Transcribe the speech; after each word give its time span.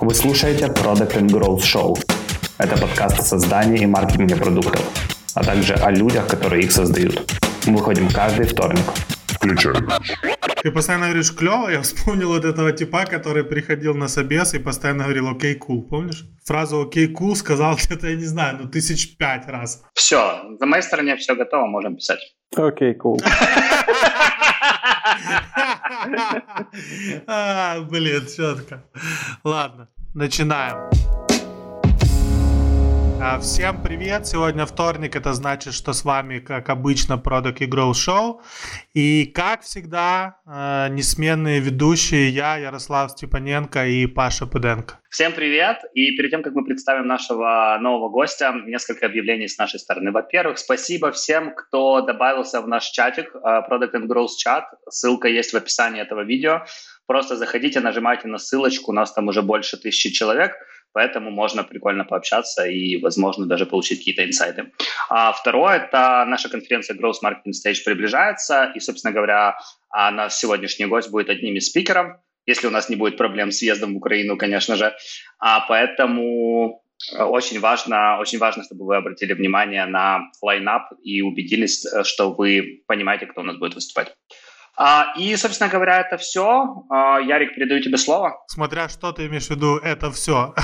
Вы 0.00 0.14
слушаете 0.14 0.66
Product 0.66 1.16
and 1.16 1.28
Growth 1.28 1.62
Show. 1.62 1.98
Это 2.58 2.80
подкаст 2.80 3.18
о 3.18 3.22
создании 3.22 3.82
и 3.82 3.86
маркетинге 3.86 4.36
продуктов, 4.36 4.84
а 5.34 5.42
также 5.42 5.74
о 5.74 5.90
людях, 5.90 6.28
которые 6.28 6.62
их 6.62 6.70
создают. 6.70 7.28
Мы 7.66 7.78
выходим 7.78 8.08
каждый 8.08 8.46
вторник. 8.46 8.84
Включай. 9.26 9.74
Ты 10.62 10.70
постоянно 10.70 11.06
говоришь 11.06 11.34
клево, 11.34 11.68
я 11.68 11.82
вспомнил 11.82 12.28
вот 12.28 12.44
этого 12.44 12.70
типа, 12.70 13.06
который 13.06 13.42
приходил 13.42 13.94
на 13.94 14.06
собес 14.06 14.54
и 14.54 14.60
постоянно 14.60 15.02
говорил 15.02 15.30
окей, 15.30 15.56
кул, 15.56 15.82
помнишь? 15.82 16.24
Фразу 16.44 16.82
окей, 16.82 17.08
кул 17.08 17.34
сказал 17.34 17.76
где-то, 17.84 18.06
я 18.06 18.14
не 18.14 18.26
знаю, 18.26 18.58
ну 18.60 18.68
тысяч 18.68 19.16
пять 19.16 19.48
раз. 19.48 19.82
Все, 19.94 20.44
на 20.60 20.66
моей 20.66 20.82
стороне 20.82 21.16
все 21.16 21.34
готово, 21.34 21.66
можем 21.66 21.96
писать. 21.96 22.20
Окей, 22.56 22.94
кул. 22.94 23.20
Блин, 27.90 28.26
четко. 28.26 28.82
Ладно, 29.44 29.88
начинаем. 30.14 31.27
А, 33.20 33.40
Всем 33.40 33.82
привет! 33.82 34.28
Сегодня 34.28 34.64
вторник, 34.64 35.16
это 35.16 35.32
значит, 35.32 35.74
что 35.74 35.92
с 35.92 36.04
вами, 36.04 36.38
как 36.38 36.68
обычно, 36.68 37.14
Product 37.14 37.56
и 37.58 37.66
Grow 37.66 37.90
Show. 37.90 38.40
И, 38.94 39.26
как 39.26 39.62
всегда, 39.62 40.36
э, 40.46 40.88
несменные 40.90 41.58
ведущие 41.58 42.28
я, 42.28 42.56
Ярослав 42.56 43.10
Степаненко 43.10 43.86
и 43.86 44.06
Паша 44.06 44.46
Пыденко. 44.46 45.00
Всем 45.10 45.32
привет! 45.32 45.78
И 45.94 46.16
перед 46.16 46.30
тем, 46.30 46.44
как 46.44 46.54
мы 46.54 46.64
представим 46.64 47.08
нашего 47.08 47.76
нового 47.80 48.08
гостя, 48.08 48.54
несколько 48.66 49.06
объявлений 49.06 49.48
с 49.48 49.58
нашей 49.58 49.80
стороны. 49.80 50.12
Во-первых, 50.12 50.58
спасибо 50.58 51.10
всем, 51.10 51.54
кто 51.56 52.02
добавился 52.02 52.60
в 52.60 52.68
наш 52.68 52.84
чатик, 52.90 53.34
э, 53.34 53.38
Product 53.68 53.94
and 53.94 54.06
Growth 54.06 54.36
чат. 54.38 54.66
Ссылка 54.88 55.26
есть 55.26 55.52
в 55.52 55.56
описании 55.56 56.00
этого 56.00 56.22
видео. 56.22 56.62
Просто 57.08 57.36
заходите, 57.36 57.80
нажимайте 57.80 58.28
на 58.28 58.36
ссылочку, 58.38 58.92
у 58.92 58.94
нас 58.94 59.12
там 59.12 59.28
уже 59.28 59.40
больше 59.40 59.76
тысячи 59.78 60.10
человек, 60.10 60.52
поэтому 60.98 61.30
можно 61.30 61.62
прикольно 61.62 62.04
пообщаться 62.04 62.66
и, 62.66 62.96
возможно, 63.00 63.46
даже 63.46 63.66
получить 63.66 63.98
какие-то 63.98 64.24
инсайты. 64.24 64.72
А 65.08 65.30
второе, 65.32 65.76
это 65.76 66.24
наша 66.26 66.48
конференция 66.48 66.96
Growth 66.96 67.22
Marketing 67.22 67.52
Stage 67.52 67.84
приближается, 67.84 68.72
и, 68.74 68.80
собственно 68.80 69.14
говоря, 69.14 69.56
а 69.90 70.10
наш 70.10 70.34
сегодняшний 70.34 70.86
гость 70.86 71.10
будет 71.10 71.30
одним 71.30 71.54
из 71.54 71.68
спикеров, 71.68 72.16
если 72.46 72.66
у 72.66 72.70
нас 72.70 72.88
не 72.88 72.96
будет 72.96 73.16
проблем 73.16 73.52
с 73.52 73.60
въездом 73.60 73.94
в 73.94 73.96
Украину, 73.98 74.36
конечно 74.36 74.74
же. 74.74 74.92
А 75.38 75.60
поэтому 75.68 76.82
э, 77.16 77.22
очень 77.22 77.60
важно, 77.60 78.18
очень 78.20 78.40
важно, 78.40 78.64
чтобы 78.64 78.84
вы 78.84 78.96
обратили 78.96 79.34
внимание 79.34 79.86
на 79.86 80.22
лайнап 80.42 80.90
и 81.04 81.22
убедились, 81.22 81.86
э, 81.86 82.02
что 82.02 82.32
вы 82.32 82.82
понимаете, 82.88 83.26
кто 83.26 83.42
у 83.42 83.44
нас 83.44 83.56
будет 83.56 83.76
выступать. 83.76 84.16
А, 84.80 85.06
и, 85.16 85.34
собственно 85.34 85.68
говоря, 85.68 86.00
это 86.00 86.16
все. 86.18 86.84
А, 86.88 87.18
Ярик, 87.18 87.56
передаю 87.56 87.82
тебе 87.82 87.98
слово. 87.98 88.44
Смотря 88.46 88.88
что 88.88 89.10
ты 89.10 89.26
имеешь 89.26 89.48
в 89.48 89.50
виду, 89.50 89.76
это 89.76 90.12
все. 90.12 90.54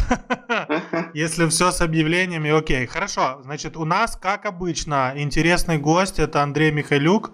Если 1.15 1.49
все 1.49 1.73
с 1.73 1.81
объявлениями, 1.81 2.57
окей. 2.57 2.87
Хорошо, 2.87 3.41
значит, 3.43 3.77
у 3.77 3.85
нас, 3.85 4.17
как 4.17 4.47
обычно, 4.47 5.13
интересный 5.17 5.79
гость, 5.79 6.21
это 6.21 6.43
Андрей 6.43 6.71
Михайлюк 6.71 7.33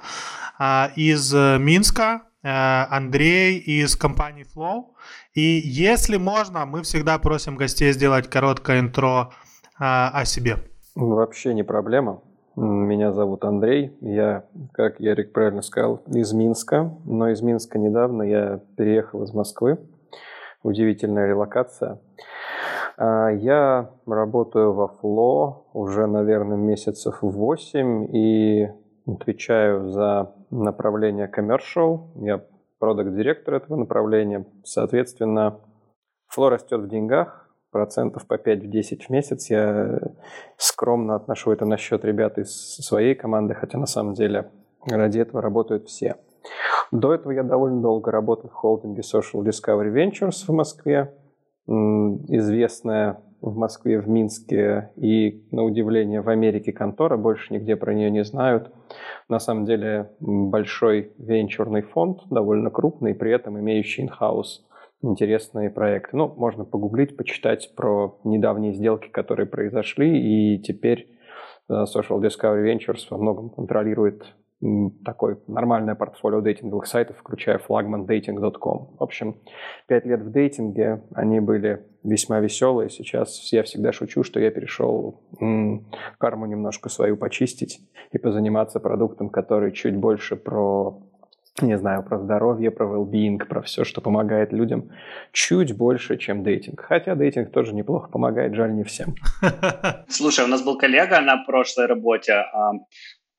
а, 0.59 0.91
из 0.97 1.35
э, 1.35 1.59
Минска, 1.59 2.23
э, 2.43 2.49
Андрей 2.49 3.59
из 3.59 3.95
компании 3.95 4.47
Flow. 4.57 4.95
И 5.35 5.61
если 5.63 6.17
можно, 6.17 6.65
мы 6.65 6.83
всегда 6.83 7.19
просим 7.19 7.57
гостей 7.57 7.93
сделать 7.93 8.31
короткое 8.31 8.81
интро 8.81 9.33
о 9.79 10.25
себе. 10.27 10.59
Вообще 10.95 11.55
не 11.55 11.63
проблема. 11.63 12.21
Меня 12.63 13.11
зовут 13.13 13.43
Андрей. 13.47 13.97
Я, 14.03 14.45
как 14.73 15.01
Ярик 15.01 15.33
правильно 15.33 15.63
сказал, 15.63 16.03
из 16.09 16.35
Минска. 16.35 16.95
Но 17.07 17.31
из 17.31 17.41
Минска 17.41 17.79
недавно 17.79 18.23
я 18.23 18.61
переехал 18.77 19.23
из 19.23 19.33
Москвы. 19.33 19.79
Удивительная 20.63 21.27
релокация. 21.27 22.03
А, 22.99 23.31
Я 23.31 23.93
работаю 24.07 24.75
во 24.75 24.89
Фло 24.89 25.65
уже, 25.73 26.07
наверное, 26.07 26.59
месяцев 26.59 27.21
8 27.23 28.15
и 28.15 28.69
отвечаю 29.07 29.89
за 29.89 30.35
направление 30.51 31.33
commercial. 31.35 32.11
Я 32.17 32.45
продукт-директор 32.79 33.55
этого 33.55 33.77
направления. 33.77 34.45
Соответственно, 34.65 35.61
Фло 36.29 36.51
растет 36.51 36.83
в 36.83 36.89
деньгах, 36.89 37.50
процентов 37.71 38.27
по 38.27 38.39
5 38.39 38.65
в 38.65 38.71
10 38.71 39.05
в 39.05 39.11
месяц. 39.11 39.51
Я 39.51 39.99
скромно 40.57 41.17
отношу 41.17 41.53
это 41.53 41.65
на 41.65 41.77
счет 41.77 42.05
ребят 42.05 42.39
из 42.39 42.77
своей 42.77 43.15
команды, 43.15 43.55
хотя 43.55 43.79
на 43.79 43.87
самом 43.87 44.15
деле 44.15 44.51
ради 44.87 45.19
этого 45.19 45.43
работают 45.43 45.89
все. 45.89 46.17
До 46.91 47.15
этого 47.15 47.33
я 47.33 47.43
довольно 47.43 47.81
долго 47.81 48.11
работал 48.11 48.51
в 48.51 48.55
холдинге 48.55 49.03
Social 49.03 49.45
Discovery 49.45 49.93
Ventures 49.93 50.45
в 50.47 50.53
Москве, 50.53 51.15
известная 51.67 53.21
в 53.41 53.57
Москве, 53.57 54.01
в 54.01 54.09
Минске 54.09 54.91
и, 54.97 55.47
на 55.51 55.63
удивление, 55.63 56.21
в 56.21 56.29
Америке 56.29 56.73
контора, 56.73 57.17
больше 57.17 57.55
нигде 57.55 57.77
про 57.77 57.95
нее 57.95 58.11
не 58.11 58.25
знают. 58.25 58.71
На 59.29 59.39
самом 59.39 59.65
деле 59.65 60.11
большой 60.21 61.13
венчурный 61.19 61.83
фонд, 61.83 62.23
довольно 62.29 62.71
крупный, 62.71 63.15
при 63.15 63.33
этом 63.33 63.59
имеющий 63.59 64.07
in-house 64.07 64.63
интересные 65.03 65.71
проекты. 65.71 66.17
Ну, 66.17 66.29
можно 66.29 66.65
погуглить, 66.65 67.17
почитать 67.17 67.73
про 67.75 68.19
недавние 68.25 68.73
сделки, 68.73 69.09
которые 69.09 69.47
произошли, 69.47 70.55
и 70.55 70.59
теперь 70.59 71.09
э, 71.69 71.85
Social 71.85 72.21
Discovery 72.21 72.65
Ventures 72.65 73.07
во 73.11 73.19
многом 73.19 73.51
контролирует 73.51 74.25
такое 75.05 75.39
нормальное 75.47 75.95
портфолио 75.95 76.41
дейтинговых 76.43 76.87
сайтов, 76.87 77.17
включая 77.19 77.59
флагман 77.59 78.05
dating.com. 78.05 78.97
В 78.99 79.03
общем, 79.03 79.37
пять 79.87 80.05
лет 80.05 80.21
в 80.21 80.31
дейтинге, 80.31 81.03
они 81.15 81.41
были 81.41 81.87
весьма 82.05 82.41
веселые. 82.41 82.91
Сейчас 82.91 83.53
я 83.53 83.63
всегда 83.63 83.93
шучу, 83.93 84.23
что 84.23 84.39
я 84.39 84.51
перешел 84.51 85.23
м, 85.41 85.87
карму 86.19 86.45
немножко 86.45 86.91
свою 86.91 87.17
почистить 87.17 87.81
и 88.13 88.19
позаниматься 88.19 88.81
продуктом, 88.81 89.31
который 89.31 89.73
чуть 89.73 89.97
больше 89.97 90.37
про 90.37 91.03
не 91.63 91.79
знаю, 91.79 92.03
про 92.03 92.19
здоровье, 92.19 92.71
про 92.71 92.87
well-being, 92.87 93.39
про 93.39 93.63
все, 93.63 93.85
что 93.85 94.01
помогает 94.01 94.53
людям, 94.53 94.91
чуть 95.33 95.77
больше, 95.77 96.17
чем 96.17 96.43
дейтинг. 96.43 96.81
Хотя 96.81 97.15
дейтинг 97.15 97.53
тоже 97.53 97.75
неплохо 97.75 98.09
помогает, 98.11 98.55
жаль 98.55 98.75
не 98.75 98.85
всем. 98.85 99.15
Слушай, 100.09 100.45
у 100.45 100.49
нас 100.49 100.63
был 100.63 100.79
коллега 100.79 101.21
на 101.21 101.45
прошлой 101.45 101.87
работе, 101.87 102.33
а, 102.33 102.73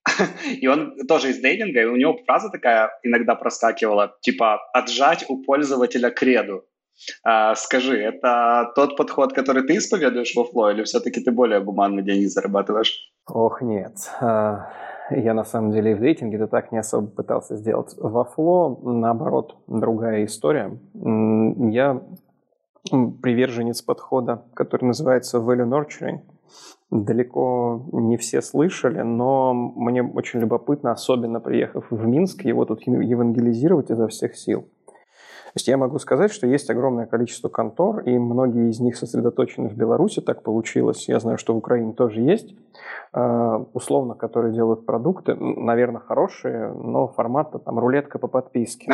и 0.61 0.67
он 0.67 0.95
тоже 1.07 1.29
из 1.29 1.39
дейтинга, 1.39 1.81
и 1.81 1.85
у 1.85 1.95
него 1.95 2.17
фраза 2.25 2.49
такая 2.49 2.89
иногда 3.03 3.35
проскакивала, 3.35 4.15
типа 4.21 4.59
«отжать 4.73 5.25
у 5.29 5.43
пользователя 5.43 6.09
креду». 6.09 6.63
А, 7.23 7.55
скажи, 7.55 7.97
это 7.97 8.71
тот 8.75 8.95
подход, 8.95 9.33
который 9.33 9.63
ты 9.63 9.77
исповедуешь 9.77 10.35
во 10.35 10.43
Фло, 10.45 10.71
или 10.71 10.83
все-таки 10.83 11.21
ты 11.21 11.31
более 11.31 11.59
гуманно 11.61 12.01
деньги 12.01 12.25
зарабатываешь? 12.25 13.11
Ох, 13.27 13.61
нет. 13.61 13.95
Я 15.15 15.33
на 15.33 15.43
самом 15.43 15.71
деле 15.71 15.91
и 15.91 15.95
в 15.95 15.99
дейтинге-то 15.99 16.47
так 16.47 16.71
не 16.71 16.77
особо 16.77 17.07
пытался 17.07 17.55
сделать. 17.55 17.95
Во 17.97 18.23
фло, 18.23 18.79
наоборот, 18.83 19.57
другая 19.67 20.25
история. 20.25 20.77
Я 20.93 22.01
приверженец 22.89 23.81
подхода, 23.81 24.43
который 24.53 24.85
называется 24.85 25.37
value 25.37 25.67
nurturing. 25.67 26.19
Далеко 26.89 27.85
не 27.93 28.17
все 28.17 28.41
слышали, 28.41 29.01
но 29.01 29.53
мне 29.53 30.03
очень 30.03 30.41
любопытно, 30.41 30.91
особенно 30.91 31.39
приехав 31.39 31.85
в 31.89 32.05
Минск, 32.05 32.43
его 32.43 32.65
тут 32.65 32.81
евангелизировать 32.85 33.89
изо 33.89 34.07
всех 34.07 34.35
сил. 34.35 34.65
То 35.51 35.57
есть 35.57 35.67
я 35.67 35.75
могу 35.75 35.99
сказать, 35.99 36.31
что 36.31 36.47
есть 36.47 36.69
огромное 36.69 37.05
количество 37.05 37.49
контор, 37.49 37.99
и 38.03 38.17
многие 38.17 38.69
из 38.69 38.79
них 38.79 38.95
сосредоточены 38.95 39.67
в 39.67 39.75
Беларуси, 39.75 40.21
так 40.21 40.43
получилось. 40.43 41.09
Я 41.09 41.19
знаю, 41.19 41.37
что 41.37 41.53
в 41.53 41.57
Украине 41.57 41.91
тоже 41.91 42.21
есть, 42.21 42.55
э, 43.13 43.65
условно, 43.73 44.15
которые 44.15 44.53
делают 44.53 44.85
продукты, 44.85 45.35
наверное, 45.35 45.99
хорошие, 45.99 46.71
но 46.71 47.09
формата 47.09 47.59
там 47.59 47.79
рулетка 47.79 48.17
по 48.17 48.27
подписке. 48.27 48.93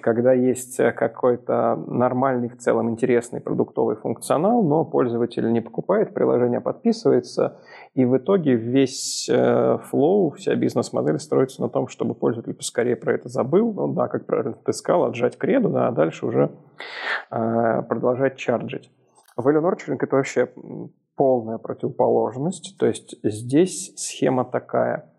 Когда 0.00 0.32
есть 0.32 0.78
э, 0.80 0.92
какой-то 0.92 1.76
нормальный, 1.86 2.48
в 2.48 2.58
целом 2.58 2.90
интересный 2.90 3.40
продуктовый 3.40 3.96
функционал, 3.96 4.62
но 4.62 4.84
пользователь 4.84 5.50
не 5.52 5.60
покупает 5.60 6.14
приложение, 6.14 6.58
а 6.58 6.60
подписывается, 6.60 7.58
и 7.94 8.04
в 8.04 8.16
итоге 8.16 8.54
весь 8.54 9.28
э, 9.30 9.78
флоу, 9.90 10.30
вся 10.30 10.54
бизнес-модель 10.54 11.18
строится 11.18 11.62
на 11.62 11.68
том, 11.68 11.88
чтобы 11.88 12.14
пользователь 12.14 12.54
поскорее 12.54 12.96
про 12.96 13.14
это 13.14 13.28
забыл, 13.28 13.72
ну 13.72 13.88
да, 13.92 14.08
как 14.08 14.26
правильно 14.26 14.54
ты 14.64 14.72
сказал, 14.72 15.04
отжать 15.04 15.38
креду, 15.38 15.68
да, 15.68 15.88
а 15.88 15.92
дальше 15.92 16.26
уже 16.26 16.50
э, 17.30 17.82
продолжать 17.88 18.36
чарджить. 18.36 18.90
Value 19.38 19.62
nurturing– 19.62 19.98
это 20.00 20.16
вообще 20.16 20.48
полная 21.16 21.58
противоположность, 21.58 22.76
то 22.78 22.86
есть 22.86 23.16
здесь 23.22 23.92
схема 23.96 24.44
такая– 24.44 25.08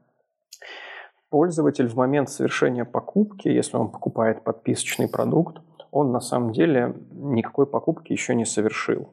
пользователь 1.34 1.88
в 1.88 1.96
момент 1.96 2.30
совершения 2.30 2.86
покупки, 2.86 3.48
если 3.48 3.76
он 3.76 3.90
покупает 3.90 4.44
подписочный 4.44 5.08
продукт, 5.08 5.64
он 5.90 6.12
на 6.12 6.20
самом 6.20 6.52
деле 6.52 6.94
никакой 7.10 7.66
покупки 7.66 8.14
еще 8.14 8.36
не 8.36 8.46
совершил. 8.46 9.10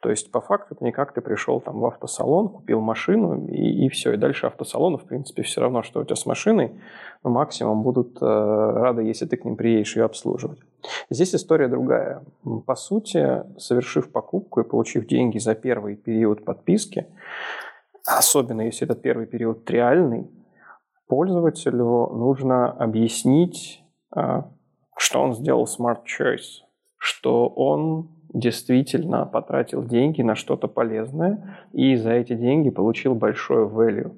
То 0.00 0.10
есть, 0.10 0.30
по 0.30 0.42
факту, 0.42 0.74
это 0.74 0.84
не 0.84 0.92
как 0.92 1.14
ты 1.14 1.22
пришел 1.22 1.62
там 1.62 1.80
в 1.80 1.86
автосалон, 1.86 2.50
купил 2.50 2.82
машину, 2.82 3.46
и, 3.46 3.86
и 3.86 3.88
все. 3.88 4.12
И 4.12 4.18
дальше 4.18 4.46
автосалону, 4.46 4.98
в 4.98 5.04
принципе, 5.04 5.42
все 5.42 5.62
равно, 5.62 5.82
что 5.82 6.00
у 6.00 6.04
тебя 6.04 6.16
с 6.16 6.26
машиной, 6.26 6.78
но 7.22 7.30
максимум 7.30 7.82
будут 7.82 8.18
э, 8.20 8.26
рады, 8.26 9.04
если 9.04 9.24
ты 9.24 9.38
к 9.38 9.46
ним 9.46 9.56
приедешь 9.56 9.96
ее 9.96 10.04
обслуживать. 10.04 10.58
Здесь 11.08 11.34
история 11.34 11.68
другая. 11.68 12.22
По 12.66 12.74
сути, 12.74 13.42
совершив 13.56 14.12
покупку 14.12 14.60
и 14.60 14.68
получив 14.68 15.06
деньги 15.06 15.38
за 15.38 15.54
первый 15.54 15.96
период 15.96 16.44
подписки, 16.44 17.06
особенно 18.04 18.60
если 18.60 18.84
этот 18.84 19.00
первый 19.00 19.24
период 19.24 19.70
реальный, 19.70 20.28
пользователю 21.08 22.08
нужно 22.12 22.70
объяснить, 22.70 23.82
а, 24.14 24.50
что 24.96 25.22
он 25.22 25.34
сделал 25.34 25.64
smart 25.64 26.00
choice, 26.04 26.62
что 26.96 27.48
он 27.48 28.08
действительно 28.32 29.26
потратил 29.26 29.84
деньги 29.84 30.22
на 30.22 30.34
что-то 30.34 30.66
полезное 30.66 31.58
и 31.72 31.94
за 31.96 32.12
эти 32.12 32.34
деньги 32.34 32.70
получил 32.70 33.14
большое 33.14 33.68
value. 33.68 34.12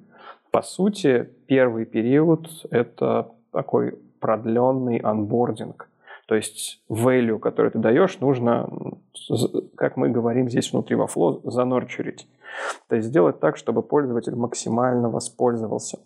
По 0.50 0.62
сути, 0.62 1.28
первый 1.46 1.84
период– 1.84 2.48
это 2.70 3.30
такой 3.52 3.98
продленный 4.20 4.96
анбординг. 4.96 5.90
То 6.26 6.34
есть 6.34 6.82
value, 6.88 7.38
который 7.38 7.70
ты 7.70 7.78
даешь, 7.78 8.18
нужно, 8.20 8.68
как 9.76 9.96
мы 9.96 10.08
говорим 10.08 10.48
здесь 10.48 10.72
внутри 10.72 10.96
во 10.96 11.06
Flow, 11.06 11.40
занорчерить. 11.44 12.26
То 12.88 12.96
есть 12.96 13.08
сделать 13.08 13.38
так, 13.38 13.56
чтобы 13.56 13.82
пользователь 13.82 14.34
максимально 14.34 15.08
воспользовался 15.08 15.98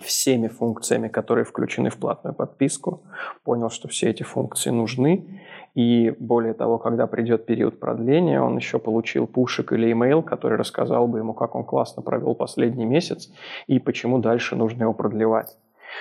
всеми 0.00 0.48
функциями, 0.48 1.08
которые 1.08 1.44
включены 1.44 1.90
в 1.90 1.96
платную 1.96 2.34
подписку, 2.34 3.02
понял, 3.44 3.70
что 3.70 3.88
все 3.88 4.10
эти 4.10 4.22
функции 4.22 4.70
нужны, 4.70 5.40
и 5.74 6.14
более 6.18 6.54
того, 6.54 6.78
когда 6.78 7.06
придет 7.06 7.46
период 7.46 7.80
продления, 7.80 8.40
он 8.40 8.56
еще 8.56 8.78
получил 8.78 9.26
пушек 9.26 9.72
или 9.72 9.90
имейл, 9.92 10.22
который 10.22 10.56
рассказал 10.58 11.08
бы 11.08 11.18
ему, 11.18 11.34
как 11.34 11.54
он 11.54 11.64
классно 11.64 12.02
провел 12.02 12.34
последний 12.34 12.86
месяц 12.86 13.32
и 13.66 13.78
почему 13.78 14.18
дальше 14.18 14.56
нужно 14.56 14.84
его 14.84 14.94
продлевать. 14.94 15.56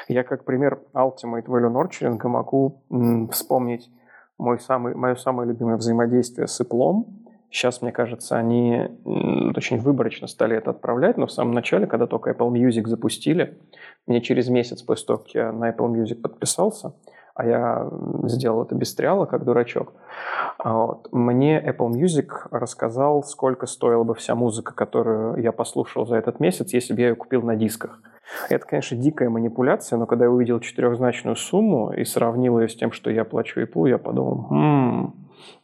Я 0.07 0.23
как 0.23 0.43
пример 0.43 0.79
Ultimate 0.93 1.45
Value 1.45 1.71
Nurturing 1.71 2.27
могу 2.27 2.81
м, 2.89 3.29
вспомнить 3.29 3.89
мой 4.37 4.59
самый, 4.59 4.95
мое 4.95 5.15
самое 5.15 5.47
любимое 5.49 5.77
взаимодействие 5.77 6.47
с 6.47 6.59
Apple. 6.61 7.05
Сейчас, 7.53 7.83
мне 7.83 7.91
кажется, 7.91 8.35
они 8.35 8.87
очень 9.05 9.77
выборочно 9.77 10.25
стали 10.25 10.57
это 10.57 10.71
отправлять, 10.71 11.17
но 11.17 11.27
в 11.27 11.31
самом 11.31 11.53
начале, 11.53 11.85
когда 11.85 12.07
только 12.07 12.31
Apple 12.31 12.49
Music 12.51 12.87
запустили, 12.87 13.59
мне 14.07 14.21
через 14.21 14.49
месяц 14.49 14.81
после 14.81 15.05
того, 15.05 15.19
как 15.19 15.35
я 15.35 15.51
на 15.51 15.69
Apple 15.69 15.87
Music 15.93 16.15
подписался, 16.15 16.95
а 17.35 17.45
я 17.45 17.87
сделал 18.23 18.63
это 18.63 18.73
без 18.73 18.95
триала, 18.95 19.27
как 19.27 19.45
дурачок. 19.45 19.93
А 20.57 20.73
вот. 20.73 21.09
Мне 21.11 21.63
Apple 21.63 21.91
Music 21.91 22.31
рассказал, 22.49 23.21
сколько 23.23 23.67
стоила 23.67 24.03
бы 24.03 24.15
вся 24.15 24.33
музыка, 24.33 24.73
которую 24.73 25.39
я 25.39 25.51
послушал 25.51 26.07
за 26.07 26.15
этот 26.15 26.39
месяц, 26.39 26.73
если 26.73 26.95
бы 26.95 27.01
я 27.01 27.09
ее 27.09 27.15
купил 27.15 27.43
на 27.43 27.55
дисках. 27.55 28.01
Это, 28.49 28.65
конечно, 28.65 28.97
дикая 28.97 29.29
манипуляция, 29.29 29.99
но 29.99 30.07
когда 30.07 30.25
я 30.25 30.31
увидел 30.31 30.59
четырехзначную 30.59 31.35
сумму 31.35 31.93
и 31.93 32.03
сравнил 32.03 32.59
ее 32.59 32.67
с 32.67 32.75
тем, 32.75 32.91
что 32.91 33.11
я 33.11 33.25
плачу 33.25 33.61
Apple, 33.61 33.89
я 33.89 33.99
подумал, 33.99 34.47
хм, 34.49 35.13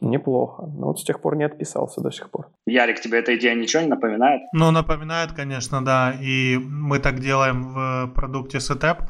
неплохо. 0.01 0.63
Но 0.67 0.87
вот 0.87 0.99
с 0.99 1.03
тех 1.03 1.21
пор 1.21 1.35
не 1.35 1.43
отписался 1.43 2.01
до 2.01 2.11
сих 2.11 2.29
пор. 2.29 2.49
Ярик, 2.65 3.01
тебе 3.01 3.19
эта 3.19 3.35
идея 3.35 3.55
ничего 3.55 3.83
не 3.83 3.89
напоминает? 3.89 4.41
Ну, 4.53 4.71
напоминает, 4.71 5.33
конечно, 5.33 5.83
да. 5.83 6.13
И 6.21 6.57
мы 6.57 6.99
так 6.99 7.19
делаем 7.19 7.73
в 7.73 8.11
продукте 8.15 8.57
Setup. 8.57 9.07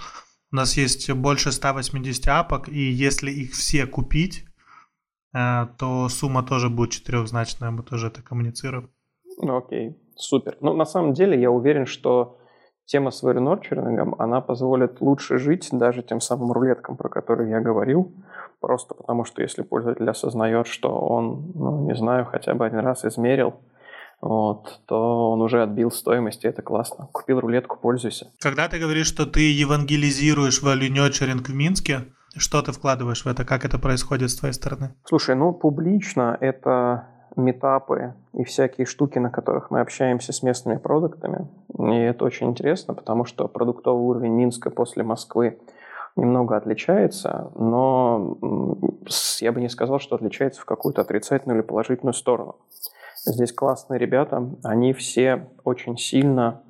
У 0.51 0.55
нас 0.55 0.77
есть 0.77 1.11
больше 1.11 1.51
180 1.51 2.27
апок, 2.27 2.69
и 2.69 2.79
если 2.79 3.29
их 3.29 3.51
все 3.51 3.85
купить, 3.85 4.45
э, 5.33 5.67
то 5.77 6.09
сумма 6.09 6.43
тоже 6.43 6.69
будет 6.69 6.91
четырехзначная, 6.91 7.69
мы 7.69 7.83
тоже 7.83 8.07
это 8.07 8.23
коммуницируем. 8.23 8.89
Ну, 9.37 9.57
окей, 9.57 9.95
супер. 10.15 10.57
Ну, 10.61 10.73
на 10.73 10.85
самом 10.85 11.13
деле, 11.13 11.39
я 11.39 11.51
уверен, 11.51 11.85
что 11.85 12.39
тема 12.89 13.11
с 13.11 13.23
nurturing, 13.23 14.15
она 14.17 14.41
позволит 14.41 15.01
лучше 15.01 15.37
жить 15.37 15.69
даже 15.71 16.01
тем 16.01 16.19
самым 16.19 16.51
рулеткам, 16.51 16.97
про 16.97 17.09
которые 17.09 17.51
я 17.51 17.61
говорил, 17.61 18.11
просто 18.59 18.95
потому 18.95 19.25
что 19.25 19.41
если 19.41 19.63
пользователь 19.63 20.09
осознает, 20.09 20.67
что 20.67 20.89
он, 20.89 21.51
ну, 21.55 21.85
не 21.87 21.95
знаю, 21.95 22.25
хотя 22.25 22.53
бы 22.53 22.65
один 22.65 22.79
раз 22.79 23.05
измерил, 23.05 23.55
вот, 24.21 24.81
то 24.85 25.31
он 25.31 25.41
уже 25.41 25.63
отбил 25.63 25.91
стоимость, 25.91 26.43
и 26.43 26.47
это 26.47 26.61
классно. 26.61 27.07
Купил 27.11 27.39
рулетку, 27.39 27.77
пользуйся. 27.81 28.31
Когда 28.39 28.67
ты 28.67 28.77
говоришь, 28.77 29.07
что 29.07 29.25
ты 29.25 29.51
евангелизируешь 29.51 30.61
value 30.61 30.89
nurturing 30.89 31.43
в 31.43 31.53
Минске, 31.53 32.05
что 32.35 32.61
ты 32.61 32.71
вкладываешь 32.71 33.23
в 33.23 33.27
это? 33.27 33.45
Как 33.45 33.65
это 33.65 33.79
происходит 33.79 34.29
с 34.29 34.35
твоей 34.35 34.53
стороны? 34.53 34.93
Слушай, 35.05 35.35
ну, 35.35 35.53
публично 35.53 36.37
это 36.41 37.07
метапы 37.35 38.13
и 38.33 38.43
всякие 38.43 38.85
штуки, 38.85 39.19
на 39.19 39.29
которых 39.29 39.71
мы 39.71 39.79
общаемся 39.79 40.33
с 40.33 40.43
местными 40.43 40.77
продуктами. 40.77 41.47
И 41.77 41.95
это 41.95 42.25
очень 42.25 42.49
интересно, 42.49 42.93
потому 42.93 43.25
что 43.25 43.47
продуктовый 43.47 44.03
уровень 44.03 44.33
Минска 44.33 44.69
после 44.69 45.03
Москвы 45.03 45.59
немного 46.15 46.57
отличается, 46.57 47.51
но 47.55 48.37
я 49.39 49.51
бы 49.51 49.61
не 49.61 49.69
сказал, 49.69 49.99
что 49.99 50.15
отличается 50.15 50.61
в 50.61 50.65
какую-то 50.65 51.01
отрицательную 51.01 51.59
или 51.59 51.65
положительную 51.65 52.13
сторону. 52.13 52.57
Здесь 53.25 53.51
классные 53.51 53.99
ребята, 53.99 54.49
они 54.63 54.93
все 54.93 55.49
очень 55.63 55.97
сильно 55.97 56.63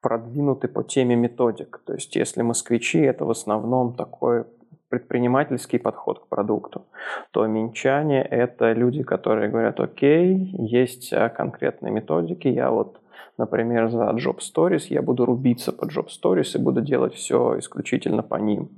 продвинуты 0.00 0.68
по 0.68 0.84
теме 0.84 1.16
методик. 1.16 1.82
То 1.84 1.94
есть 1.94 2.14
если 2.16 2.42
москвичи, 2.42 3.00
это 3.00 3.24
в 3.24 3.30
основном 3.30 3.94
такой 3.94 4.44
предпринимательский 4.88 5.78
подход 5.78 6.20
к 6.20 6.28
продукту, 6.28 6.86
то 7.32 7.46
минчане– 7.46 8.22
это 8.30 8.72
люди, 8.72 9.02
которые 9.02 9.50
говорят, 9.50 9.80
окей, 9.80 10.36
есть 10.58 11.12
а, 11.12 11.28
конкретные 11.28 11.92
методики, 11.92 12.46
я 12.46 12.70
вот 12.70 13.00
например, 13.38 13.88
за 13.90 14.04
Job 14.10 14.38
Stories, 14.38 14.86
я 14.88 15.02
буду 15.02 15.24
рубиться 15.24 15.72
по 15.72 15.84
Job 15.84 16.06
Stories 16.08 16.56
и 16.56 16.62
буду 16.62 16.80
делать 16.80 17.14
все 17.14 17.58
исключительно 17.58 18.22
по 18.22 18.36
ним. 18.36 18.68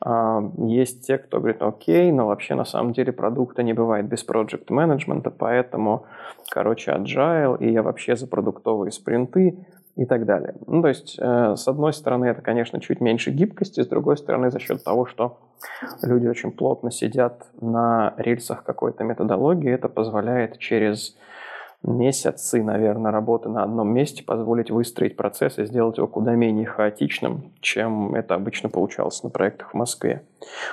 А, 0.00 0.42
есть 0.58 1.06
те, 1.06 1.18
кто 1.18 1.38
говорит, 1.38 1.62
окей, 1.62 2.10
но 2.12 2.26
вообще 2.26 2.54
на 2.54 2.64
самом 2.64 2.92
деле 2.92 3.12
продукта 3.12 3.62
не 3.62 3.72
бывает 3.72 4.06
без 4.06 4.26
project 4.26 4.66
менеджмента, 4.68 5.30
поэтому, 5.30 6.06
короче, 6.50 6.92
agile, 6.92 7.58
и 7.58 7.72
я 7.72 7.82
вообще 7.82 8.16
за 8.16 8.26
продуктовые 8.26 8.90
спринты, 8.90 9.56
и 9.96 10.06
так 10.06 10.24
далее. 10.24 10.54
Ну, 10.66 10.80
то 10.82 10.88
есть, 10.88 11.18
э, 11.18 11.54
с 11.56 11.68
одной 11.68 11.92
стороны, 11.92 12.26
это, 12.26 12.40
конечно, 12.40 12.80
чуть 12.80 13.00
меньше 13.00 13.30
гибкости, 13.30 13.82
с 13.82 13.86
другой 13.86 14.16
стороны, 14.16 14.50
за 14.50 14.58
счет 14.58 14.82
того, 14.82 15.04
что 15.04 15.38
люди 16.02 16.26
очень 16.26 16.50
плотно 16.50 16.90
сидят 16.90 17.46
на 17.60 18.14
рельсах 18.16 18.64
какой-то 18.64 19.04
методологии, 19.04 19.70
это 19.70 19.88
позволяет 19.88 20.58
через 20.58 21.16
месяцы, 21.82 22.62
наверное, 22.62 23.10
работы 23.10 23.48
на 23.48 23.62
одном 23.62 23.92
месте 23.92 24.22
позволить 24.24 24.70
выстроить 24.70 25.16
процесс 25.16 25.58
и 25.58 25.64
сделать 25.64 25.98
его 25.98 26.06
куда 26.06 26.34
менее 26.34 26.66
хаотичным, 26.66 27.52
чем 27.60 28.14
это 28.14 28.34
обычно 28.34 28.68
получалось 28.68 29.22
на 29.22 29.30
проектах 29.30 29.70
в 29.70 29.74
Москве. 29.74 30.22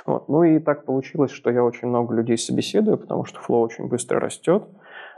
Вот. 0.06 0.28
Ну 0.28 0.44
и 0.44 0.58
так 0.58 0.84
получилось, 0.84 1.32
что 1.32 1.50
я 1.50 1.64
очень 1.64 1.88
много 1.88 2.14
людей 2.14 2.38
собеседую, 2.38 2.98
потому 2.98 3.24
что 3.24 3.40
Flow 3.40 3.60
очень 3.62 3.88
быстро 3.88 4.20
растет, 4.20 4.64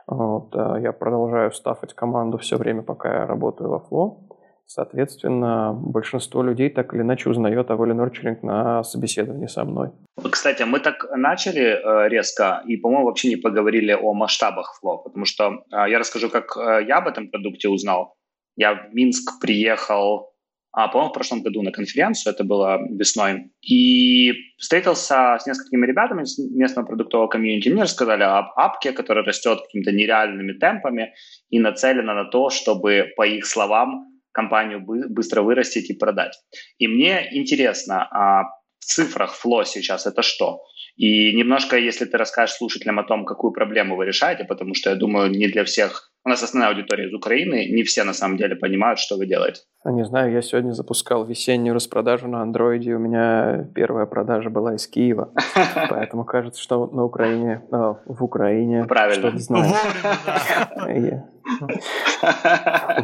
вот, 0.07 0.55
э, 0.55 0.81
я 0.83 0.93
продолжаю 0.93 1.53
стафать 1.53 1.95
команду 1.95 2.39
все 2.39 2.57
время, 2.57 2.83
пока 2.83 3.21
я 3.21 3.27
работаю 3.27 3.71
во 3.71 3.79
Flow. 3.79 4.17
Соответственно, 4.67 5.73
большинство 5.75 6.43
людей 6.43 6.71
так 6.71 6.95
или 6.95 7.03
иначе 7.03 7.29
узнает 7.29 7.71
о 7.71 7.75
Value 7.75 7.95
Nurturing 7.95 8.39
на 8.43 8.83
собеседовании 8.85 9.47
со 9.47 9.65
мной. 9.65 9.91
Кстати, 10.31 10.63
мы 10.63 10.81
так 10.81 11.05
начали 11.15 11.63
э, 11.63 12.09
резко 12.09 12.63
и, 12.67 12.77
по-моему, 12.77 13.07
вообще 13.07 13.29
не 13.29 13.37
поговорили 13.37 13.93
о 13.93 14.15
масштабах 14.15 14.81
Flow, 14.83 15.03
потому 15.05 15.25
что 15.27 15.65
э, 15.71 15.91
я 15.91 15.99
расскажу, 15.99 16.31
как 16.31 16.57
я 16.57 16.99
об 16.99 17.09
этом 17.09 17.31
продукте 17.31 17.69
узнал. 17.69 18.15
Я 18.57 18.75
в 18.75 18.95
Минск 18.95 19.41
приехал 19.41 20.33
а, 20.75 20.89
по-моему, 20.89 21.11
в 21.11 21.15
прошлом 21.15 21.43
году 21.43 21.61
на 21.63 21.71
конференцию, 21.71 22.33
это 22.33 22.45
было 22.45 22.81
весной, 22.89 23.51
и 23.61 24.33
встретился 24.57 25.37
с 25.39 25.47
несколькими 25.47 25.87
ребятами 25.87 26.23
из 26.23 26.39
местного 26.39 26.87
продуктового 26.87 27.29
комьюнити. 27.29 27.69
Мне 27.69 27.83
рассказали 27.83 28.23
об 28.23 28.47
апке, 28.57 28.93
которая 28.93 29.23
растет 29.23 29.61
какими-то 29.61 29.93
нереальными 29.93 30.55
темпами 30.55 31.13
и 31.51 31.59
нацелена 31.59 32.15
на 32.15 32.25
то, 32.25 32.49
чтобы, 32.49 33.13
по 33.17 33.27
их 33.27 33.45
словам, 33.45 34.12
компанию 34.33 34.83
быстро 34.85 35.43
вырастить 35.43 35.91
и 35.91 35.95
продать. 35.95 36.39
И 36.79 36.89
мне 36.89 37.29
интересно, 37.33 38.09
а 38.11 38.45
в 38.79 38.85
цифрах 38.85 39.35
фло 39.35 39.65
сейчас 39.65 40.07
это 40.07 40.23
что? 40.23 40.61
И 40.97 41.35
немножко, 41.35 41.79
если 41.79 42.05
ты 42.05 42.19
расскажешь 42.19 42.57
слушателям 42.57 42.99
о 42.99 43.05
том, 43.05 43.25
какую 43.25 43.53
проблему 43.53 43.97
вы 43.97 44.07
решаете, 44.07 44.45
потому 44.45 44.75
что 44.75 44.91
я 44.91 44.97
думаю, 44.97 45.31
не 45.31 45.49
для 45.49 45.65
всех 45.65 46.13
у 46.25 46.29
нас 46.29 46.43
основная 46.43 46.71
аудитория 46.71 47.09
из 47.09 47.15
Украины, 47.15 47.69
не 47.69 47.83
все 47.83 48.05
на 48.05 48.13
самом 48.13 48.37
деле 48.37 48.55
понимают, 48.55 49.01
что 49.01 49.17
вы 49.17 49.27
делаете. 49.27 49.63
Не 49.85 50.05
знаю, 50.05 50.33
я 50.33 50.43
сегодня 50.43 50.73
запускал 50.73 51.25
весеннюю 51.25 51.75
распродажу 51.75 52.29
на 52.29 52.43
андроиде, 52.43 52.95
у 52.95 53.01
меня 53.01 53.69
первая 53.75 54.07
продажа 54.07 54.49
была 54.49 54.77
из 54.77 54.87
Киева, 54.87 55.33
поэтому 55.91 56.25
кажется, 56.25 56.63
что 56.63 56.87
на 56.87 57.05
Украине, 57.05 57.63
а, 57.73 57.97
в 58.07 58.23
Украине 58.23 58.85
Правильно. 58.85 59.33
Вовремя, 59.33 61.32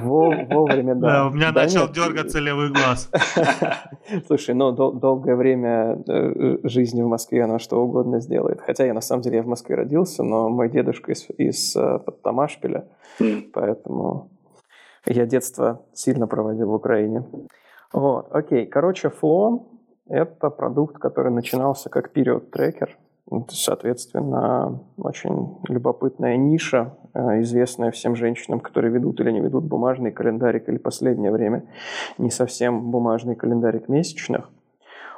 Вовремя, 0.00 0.95
да. 0.95 1.09
Да, 1.09 1.26
у 1.26 1.30
меня 1.30 1.52
начал 1.52 1.88
дергаться 1.88 2.38
левый 2.38 2.71
глаз. 2.71 3.11
Слушай, 4.26 4.54
ну 4.54 4.73
долгое 4.73 5.37
время 5.37 6.02
э, 6.07 6.59
жизни 6.64 7.02
в 7.02 7.09
Москве 7.09 7.45
она 7.45 7.59
что 7.59 7.83
угодно 7.83 8.21
сделает. 8.21 8.61
Хотя 8.61 8.87
я 8.87 8.95
на 8.95 9.00
самом 9.00 9.23
деле 9.23 9.37
я 9.38 9.42
в 9.42 9.47
Москве 9.49 9.76
родился, 9.76 10.23
но 10.23 10.49
мой 10.49 10.68
дедушка 10.71 11.12
из, 11.12 11.26
из 11.37 11.76
э, 11.76 12.00
Тамашпиля, 12.23 12.87
Поэтому 13.52 14.30
я 15.07 15.26
детство 15.26 15.83
сильно 15.92 16.26
проводил 16.26 16.68
в 16.68 16.75
Украине. 16.75 17.25
Вот, 17.92 18.28
окей. 18.30 18.66
Короче, 18.66 19.09
Flow– 19.09 19.66
это 20.09 20.50
продукт, 20.50 20.99
который 20.99 21.33
начинался 21.33 21.88
как 21.88 22.12
период 22.12 22.50
трекер. 22.50 22.97
Соответственно, 23.49 24.80
очень 24.97 25.59
любопытная 25.68 26.37
ниша, 26.37 26.95
э, 27.04 27.07
известная 27.40 27.90
всем 27.90 28.16
женщинам, 28.16 28.60
которые 28.60 28.92
ведут 28.92 29.20
или 29.20 29.30
не 29.30 29.40
ведут 29.40 29.64
бумажный 29.64 30.12
календарик, 30.12 30.68
или 30.68 30.78
последнее 30.78 31.32
время 31.32 31.64
не 32.18 32.30
совсем 32.30 32.90
бумажный 32.90 33.37
календарик 33.37 33.88
месячных. 33.88 34.50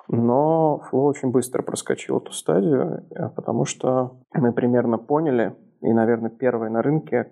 Но 0.08 0.82
Flow 0.90 1.04
очень 1.04 1.30
быстро 1.30 1.62
проскочил 1.62 2.18
эту 2.18 2.32
стадию, 2.32 3.04
э, 3.10 3.28
потому 3.28 3.64
что 3.64 4.16
мы 4.34 4.52
примерно 4.52 4.98
поняли, 4.98 5.54
и, 5.82 5.92
наверное, 5.92 6.30
первые 6.30 6.70
на 6.70 6.82
рынке 6.82 7.30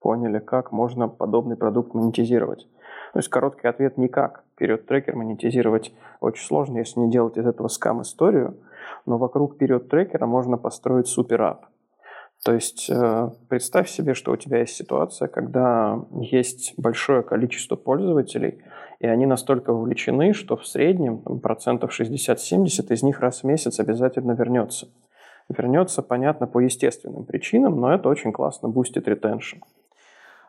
поняли, 0.00 0.38
как 0.38 0.70
можно 0.70 1.08
подобный 1.08 1.56
продукт 1.56 1.94
монетизировать. 1.94 2.68
То 3.12 3.18
есть 3.18 3.28
короткий 3.28 3.66
ответ– 3.66 3.96
никак. 3.96 4.44
Период 4.56 4.86
трекер 4.86 5.16
монетизировать 5.16 5.94
очень 6.20 6.44
сложно, 6.44 6.78
если 6.78 7.00
не 7.00 7.10
делать 7.10 7.36
из 7.38 7.46
этого 7.46 7.68
скам-историю, 7.68 8.58
но 9.06 9.18
вокруг 9.18 9.56
период 9.56 9.88
трекера 9.88 10.26
можно 10.26 10.58
построить 10.58 11.08
суперап. 11.08 11.66
То 12.44 12.54
есть 12.54 12.88
э, 12.88 13.30
представь 13.48 13.88
себе, 13.88 14.14
что 14.14 14.32
у 14.32 14.36
тебя 14.36 14.60
есть 14.60 14.76
ситуация, 14.76 15.28
когда 15.28 16.00
есть 16.12 16.74
большое 16.76 17.22
количество 17.22 17.74
пользователей, 17.74 18.62
и 19.00 19.06
они 19.06 19.26
настолько 19.26 19.72
вовлечены, 19.72 20.32
что 20.32 20.56
в 20.56 20.66
среднем 20.66 21.18
там, 21.18 21.40
процентов 21.40 21.98
60-70 21.98 22.92
из 22.92 23.02
них 23.02 23.20
раз 23.20 23.42
в 23.42 23.44
месяц 23.44 23.80
обязательно 23.80 24.32
вернется. 24.32 24.88
Вернется, 25.48 26.02
понятно, 26.02 26.46
по 26.46 26.60
естественным 26.60 27.24
причинам, 27.24 27.80
но 27.80 27.92
это 27.92 28.08
очень 28.08 28.32
классно 28.32 28.68
boost 28.68 28.97
ит 28.97 29.08
retention. 29.08 29.58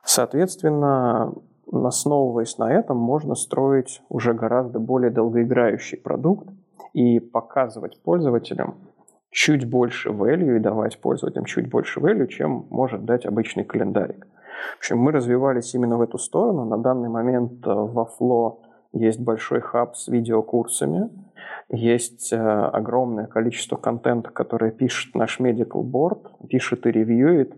Соответственно, 0.04 1.34
основываясь 1.72 2.58
на 2.58 2.72
этом, 2.72 2.98
можно 2.98 3.36
строить 3.36 4.02
уже 4.10 4.34
гораздо 4.34 4.80
более 4.80 5.12
долгоиграющий 5.12 5.98
продукт 5.98 6.50
и 6.94 7.20
показывать 7.20 8.02
пользователям 8.02 8.76
чуть 9.32 9.70
больше 9.70 10.10
value 10.10 10.58
и 10.58 10.60
давать 10.60 11.00
пользователям 11.00 11.46
чуть 11.46 11.70
больше 11.70 12.00
value, 12.00 12.28
чем 12.28 12.66
может 12.70 13.06
дать 13.06 13.26
обычный 13.26 13.64
календарик. 13.64 14.28
В 14.76 14.78
общем, 14.80 14.98
мы 14.98 15.12
развивались 15.12 15.74
именно 15.74 15.98
в 15.98 16.02
эту 16.02 16.18
сторону. 16.18 16.66
На 16.66 16.78
данный 16.78 17.10
момент 17.10 17.66
э, 17.66 17.72
во 17.72 18.10
Flo 18.20 18.58
есть 18.92 19.20
большой 19.20 19.62
хаб 19.62 19.96
с 19.96 20.08
видеокурсами, 20.08 21.10
есть 21.70 22.34
э, 22.34 22.38
огромное 22.38 23.28
количество 23.28 23.78
контента, 23.78 24.32
которое 24.32 24.72
пишет 24.72 25.16
наш 25.16 25.40
Medical 25.40 25.84
Board, 25.84 26.48
пишет 26.48 26.86
и 26.88 26.92
ревьюет. 26.92 27.54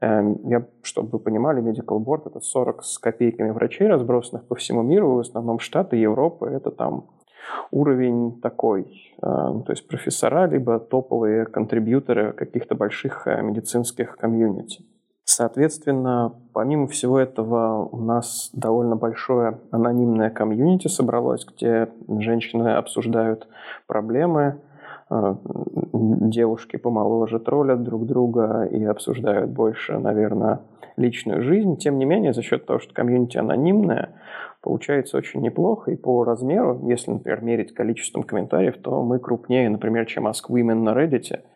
Эм, 0.00 0.38
я, 0.48 0.66
чтобы 0.82 1.10
вы 1.10 1.18
понимали, 1.18 1.62
Medical 1.62 2.02
Board— 2.04 2.22
это 2.26 2.40
40 2.40 2.84
с 2.84 2.98
копейками 2.98 3.50
врачей, 3.50 3.88
разбросанных 3.88 4.46
по 4.46 4.54
всему 4.54 4.82
миру, 4.82 5.14
в 5.14 5.18
основном 5.20 5.58
Штаты, 5.58 5.96
Европы. 5.96 6.46
Это 6.46 6.70
там 6.70 7.06
уровень 7.70 8.40
такой, 8.40 9.14
э, 9.18 9.22
то 9.22 9.66
есть 9.68 9.86
профессора, 9.88 10.46
либо 10.46 10.78
топовые 10.78 11.46
контрибьюторы 11.46 12.32
каких-то 12.32 12.74
больших 12.74 13.26
э, 13.26 13.42
медицинских 13.42 14.16
комьюнити. 14.16 14.84
Соответственно, 15.24 16.34
помимо 16.52 16.86
всего 16.86 17.18
этого, 17.18 17.84
у 17.90 18.00
нас 18.00 18.50
довольно 18.52 18.94
большое 18.94 19.58
анонимное 19.72 20.30
комьюнити 20.30 20.86
собралось, 20.86 21.44
где 21.44 21.88
женщины 22.08 22.68
обсуждают 22.68 23.48
проблемы, 23.88 24.60
э, 25.10 25.34
девушки 25.92 26.76
помоложе 26.76 27.40
троллят 27.40 27.82
друг 27.82 28.06
друга 28.06 28.68
и 28.70 28.84
обсуждают 28.84 29.50
больше, 29.50 29.98
наверное, 29.98 30.60
личную 30.96 31.42
жизнь. 31.42 31.76
Тем 31.76 31.98
не 31.98 32.04
менее, 32.04 32.32
за 32.32 32.42
счет 32.42 32.66
того, 32.66 32.78
что 32.78 32.94
комьюнити 32.94 33.36
анонимное, 33.36 34.10
получается 34.66 35.16
очень 35.16 35.40
неплохо. 35.42 35.92
И 35.92 35.96
по 35.96 36.24
размеру, 36.24 36.86
если, 36.88 37.12
например, 37.12 37.40
мерить 37.42 37.72
количеством 37.72 38.24
комментариев, 38.24 38.76
то 38.82 39.02
мы 39.02 39.20
крупнее, 39.20 39.70
например, 39.70 40.06
чем 40.06 40.26
Ask 40.26 40.50
Women 40.50 40.82
на 40.82 40.90
Reddit– 40.90 41.40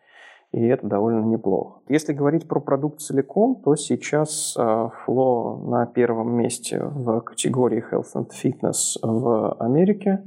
и 0.52 0.66
это 0.66 0.86
довольно 0.86 1.24
неплохо. 1.24 1.80
Если 1.88 2.12
говорить 2.12 2.48
про 2.48 2.60
продукт 2.60 3.00
целиком, 3.00 3.62
то 3.62 3.76
сейчас 3.76 4.56
а, 4.58 4.90
Flow 5.06 5.64
на 5.68 5.86
первом 5.86 6.32
месте 6.34 6.82
в 6.82 7.20
категории 7.20 7.84
Health 7.88 8.16
and 8.16 8.30
Fitness 8.30 8.98
в 9.00 9.54
Америке. 9.60 10.24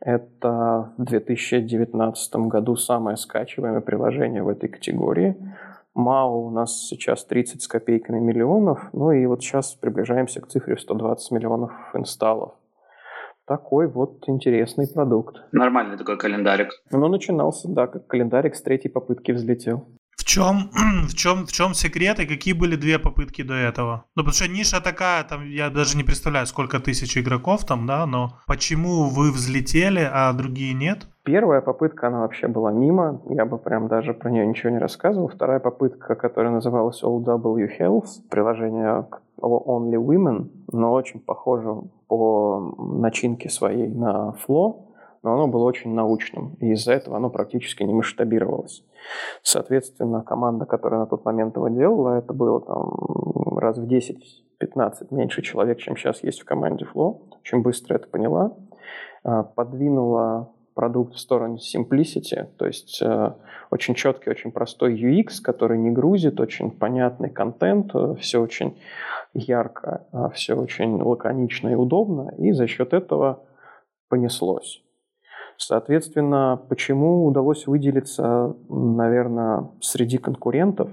Это 0.00 0.92
в 0.96 1.04
2019 1.04 2.36
году 2.46 2.76
самое 2.76 3.18
скачиваемое 3.18 3.82
приложение 3.82 4.42
в 4.42 4.48
этой 4.48 4.70
категории. 4.70 5.36
МАУ 5.94 6.46
у 6.46 6.50
нас 6.50 6.86
сейчас 6.88 7.24
30 7.24 7.62
с 7.62 7.68
копейками 7.68 8.18
миллионов, 8.18 8.88
ну 8.92 9.12
и 9.12 9.26
вот 9.26 9.42
сейчас 9.42 9.74
приближаемся 9.74 10.40
к 10.40 10.48
цифре 10.48 10.76
120 10.76 11.30
миллионов 11.32 11.72
инсталлов 11.94 12.54
такой 13.46 13.86
вот 13.86 14.22
интересный 14.28 14.86
продукт. 14.88 15.42
Нормальный 15.52 15.98
такой 15.98 16.16
календарик. 16.16 16.70
Ну, 16.90 17.08
начинался, 17.08 17.68
да, 17.68 17.86
как 17.86 18.06
календарик 18.06 18.54
с 18.54 18.62
третьей 18.62 18.90
попытки 18.90 19.32
взлетел. 19.32 19.88
Чем, 20.32 20.70
в 21.10 21.14
чем, 21.14 21.44
в 21.44 21.52
чем 21.52 21.74
секрет 21.74 22.18
и 22.18 22.24
какие 22.24 22.54
были 22.54 22.74
две 22.76 22.98
попытки 22.98 23.42
до 23.42 23.52
этого? 23.52 24.06
Ну, 24.16 24.22
потому 24.22 24.32
что 24.32 24.48
ниша 24.48 24.82
такая, 24.82 25.24
там, 25.24 25.46
я 25.46 25.68
даже 25.68 25.94
не 25.98 26.04
представляю, 26.04 26.46
сколько 26.46 26.80
тысяч 26.80 27.18
игроков 27.18 27.66
там, 27.66 27.86
да, 27.86 28.06
но 28.06 28.38
почему 28.46 29.10
вы 29.10 29.30
взлетели, 29.30 30.08
а 30.10 30.32
другие 30.32 30.72
нет? 30.72 31.06
Первая 31.22 31.60
попытка, 31.60 32.06
она 32.06 32.20
вообще 32.20 32.48
была 32.48 32.72
мимо, 32.72 33.20
я 33.28 33.44
бы 33.44 33.58
прям 33.58 33.88
даже 33.88 34.14
про 34.14 34.30
нее 34.30 34.46
ничего 34.46 34.70
не 34.70 34.78
рассказывал. 34.78 35.28
Вторая 35.28 35.60
попытка, 35.60 36.14
которая 36.14 36.50
называлась 36.50 37.02
OW 37.02 37.68
Health, 37.78 38.08
приложение 38.30 39.06
Only 39.38 39.96
Women, 39.96 40.48
но 40.72 40.92
очень 40.92 41.20
похоже 41.20 41.76
по 42.08 42.74
начинке 42.78 43.50
своей 43.50 43.88
на 43.88 44.34
Flow, 44.46 44.91
но 45.22 45.34
оно 45.34 45.48
было 45.48 45.64
очень 45.64 45.94
научным, 45.94 46.54
и 46.60 46.72
из-за 46.72 46.92
этого 46.92 47.16
оно 47.16 47.30
практически 47.30 47.82
не 47.82 47.94
масштабировалось. 47.94 48.84
Соответственно, 49.42 50.22
команда, 50.22 50.66
которая 50.66 51.00
на 51.00 51.06
тот 51.06 51.24
момент 51.24 51.56
его 51.56 51.68
делала, 51.68 52.18
это 52.18 52.32
было 52.32 52.60
там 52.60 53.58
раз 53.58 53.78
в 53.78 53.86
10-15 53.86 55.08
меньше 55.10 55.42
человек, 55.42 55.78
чем 55.78 55.96
сейчас 55.96 56.22
есть 56.22 56.40
в 56.40 56.44
команде 56.44 56.86
Flow. 56.92 57.20
Очень 57.40 57.62
быстро 57.62 57.94
это 57.96 58.08
поняла, 58.08 58.56
а, 59.24 59.42
подвинула 59.42 60.52
продукт 60.74 61.14
в 61.14 61.18
сторону 61.18 61.56
simplicity, 61.56 62.46
то 62.56 62.66
есть 62.66 63.00
э, 63.02 63.32
очень 63.70 63.94
четкий, 63.94 64.30
очень 64.30 64.52
простой 64.52 64.94
UX, 64.98 65.42
который 65.42 65.78
не 65.78 65.90
грузит, 65.90 66.40
очень 66.40 66.70
понятный 66.70 67.30
контент, 67.30 67.94
э, 67.94 68.14
все 68.18 68.40
очень 68.40 68.80
ярко, 69.34 70.06
э, 70.12 70.30
все 70.34 70.54
очень 70.54 71.00
лаконично 71.02 71.68
и 71.68 71.74
удобно, 71.74 72.32
и 72.38 72.52
за 72.52 72.66
счет 72.66 72.94
этого 72.94 73.44
понеслось. 74.08 74.82
Соответственно, 75.56 76.60
почему 76.68 77.26
удалось 77.26 77.66
выделиться, 77.66 78.56
наверное, 78.68 79.70
среди 79.80 80.18
конкурентов? 80.18 80.90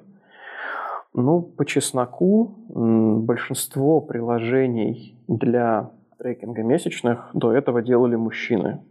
Ну, 1.13 1.41
по 1.41 1.65
чесноку, 1.65 2.55
большинство 2.67 3.99
приложений 3.99 5.19
для 5.27 5.91
трекинга 6.19 6.61
месячных 6.61 7.29
до 7.33 7.51
этого 7.53 7.81
делали 7.81 8.15
мужчины. 8.15 8.83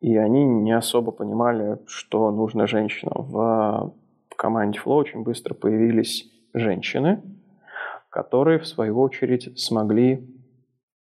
И 0.00 0.16
они 0.16 0.44
не 0.44 0.72
особо 0.72 1.12
понимали, 1.12 1.78
что 1.86 2.30
нужно 2.30 2.66
женщинам. 2.66 3.24
В 3.28 3.94
команде 4.36 4.80
Flow 4.84 4.96
очень 4.96 5.22
быстро 5.22 5.54
появились 5.54 6.30
женщины, 6.54 7.22
которые, 8.10 8.58
в 8.58 8.66
свою 8.66 8.98
очередь, 9.00 9.58
смогли 9.58 10.28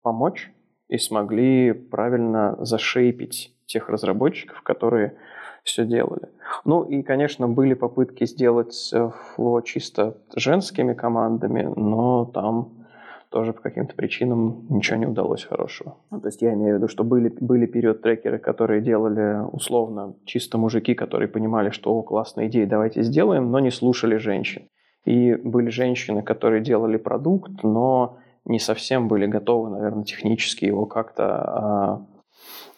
помочь 0.03 0.53
и 0.89 0.99
смогли 0.99 1.73
правильно 1.73 2.57
зашейпить 2.61 3.56
тех 3.67 3.89
разработчиков, 3.89 4.63
которые 4.63 5.17
все 5.63 5.85
делали. 5.85 6.29
Ну 6.65 6.85
и, 6.85 7.03
конечно, 7.03 7.49
были 7.49 7.75
попытки 7.75 8.25
сделать 8.25 8.93
Flow 8.95 9.63
чисто 9.65 10.17
женскими 10.35 10.95
командами, 10.95 11.73
но 11.77 12.25
там 12.27 12.87
тоже 13.31 13.53
по 13.53 13.61
каким-то 13.61 13.95
причинам 13.95 14.65
ничего 14.71 14.97
не 14.97 15.07
удалось 15.07 15.45
хорошего. 15.45 15.97
Ну, 16.11 16.21
то 16.21 16.29
есть 16.29 16.41
я 16.43 16.55
имею 16.55 16.75
в 16.75 16.79
виду, 16.79 16.89
что 16.89 17.05
были, 17.05 17.29
были 17.41 17.67
период 17.67 18.01
трекеры, 18.01 18.39
которые 18.39 18.81
делали 18.81 19.45
условно 19.53 20.15
чисто 20.25 20.59
мужики, 20.59 20.95
которые 20.95 21.29
понимали, 21.29 21.71
что 21.71 21.93
о, 21.95 22.03
классная 22.03 22.47
идея, 22.47 22.67
давайте 22.67 23.03
сделаем, 23.03 23.51
но 23.51 23.59
не 23.59 23.71
слушали 23.71 24.17
женщин. 24.17 24.69
И 25.05 25.35
были 25.35 25.71
женщины, 25.71 26.23
которые 26.23 26.63
делали 26.63 26.97
продукт, 26.97 27.63
но 27.63 28.19
не 28.45 28.59
совсем 28.59 29.09
были 29.09 29.27
готовы, 29.27 29.71
наверное, 29.71 30.05
технически 30.05 30.65
его 30.65 30.87
как-то 30.87 31.25
а, 31.27 32.07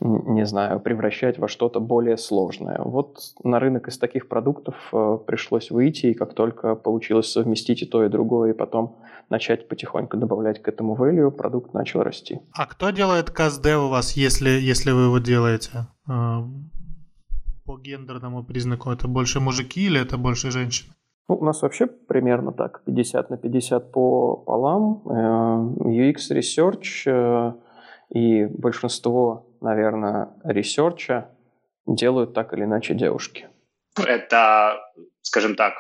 не 0.01 0.47
знаю, 0.47 0.81
превращать 0.81 1.39
во 1.39 1.49
что-то 1.49 1.81
более 1.81 2.17
сложное. 2.17 2.81
Вот 2.85 3.19
на 3.43 3.59
рынок 3.59 3.89
из 3.89 3.99
таких 3.99 4.29
продуктов 4.29 4.77
э, 4.93 5.19
пришлось 5.27 5.71
выйти, 5.71 6.07
и 6.07 6.15
как 6.15 6.35
только 6.35 6.77
получилось 6.77 7.33
совместить 7.33 7.83
и 7.83 7.87
то, 7.87 8.05
и 8.05 8.09
другое, 8.09 8.53
и 8.53 8.57
потом 8.57 8.97
начать 9.29 9.69
потихоньку 9.69 10.17
добавлять 10.17 10.63
к 10.63 10.69
этому 10.69 10.95
value, 10.95 11.31
продукт 11.31 11.75
начал 11.75 12.03
расти. 12.03 12.41
А 12.53 12.67
кто 12.67 12.91
делает 12.91 13.31
CustDev 13.31 13.87
у 13.87 13.89
вас, 13.89 14.13
если, 14.13 14.51
если 14.51 14.93
вы 14.93 15.03
его 15.03 15.19
делаете? 15.19 15.89
Э, 16.09 16.43
по 17.65 17.77
гендерному 17.77 18.45
признаку 18.45 18.91
это 18.91 19.09
больше 19.09 19.41
мужики 19.41 19.87
или 19.87 20.01
это 20.01 20.17
больше 20.17 20.51
женщины? 20.51 20.95
Ну, 21.29 21.37
у 21.37 21.45
нас 21.45 21.61
вообще 21.61 21.87
примерно 21.87 22.53
так, 22.53 22.83
50 22.85 23.31
на 23.31 23.37
50 23.37 23.93
пополам. 23.93 25.03
Э, 25.07 25.89
UX 25.89 26.31
Research 26.31 27.55
и 28.11 28.47
большинство 28.47 29.48
наверное, 29.61 30.31
research 30.45 31.21
а 31.21 31.31
делают 31.87 32.35
так 32.35 32.53
или 32.53 32.65
иначе 32.65 32.95
девушки. 32.95 33.49
Это, 33.97 34.79
скажем 35.23 35.57
так, 35.57 35.75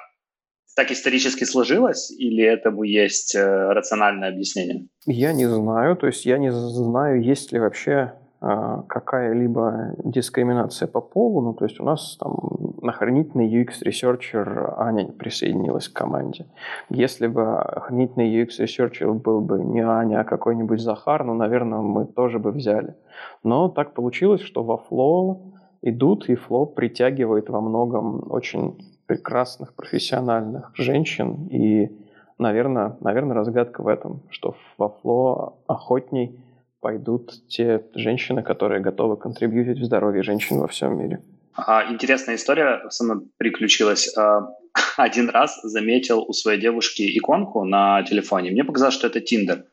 так 0.79 0.93
исторически 0.93 1.43
сложилось 1.45 2.11
или 2.11 2.45
этому 2.45 2.85
есть 2.85 3.35
э, 3.35 3.73
рациональное 3.73 4.29
объяснение? 4.29 4.87
Я 5.07 5.33
не 5.33 5.47
знаю. 5.47 5.97
То 5.97 6.07
есть 6.07 6.25
я 6.25 6.39
не 6.39 6.53
знаю, 6.53 7.21
есть 7.21 7.51
ли 7.53 7.59
вообще 7.59 8.15
какая-либо 8.41 9.95
дискриминация 10.05 10.87
по 10.87 11.01
полу. 11.01 11.41
Ну, 11.41 11.55
то 11.55 11.65
есть 11.65 11.81
у 11.81 11.85
нас 11.85 12.17
там 12.21 12.37
охренительный 12.83 13.49
UX-researcher 13.49 14.75
Аня 14.79 15.07
присоединилась 15.07 15.89
к 15.89 15.93
команде. 15.93 16.47
Если 16.89 17.27
бы 17.27 17.59
охренительный 17.59 18.43
UX-researcher 18.43 19.13
был 19.13 19.41
бы 19.41 19.63
не 19.63 19.81
Аня, 19.81 20.21
а 20.21 20.25
какой-нибудь 20.25 20.81
Захар, 20.81 21.25
ну, 21.25 21.35
наверное, 21.35 21.81
мы 21.81 22.07
тоже 22.07 22.39
бы 22.39 22.53
взяли. 22.53 22.95
Но 23.43 23.69
так 23.69 23.95
получилось, 23.95 24.43
что 24.43 24.63
во 24.63 24.81
Flo 24.89 25.39
идут, 25.83 26.29
и 26.29 26.35
Flow 26.35 26.67
притягивает 26.67 27.51
во 27.51 27.61
многом 27.61 28.25
очень 28.31 28.77
прекрасных 29.07 29.75
профессиональных 29.75 30.71
женщин. 30.75 31.49
И, 31.51 31.91
наверное, 32.39 32.97
наверное, 33.01 33.35
разгадка 33.35 33.83
в 33.83 33.89
этом, 33.89 34.21
что 34.31 34.55
во 34.77 34.95
Flow 35.03 35.55
охотней 35.67 36.39
пойдут 36.81 37.47
те 37.49 37.85
женщины, 37.95 38.43
которые 38.43 38.81
готовы 38.81 39.17
контрибьютить 39.17 39.81
в 39.81 39.85
здоровье 39.85 40.23
женщин 40.23 40.59
во 40.59 40.69
всем 40.69 40.99
мире. 40.99 41.23
А, 41.55 41.91
интересная 41.91 42.37
история 42.37 42.89
со 42.89 43.05
мной 43.05 43.27
приключилась. 43.37 44.17
А, 44.17 44.49
один 44.97 45.29
раз 45.29 45.61
заметил 45.63 46.23
у 46.23 46.33
своей 46.33 46.61
девушки 46.61 47.03
иконку 47.19 47.65
на 47.65 48.03
телефоне. 48.05 48.51
Мне 48.51 48.65
показалось, 48.65 48.95
что 48.95 49.09
это 49.09 49.21
Тиндер. 49.21 49.65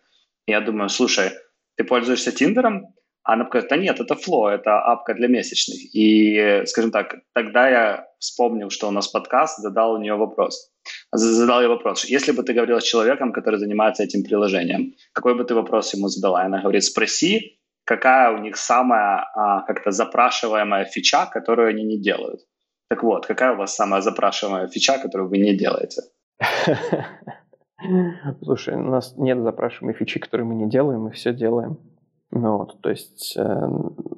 Я 0.48 0.62
думаю, 0.62 0.90
слушай, 0.90 1.32
ты 1.76 1.84
пользуешься 1.84 2.32
Тиндером? 2.32 2.88
Она 3.24 3.46
говорит, 3.46 3.70
да 3.70 3.78
нет, 3.78 4.00
это 4.00 4.14
Flow, 4.14 4.50
это 4.50 4.80
апка 4.82 5.16
для 5.16 5.28
месячных. 5.28 5.78
И, 5.96 6.64
скажем 6.66 6.92
так, 6.92 7.16
тогда 7.34 7.70
я 7.70 8.08
вспомнил, 8.20 8.70
что 8.70 8.88
у 8.88 8.92
нас 8.92 9.08
подкаст, 9.08 9.58
задал 9.58 9.94
у 9.94 9.98
нее 10.00 10.16
вопрос. 10.16 10.72
Задал 11.18 11.62
ей 11.62 11.68
вопрос, 11.68 12.06
если 12.06 12.32
бы 12.32 12.44
ты 12.44 12.54
говорила 12.54 12.80
с 12.80 12.84
человеком, 12.84 13.32
который 13.32 13.60
занимается 13.60 14.04
этим 14.04 14.24
приложением, 14.24 14.94
какой 15.14 15.36
бы 15.36 15.44
ты 15.44 15.56
вопрос 15.56 15.94
ему 15.94 16.08
задала? 16.08 16.44
И 16.44 16.46
она 16.46 16.62
говорит, 16.62 16.84
спроси, 16.84 17.60
какая 17.86 18.32
у 18.32 18.40
них 18.40 18.58
самая 18.58 19.26
а, 19.36 19.62
как-то 19.62 19.92
запрашиваемая 19.92 20.86
фича, 20.86 21.28
которую 21.32 21.70
они 21.70 21.84
не 21.84 22.02
делают. 22.02 22.42
Так 22.90 23.04
вот, 23.04 23.26
какая 23.26 23.54
у 23.54 23.58
вас 23.58 23.76
самая 23.76 24.02
запрашиваемая 24.02 24.68
фича, 24.68 25.00
которую 25.00 25.30
вы 25.30 25.38
не 25.38 25.56
делаете? 25.56 26.02
Слушай, 28.44 28.76
у 28.76 28.90
нас 28.90 29.16
нет 29.18 29.42
запрашиваемой 29.42 29.98
фичи, 29.98 30.20
которую 30.20 30.48
мы 30.48 30.56
не 30.56 30.70
делаем, 30.70 31.02
мы 31.02 31.12
все 31.12 31.34
делаем. 31.34 31.78
Ну, 32.32 32.58
вот, 32.58 32.82
то 32.82 32.90
есть, 32.90 33.38
э, 33.38 33.68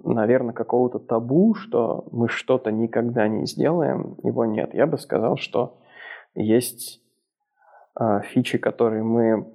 наверное, 0.03 0.53
какого-то 0.53 0.99
табу, 0.99 1.53
что 1.53 2.07
мы 2.11 2.29
что-то 2.29 2.71
никогда 2.71 3.27
не 3.27 3.45
сделаем, 3.45 4.17
его 4.23 4.45
нет. 4.45 4.73
Я 4.73 4.87
бы 4.87 4.97
сказал, 4.97 5.37
что 5.37 5.77
есть 6.37 7.01
э, 7.99 8.21
фичи, 8.29 8.57
которые 8.57 9.03
мы, 9.03 9.47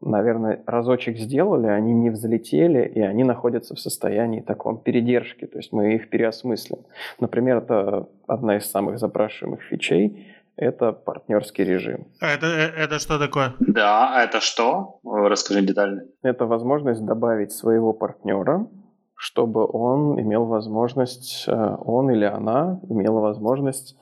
наверное, 0.00 0.62
разочек 0.66 1.18
сделали, 1.18 1.66
они 1.66 1.92
не 1.94 2.10
взлетели, 2.10 2.86
и 2.86 3.00
они 3.00 3.24
находятся 3.24 3.74
в 3.74 3.80
состоянии 3.80 4.40
таком 4.40 4.78
передержки, 4.78 5.46
то 5.46 5.58
есть 5.58 5.72
мы 5.72 5.94
их 5.94 6.10
переосмыслим. 6.10 6.78
Например, 7.20 7.58
это 7.58 8.08
одна 8.26 8.56
из 8.56 8.70
самых 8.70 8.98
запрашиваемых 8.98 9.62
фичей– 9.62 10.26
это 10.56 10.92
партнерский 10.92 11.64
режим. 11.64 12.06
А 12.20 12.28
это, 12.28 12.46
э, 12.46 12.84
это 12.84 12.98
что 12.98 13.18
такое? 13.18 13.54
Да, 13.60 14.14
а 14.14 14.24
это 14.24 14.40
что? 14.40 14.98
Расскажи 15.04 15.62
детально. 15.62 16.02
Это 16.22 16.46
возможность 16.46 17.04
добавить 17.04 17.52
своего 17.52 17.92
партнера, 17.92 18.66
чтобы 19.14 19.66
он 19.66 20.20
имел 20.20 20.46
возможность, 20.46 21.44
э, 21.46 21.76
он 21.84 22.10
или 22.10 22.24
она 22.24 22.80
имела 22.88 23.20
возможность 23.20 23.96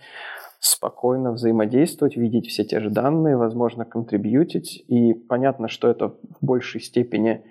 спокойно 0.64 1.33
взаимодействовать, 1.33 2.16
видеть 2.16 2.47
все 2.47 2.64
те 2.64 2.80
же 2.80 2.90
данные, 2.90 3.37
возможно, 3.37 3.85
контрибьютить. 3.85 4.85
И 4.88 5.12
понятно, 5.12 5.68
что 5.68 5.88
это 5.88 6.09
в 6.09 6.38
большей 6.40 6.81
степени 6.81 7.44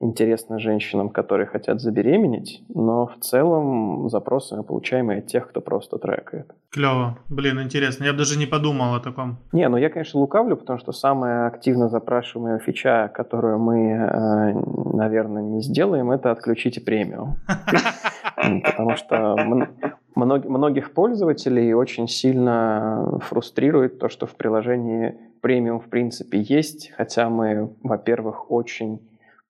интересно 0.00 0.58
женщинам, 0.58 1.08
которые 1.08 1.46
хотят 1.46 1.80
забеременеть, 1.80 2.62
но 2.68 3.06
в 3.06 3.18
целом 3.20 4.10
запросы 4.10 4.56
мы 4.56 4.62
получаем 4.62 5.10
и 5.10 5.18
от 5.18 5.26
тех, 5.26 5.48
кто 5.48 5.60
просто 5.60 5.96
трекает. 5.96 6.52
Клево. 6.70 7.18
Блин, 7.28 7.62
интересно. 7.62 8.04
Я 8.04 8.12
бы 8.12 8.18
даже 8.18 8.38
не 8.38 8.46
подумал 8.46 8.94
о 8.94 9.00
таком. 9.00 9.38
Не, 9.52 9.68
ну 9.68 9.78
я, 9.78 9.88
конечно, 9.88 10.20
лукавлю, 10.20 10.56
потому 10.56 10.78
что 10.78 10.92
самая 10.92 11.46
активно 11.46 11.88
запрашиваемая 11.88 12.58
фича, 12.58 13.10
которую 13.14 13.58
мы, 13.58 13.78
э, 13.78 14.52
наверное, 14.92 15.42
не 15.42 15.62
сделаем, 15.62 16.10
это 16.10 16.30
отключите 16.30 16.80
премиум. 16.80 17.36
Потому 18.36 18.96
что 18.96 19.36
многих 20.16 20.94
пользователей 20.94 21.74
очень 21.74 22.08
сильно 22.08 23.18
фрустрирует 23.22 23.98
то, 23.98 24.08
что 24.08 24.26
в 24.26 24.34
приложении 24.34 25.16
премиум 25.42 25.78
в 25.78 25.88
принципе 25.88 26.40
есть, 26.40 26.90
хотя 26.96 27.28
мы, 27.28 27.74
во-первых, 27.82 28.50
очень 28.50 29.00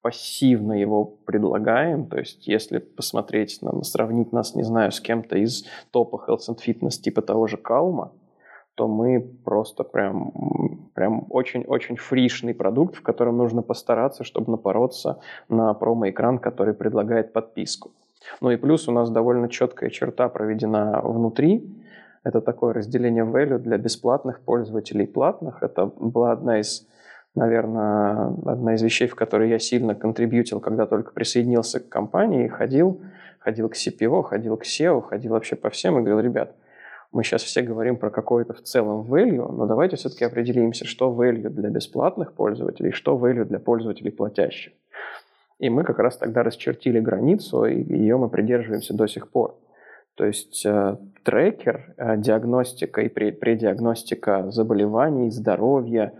пассивно 0.02 0.72
его 0.72 1.05
предлагаем. 1.05 2.07
То 2.07 2.18
есть, 2.18 2.46
если 2.46 2.79
посмотреть, 2.79 3.59
нам, 3.62 3.83
сравнить 3.83 4.33
нас, 4.33 4.55
не 4.55 4.62
знаю, 4.62 4.92
с 4.92 5.00
кем-то 5.00 5.38
из 5.38 5.64
топа 5.90 6.22
Health 6.29 6.48
and 6.50 6.59
Fitness, 6.64 7.00
типа 7.00 7.22
того 7.22 7.46
же 7.46 7.57
Калма, 7.57 8.12
то 8.74 8.88
мы 8.88 9.20
просто 9.20 9.85
прям, 9.85 10.33
прям 10.94 11.26
очень-очень 11.31 11.96
фришный 11.96 12.55
продукт, 12.55 12.96
в 12.96 13.02
котором 13.02 13.38
нужно 13.38 13.62
постараться, 13.62 14.22
чтобы 14.22 14.50
напороться 14.50 15.20
на 15.48 15.72
промо-экран, 15.74 16.38
который 16.38 16.74
предлагает 16.74 17.33
подписку. 17.33 17.92
Ну 18.40 18.50
и 18.50 18.56
плюс 18.56 18.88
у 18.88 18.92
нас 18.92 19.10
довольно 19.10 19.48
четкая 19.48 19.90
черта 19.90 20.28
проведена 20.28 21.00
внутри. 21.02 21.64
Это 22.24 22.40
такое 22.40 22.74
разделение 22.74 23.24
value 23.24 23.58
для 23.58 23.78
бесплатных 23.78 24.40
пользователей 24.40 25.04
и 25.04 25.12
платных. 25.12 25.62
Это 25.62 25.86
была 25.86 26.32
одна 26.32 26.60
из 26.60 26.86
наверное, 27.36 28.34
одна 28.46 28.74
из 28.74 28.82
вещей, 28.82 29.06
в 29.06 29.14
которые 29.14 29.50
я 29.50 29.58
сильно 29.58 29.94
контрибьютил, 29.94 30.58
когда 30.58 30.86
только 30.86 31.12
присоединился 31.12 31.80
к 31.80 31.88
компании, 31.88 32.48
ходил, 32.48 33.02
ходил 33.38 33.68
к 33.68 33.74
CPO, 33.74 34.22
ходил 34.22 34.56
к 34.56 34.64
SEO, 34.64 35.02
ходил 35.02 35.32
вообще 35.32 35.54
по 35.54 35.70
всем 35.70 35.98
и 35.98 36.02
говорил, 36.02 36.20
ребят, 36.20 36.56
мы 37.12 37.22
сейчас 37.22 37.42
все 37.42 37.62
говорим 37.62 37.96
про 37.96 38.10
какое-то 38.10 38.52
в 38.54 38.62
целом 38.62 39.02
value, 39.02 39.50
но 39.52 39.66
давайте 39.66 39.96
все-таки 39.96 40.24
определимся, 40.24 40.84
что 40.84 41.12
value 41.12 41.48
для 41.48 41.68
бесплатных 41.68 42.32
пользователей, 42.32 42.90
что 42.90 43.16
value 43.16 43.44
для 43.44 43.60
пользователей 43.60 44.10
платящих. 44.10 44.72
И 45.58 45.70
мы 45.70 45.84
как 45.84 45.98
раз 45.98 46.16
тогда 46.16 46.42
расчертили 46.42 47.00
границу, 47.00 47.64
и 47.64 47.82
ее 47.82 48.16
мы 48.18 48.28
придерживаемся 48.28 48.94
до 48.94 49.06
сих 49.06 49.30
пор. 49.30 49.58
То 50.16 50.24
есть 50.24 50.64
э, 50.64 50.96
трекер, 51.24 51.94
э, 51.98 52.16
диагностика 52.16 53.02
и 53.02 53.08
предиагностика 53.08 54.50
заболеваний, 54.50 55.30
здоровья, 55.30 56.14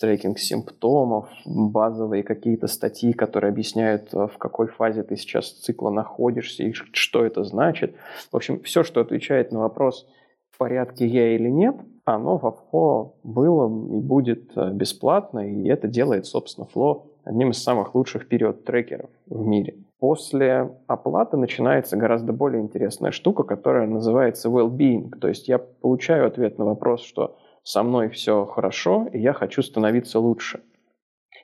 трекинг 0.00 0.38
симптомов, 0.40 1.28
базовые 1.46 2.24
какие-то 2.24 2.66
статьи, 2.66 3.12
которые 3.12 3.50
объясняют, 3.50 4.12
э, 4.12 4.26
в 4.26 4.36
какой 4.38 4.66
фазе 4.66 5.04
ты 5.04 5.16
сейчас 5.16 5.52
цикла 5.52 5.90
находишься 5.90 6.64
и 6.64 6.72
что 6.72 7.24
это 7.24 7.44
значит. 7.44 7.94
В 8.32 8.36
общем, 8.36 8.60
все, 8.62 8.82
что 8.82 9.00
отвечает 9.00 9.52
на 9.52 9.60
вопрос, 9.60 10.08
в 10.50 10.58
порядке 10.58 11.06
я 11.06 11.36
или 11.36 11.48
нет, 11.48 11.76
оно 12.04 12.38
в 12.38 12.64
Flow 12.72 13.14
было 13.22 13.66
и 13.96 14.00
будет 14.00 14.52
бесплатно, 14.72 15.48
и 15.48 15.68
это 15.68 15.88
делает, 15.88 16.26
собственно, 16.26 16.66
Flow 16.72 17.13
одним 17.24 17.50
из 17.50 17.62
самых 17.62 17.94
лучших 17.94 18.28
период-трекеров 18.28 19.10
в 19.26 19.46
мире. 19.46 19.76
После 19.98 20.70
оплаты 20.86 21.36
начинается 21.36 21.96
гораздо 21.96 22.32
более 22.32 22.62
интересная 22.62 23.10
штука, 23.10 23.42
которая 23.42 23.86
называется 23.86 24.48
well-being. 24.48 25.10
То 25.18 25.28
есть 25.28 25.48
я 25.48 25.58
получаю 25.58 26.26
ответ 26.26 26.58
на 26.58 26.64
вопрос, 26.64 27.02
что 27.02 27.36
со 27.62 27.82
мной 27.82 28.10
все 28.10 28.44
хорошо, 28.44 29.06
и 29.12 29.18
я 29.18 29.32
хочу 29.32 29.62
становиться 29.62 30.20
лучше. 30.20 30.62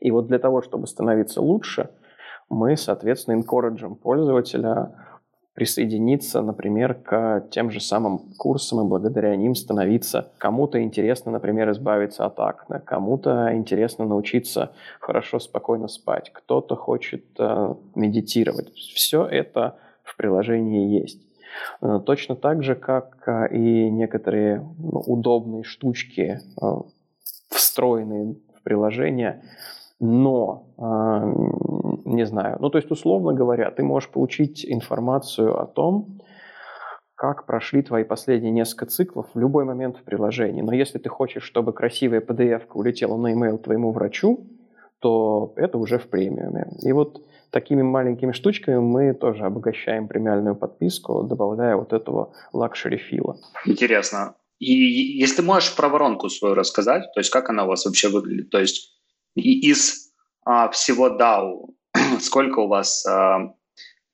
И 0.00 0.10
вот 0.10 0.26
для 0.26 0.38
того, 0.38 0.62
чтобы 0.62 0.86
становиться 0.86 1.40
лучше, 1.40 1.90
мы, 2.48 2.76
соответственно, 2.76 3.36
инкораджим 3.36 3.94
пользователя 3.96 4.94
присоединиться, 5.54 6.42
например, 6.42 6.94
к 6.94 7.46
тем 7.50 7.70
же 7.70 7.80
самым 7.80 8.32
курсам 8.38 8.80
и 8.80 8.88
благодаря 8.88 9.34
ним 9.36 9.54
становиться. 9.54 10.32
Кому-то 10.38 10.82
интересно, 10.82 11.32
например, 11.32 11.70
избавиться 11.70 12.24
от 12.24 12.38
акне, 12.38 12.80
кому-то 12.80 13.50
интересно 13.54 14.06
научиться 14.06 14.72
хорошо, 15.00 15.38
спокойно 15.38 15.88
спать, 15.88 16.30
кто-то 16.32 16.76
хочет 16.76 17.24
э, 17.38 17.74
медитировать. 17.94 18.72
Все 18.74 19.26
это 19.26 19.76
в 20.04 20.16
приложении 20.16 21.00
есть. 21.00 21.20
Э, 21.80 22.00
точно 22.04 22.36
так 22.36 22.62
же, 22.62 22.74
как 22.74 23.22
э, 23.26 23.54
и 23.54 23.90
некоторые 23.90 24.60
ну, 24.78 25.00
удобные 25.06 25.64
штучки, 25.64 26.40
э, 26.60 26.66
встроенные 27.48 28.36
в 28.56 28.62
приложение, 28.62 29.42
но, 30.00 30.64
не 32.04 32.26
знаю, 32.26 32.56
ну 32.60 32.70
то 32.70 32.78
есть 32.78 32.90
условно 32.90 33.32
говоря, 33.34 33.70
ты 33.70 33.82
можешь 33.82 34.10
получить 34.10 34.64
информацию 34.66 35.60
о 35.60 35.66
том, 35.66 36.20
как 37.14 37.44
прошли 37.44 37.82
твои 37.82 38.02
последние 38.02 38.50
несколько 38.50 38.86
циклов 38.86 39.26
в 39.34 39.38
любой 39.38 39.66
момент 39.66 39.98
в 39.98 40.02
приложении. 40.04 40.62
Но 40.62 40.72
если 40.72 40.98
ты 40.98 41.10
хочешь, 41.10 41.42
чтобы 41.42 41.74
красивая 41.74 42.22
PDF 42.22 42.62
улетела 42.72 43.18
на 43.18 43.34
email 43.34 43.58
твоему 43.58 43.92
врачу, 43.92 44.46
то 45.00 45.52
это 45.56 45.76
уже 45.76 45.98
в 45.98 46.08
премиуме. 46.08 46.68
И 46.82 46.92
вот 46.92 47.22
такими 47.50 47.82
маленькими 47.82 48.32
штучками 48.32 48.78
мы 48.78 49.12
тоже 49.12 49.44
обогащаем 49.44 50.08
премиальную 50.08 50.56
подписку, 50.56 51.22
добавляя 51.22 51.76
вот 51.76 51.92
этого 51.92 52.32
luxury 52.54 52.96
feel 52.96 53.23
а. 53.23 53.36
Интересно. 53.66 54.34
И 54.58 54.72
если 54.72 55.42
можешь 55.42 55.76
про 55.76 55.88
воронку 55.90 56.30
свою 56.30 56.54
рассказать, 56.54 57.02
то 57.14 57.20
есть 57.20 57.30
как 57.30 57.50
она 57.50 57.64
у 57.64 57.68
вас 57.68 57.84
вообще 57.84 58.08
выглядит, 58.08 58.48
то 58.50 58.58
есть 58.58 58.99
из 59.34 60.12
а, 60.44 60.68
всего 60.70 61.08
DAO 61.08 61.70
сколько 62.20 62.60
у 62.60 62.68
вас 62.68 63.06
а, 63.06 63.54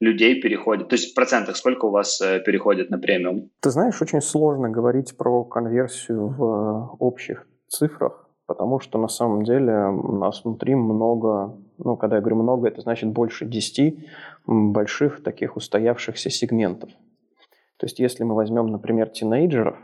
людей 0.01 0.41
переходит, 0.41 0.89
то 0.89 0.95
есть 0.95 1.13
в 1.13 1.15
процентах 1.15 1.57
сколько 1.57 1.87
у 1.87 1.91
вас 1.91 2.21
э, 2.21 2.41
переходит 2.41 2.91
на 2.91 2.99
премиум? 2.99 3.51
Ты 3.61 3.71
знаешь, 3.71 4.01
очень 4.03 4.21
сложно 4.21 4.69
говорить 4.69 5.17
про 5.17 5.45
конверсию 5.45 6.29
в 6.29 6.97
общих 6.99 7.47
цифрах, 7.69 8.29
потому 8.47 8.79
что 8.79 8.99
на 8.99 9.09
самом 9.09 9.43
деле 9.45 9.87
у 9.87 10.17
нас 10.17 10.45
внутри 10.45 10.75
много, 10.75 11.57
ну, 11.79 11.97
когда 11.97 12.17
я 12.17 12.23
говорю 12.23 12.43
много, 12.43 12.69
это 12.69 12.83
значит 12.83 13.09
больше 13.11 13.47
10 13.47 14.07
больших 14.47 15.23
таких 15.23 15.57
устоявшихся 15.57 16.29
сегментов. 16.29 16.91
То 17.79 17.87
есть 17.87 17.99
если 17.99 18.25
мы 18.25 18.35
возьмем, 18.35 18.67
например, 18.67 19.09
тинейджеров, 19.09 19.77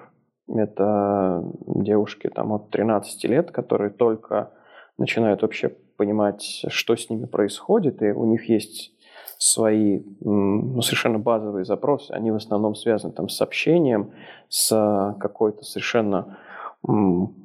это 0.48 1.42
девушки 1.66 2.28
там 2.28 2.52
от 2.52 2.70
13 2.70 3.24
лет, 3.24 3.50
которые 3.50 3.90
только 3.90 4.50
начинают 4.98 5.42
вообще 5.42 5.70
понимать, 5.96 6.64
что 6.68 6.96
с 6.96 7.10
ними 7.10 7.26
происходит, 7.26 8.02
и 8.02 8.12
у 8.12 8.24
них 8.24 8.48
есть 8.48 8.92
свои 9.38 10.02
ну, 10.20 10.80
совершенно 10.82 11.18
базовые 11.18 11.64
запросы, 11.64 12.12
они 12.12 12.30
в 12.30 12.36
основном 12.36 12.74
связаны 12.74 13.12
там, 13.12 13.28
с 13.28 13.40
общением, 13.40 14.12
с 14.48 15.16
какой-то 15.20 15.64
совершенно 15.64 16.38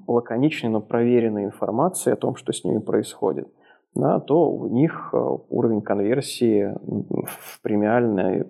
лаконичной, 0.07 0.69
но 0.69 0.81
проверенной 0.81 1.45
информацией 1.45 2.13
о 2.13 2.17
том, 2.17 2.35
что 2.35 2.53
с 2.53 2.63
ними 2.63 2.79
происходит, 2.79 3.47
да, 3.93 4.19
то 4.19 4.49
у 4.49 4.67
них 4.67 5.09
э, 5.13 5.17
уровень 5.49 5.81
конверсии 5.81 6.73
в 7.25 7.61
премиальное 7.61 8.47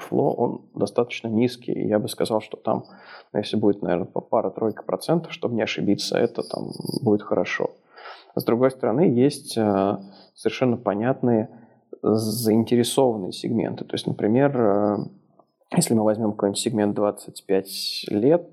фло, 0.00 0.32
он 0.34 0.62
достаточно 0.74 1.28
низкий. 1.28 1.86
Я 1.86 1.98
бы 1.98 2.08
сказал, 2.08 2.40
что 2.40 2.56
там, 2.56 2.84
если 3.32 3.56
будет, 3.56 3.82
наверное, 3.82 4.06
пара-тройка 4.06 4.82
процентов, 4.82 5.32
чтобы 5.32 5.54
не 5.54 5.62
ошибиться, 5.62 6.18
это 6.18 6.42
там 6.42 6.70
будет 7.02 7.22
хорошо. 7.22 7.70
С 8.38 8.44
другой 8.44 8.70
стороны, 8.70 9.00
есть 9.00 9.56
э, 9.56 9.96
совершенно 10.34 10.76
понятные 10.76 11.48
заинтересованные 12.02 13.32
сегменты. 13.32 13.84
То 13.84 13.94
есть, 13.94 14.06
например, 14.06 14.56
э, 14.56 14.96
если 15.76 15.94
мы 15.94 16.04
возьмем 16.04 16.32
какой-нибудь 16.32 16.60
сегмент 16.60 16.94
25 16.94 18.06
лет 18.10 18.48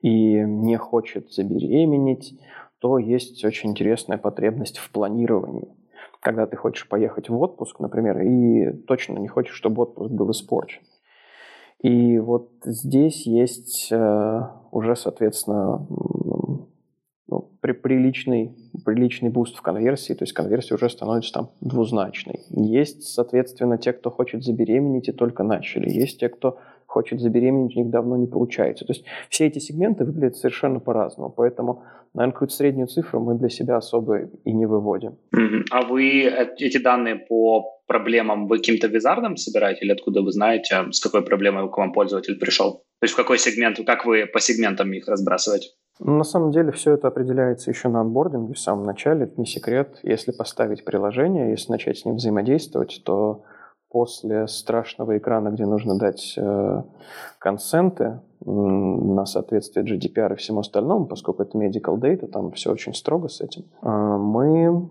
и 0.00 0.40
не 0.40 0.76
хочет 0.76 1.32
забеременеть, 1.32 2.38
то 2.78 2.98
есть 2.98 3.44
очень 3.44 3.70
интересная 3.70 4.18
потребность 4.18 4.78
в 4.78 4.90
планировании. 4.92 5.74
Когда 6.20 6.46
ты 6.46 6.56
хочешь 6.56 6.88
поехать 6.88 7.28
в 7.28 7.36
отпуск, 7.40 7.80
например, 7.80 8.20
и 8.20 8.72
точно 8.86 9.18
не 9.18 9.28
хочешь, 9.28 9.56
чтобы 9.56 9.82
отпуск 9.82 10.12
был 10.12 10.30
испорчен. 10.30 10.82
И 11.82 12.18
вот 12.18 12.50
здесь 12.64 13.26
есть 13.26 13.88
э, 13.90 14.40
уже, 14.70 14.94
соответственно, 14.94 15.86
ну, 17.28 17.50
при, 17.60 17.72
приличный 17.72 18.56
приличный 18.84 19.30
boost 19.30 19.56
в 19.56 19.62
конверсии, 19.62 20.14
то 20.14 20.24
есть 20.24 20.32
конверсия 20.32 20.74
уже 20.74 20.88
становится 20.88 21.32
там 21.32 21.50
двузначной. 21.60 22.40
Есть, 22.50 23.02
соответственно, 23.04 23.78
те, 23.78 23.92
кто 23.92 24.10
хочет 24.10 24.44
забеременеть 24.44 25.08
и 25.08 25.12
только 25.12 25.42
начали. 25.42 25.88
Есть 25.88 26.20
те, 26.20 26.28
кто 26.28 26.58
хочет 26.86 27.20
забеременеть, 27.20 27.76
у 27.76 27.80
них 27.80 27.90
давно 27.90 28.16
не 28.16 28.26
получается. 28.26 28.84
То 28.84 28.92
есть 28.92 29.04
все 29.28 29.46
эти 29.46 29.58
сегменты 29.58 30.04
выглядят 30.04 30.36
совершенно 30.36 30.80
по-разному. 30.80 31.30
Поэтому, 31.30 31.82
наверное, 32.14 32.32
какую-то 32.32 32.54
среднюю 32.54 32.86
цифру 32.86 33.20
мы 33.20 33.34
для 33.34 33.48
себя 33.48 33.76
особо 33.76 34.30
и 34.44 34.52
не 34.52 34.66
выводим. 34.66 35.18
А 35.70 35.82
вы 35.82 36.22
э, 36.24 36.54
эти 36.58 36.78
данные 36.78 37.16
по 37.16 37.82
проблемам 37.86 38.48
вы 38.48 38.58
каким-то 38.58 38.86
визардом 38.86 39.36
собираете 39.36 39.84
или 39.84 39.92
откуда 39.92 40.22
вы 40.22 40.32
знаете, 40.32 40.86
с 40.90 41.00
какой 41.00 41.22
проблемой 41.22 41.70
к 41.70 41.76
вам 41.76 41.92
пользователь 41.92 42.38
пришел? 42.38 42.84
То 43.00 43.04
есть 43.04 43.14
в 43.14 43.16
какой 43.16 43.38
сегмент, 43.38 43.78
как 43.86 44.06
вы 44.06 44.26
по 44.26 44.40
сегментам 44.40 44.92
их 44.92 45.06
разбрасываете? 45.06 45.68
На 45.98 46.24
самом 46.24 46.52
деле 46.52 46.72
все 46.72 46.92
это 46.92 47.08
определяется 47.08 47.70
еще 47.70 47.88
на 47.88 48.00
анбординге 48.00 48.54
в 48.54 48.58
самом 48.58 48.84
начале, 48.84 49.24
это 49.24 49.40
не 49.40 49.46
секрет. 49.46 49.98
Если 50.02 50.30
поставить 50.30 50.84
приложение, 50.84 51.50
если 51.50 51.72
начать 51.72 51.98
с 51.98 52.04
ним 52.04 52.16
взаимодействовать, 52.16 53.02
то 53.04 53.44
после 53.88 54.46
страшного 54.46 55.16
экрана, 55.16 55.48
где 55.48 55.64
нужно 55.64 55.98
дать 55.98 56.34
э, 56.36 56.82
консенты 57.38 58.20
на 58.44 59.24
соответствие 59.24 59.86
GDPR 59.86 60.34
и 60.34 60.36
всему 60.36 60.60
остальному, 60.60 61.06
поскольку 61.06 61.42
это 61.42 61.56
medical 61.56 61.98
data, 61.98 62.26
там 62.26 62.52
все 62.52 62.72
очень 62.72 62.94
строго 62.94 63.28
с 63.28 63.40
этим, 63.40 63.64
э, 63.82 63.88
мы 63.88 64.90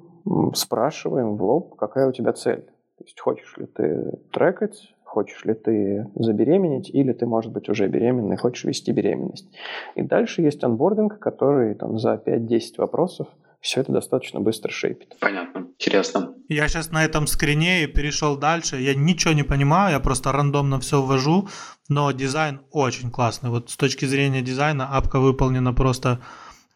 спрашиваем 0.56 1.36
в 1.38 1.44
лоб, 1.44 1.76
какая 1.76 2.08
у 2.08 2.12
тебя 2.12 2.34
цель. 2.34 2.62
То 2.98 3.04
есть 3.04 3.20
хочешь 3.20 3.56
ли 3.58 3.68
ты 3.68 4.20
трекать 4.32 4.96
хочешь 5.16 5.46
ли 5.46 5.54
ты 5.54 6.08
забеременеть, 6.16 6.90
или 6.90 7.14
ты, 7.14 7.26
может 7.26 7.54
быть, 7.54 7.70
уже 7.70 7.88
беременный, 7.88 8.36
хочешь 8.36 8.66
вести 8.66 8.92
беременность. 8.92 9.48
И 9.96 10.02
дальше 10.02 10.42
есть 10.42 10.62
анбординг, 10.62 11.20
который 11.20 11.74
там 11.76 11.98
за 11.98 12.22
5-10 12.26 12.60
вопросов 12.78 13.28
все 13.62 13.82
это 13.82 13.94
достаточно 13.94 14.42
быстро 14.42 14.72
шейпит. 14.72 15.16
Понятно, 15.20 15.68
интересно. 15.80 16.34
Я 16.50 16.68
сейчас 16.68 16.92
на 16.92 17.06
этом 17.06 17.28
скрине 17.28 17.84
и 17.84 17.88
перешел 17.88 18.38
дальше. 18.38 18.76
Я 18.76 18.94
ничего 18.94 19.34
не 19.34 19.44
понимаю, 19.44 19.94
я 19.94 20.00
просто 20.00 20.34
рандомно 20.34 20.80
все 20.80 21.02
ввожу, 21.02 21.48
но 21.88 22.12
дизайн 22.12 22.60
очень 22.72 23.10
классный. 23.10 23.50
Вот 23.50 23.70
с 23.70 23.78
точки 23.78 24.06
зрения 24.06 24.42
дизайна 24.42 24.96
апка 24.98 25.20
выполнена 25.20 25.74
просто 25.74 26.20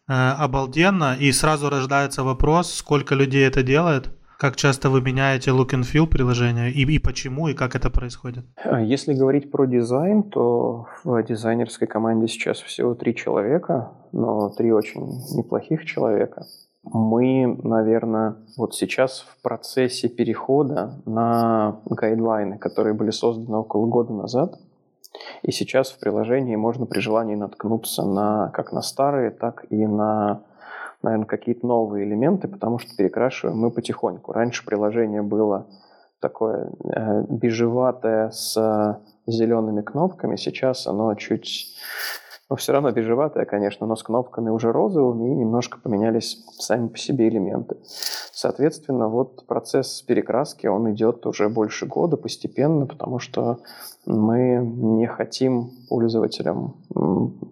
э, 0.08 0.12
обалденно, 0.14 1.14
и 1.20 1.30
сразу 1.32 1.68
рождается 1.68 2.24
вопрос, 2.24 2.72
сколько 2.72 3.14
людей 3.14 3.46
это 3.46 3.62
делает. 3.62 4.10
Как 4.40 4.56
часто 4.56 4.88
вы 4.88 5.02
меняете 5.02 5.50
look 5.50 5.74
and 5.74 5.82
feel 5.82 6.06
приложения 6.06 6.70
и, 6.70 6.80
и 6.80 6.98
почему, 6.98 7.48
и 7.48 7.52
как 7.52 7.76
это 7.76 7.90
происходит? 7.90 8.46
А 8.64 8.80
если 8.80 9.12
говорить 9.12 9.50
про 9.50 9.66
дизайн, 9.66 10.22
то 10.22 10.86
в 11.04 11.22
дизайнерской 11.22 11.86
команде 11.86 12.26
сейчас 12.26 12.60
всего 12.60 12.94
три 12.94 13.14
человека, 13.14 13.92
но 14.12 14.48
три 14.48 14.72
очень 14.72 15.02
неплохих 15.36 15.84
человека. 15.84 16.46
Мы, 16.82 17.54
наверное, 17.62 18.36
вот 18.56 18.74
сейчас 18.74 19.26
в 19.28 19.42
процессе 19.42 20.08
перехода 20.08 21.02
на 21.04 21.82
гайдлайны, 21.84 22.56
которые 22.56 22.94
были 22.94 23.10
созданы 23.10 23.58
около 23.58 23.84
года 23.88 24.14
назад. 24.14 24.58
И 25.42 25.52
сейчас 25.52 25.90
в 25.90 26.00
приложении 26.00 26.56
можно 26.56 26.86
при 26.86 27.00
желании 27.00 27.34
наткнуться 27.34 28.06
на, 28.06 28.48
как 28.54 28.72
на 28.72 28.80
старые, 28.80 29.32
так 29.32 29.66
и 29.68 29.86
на 29.86 30.44
наверное, 31.02 31.26
какие-то 31.26 31.66
новые 31.66 32.06
элементы, 32.06 32.48
потому 32.48 32.78
что 32.78 32.94
перекрашиваем 32.96 33.58
мы 33.58 33.70
потихоньку. 33.70 34.32
Раньше 34.32 34.64
приложение 34.64 35.22
было 35.22 35.66
такое 36.20 36.70
э, 36.84 37.24
бежеватое 37.28 38.30
с 38.30 39.00
зелеными 39.26 39.82
кнопками, 39.82 40.36
сейчас 40.36 40.86
оно 40.86 41.14
чуть 41.14 41.76
ну, 42.50 42.56
все 42.56 42.72
равно 42.72 42.90
бежеватое, 42.90 43.44
конечно, 43.44 43.86
но 43.86 43.94
с 43.94 44.02
кнопками 44.02 44.50
уже 44.50 44.72
розовыми, 44.72 45.30
и 45.30 45.34
немножко 45.36 45.78
поменялись 45.78 46.44
сами 46.58 46.88
по 46.88 46.98
себе 46.98 47.28
элементы. 47.28 47.76
Соответственно, 47.84 49.08
вот 49.08 49.46
процесс 49.46 50.02
перекраски, 50.02 50.66
он 50.66 50.92
идет 50.92 51.24
уже 51.26 51.48
больше 51.48 51.86
года 51.86 52.16
постепенно, 52.16 52.86
потому 52.86 53.20
что 53.20 53.60
мы 54.04 54.56
не 54.58 55.06
хотим 55.06 55.70
пользователям 55.88 56.74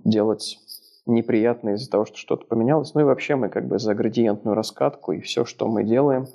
делать 0.05 0.59
неприятно 1.09 1.71
из-за 1.71 1.91
того, 1.91 2.05
что 2.07 2.17
что-то 2.17 2.47
поменялось. 2.47 2.95
Ну 2.95 3.01
и 3.01 3.05
вообще 3.05 3.37
мы 3.37 3.49
как 3.49 3.67
бы 3.67 3.79
за 3.79 3.95
градиентную 3.95 4.55
раскатку, 4.55 5.13
и 5.13 5.21
все, 5.21 5.45
что 5.45 5.67
мы 5.67 5.85
делаем, 5.85 6.27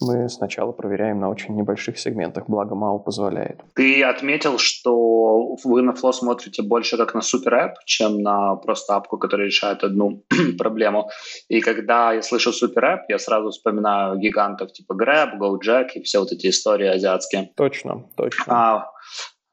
мы 0.00 0.28
сначала 0.28 0.72
проверяем 0.72 1.20
на 1.20 1.28
очень 1.28 1.56
небольших 1.56 1.98
сегментах, 1.98 2.44
благо 2.46 2.74
МАУ 2.74 3.00
позволяет. 3.00 3.60
Ты 3.74 4.02
отметил, 4.04 4.58
что 4.58 5.56
вы 5.64 5.82
на 5.82 5.90
Flow 5.92 6.12
смотрите 6.12 6.62
больше 6.62 6.96
как 6.96 7.14
на 7.14 7.20
супер 7.20 7.54
app, 7.54 7.74
чем 7.84 8.22
на 8.22 8.56
просто 8.56 8.96
апку, 8.96 9.18
которая 9.18 9.48
решает 9.48 9.82
одну 9.82 10.24
проблему. 10.58 11.10
И 11.48 11.60
когда 11.60 12.12
я 12.12 12.22
слышу 12.22 12.52
супер 12.52 12.84
app, 12.84 13.00
я 13.08 13.18
сразу 13.18 13.50
вспоминаю 13.50 14.18
гигантов 14.18 14.72
типа 14.72 14.92
Grab, 14.92 15.38
GoJack 15.40 15.88
и 15.94 16.02
все 16.02 16.20
вот 16.20 16.32
эти 16.32 16.48
истории 16.48 16.86
азиатские. 16.86 17.50
Точно, 17.56 18.04
точно. 18.16 18.44
А, 18.48 18.86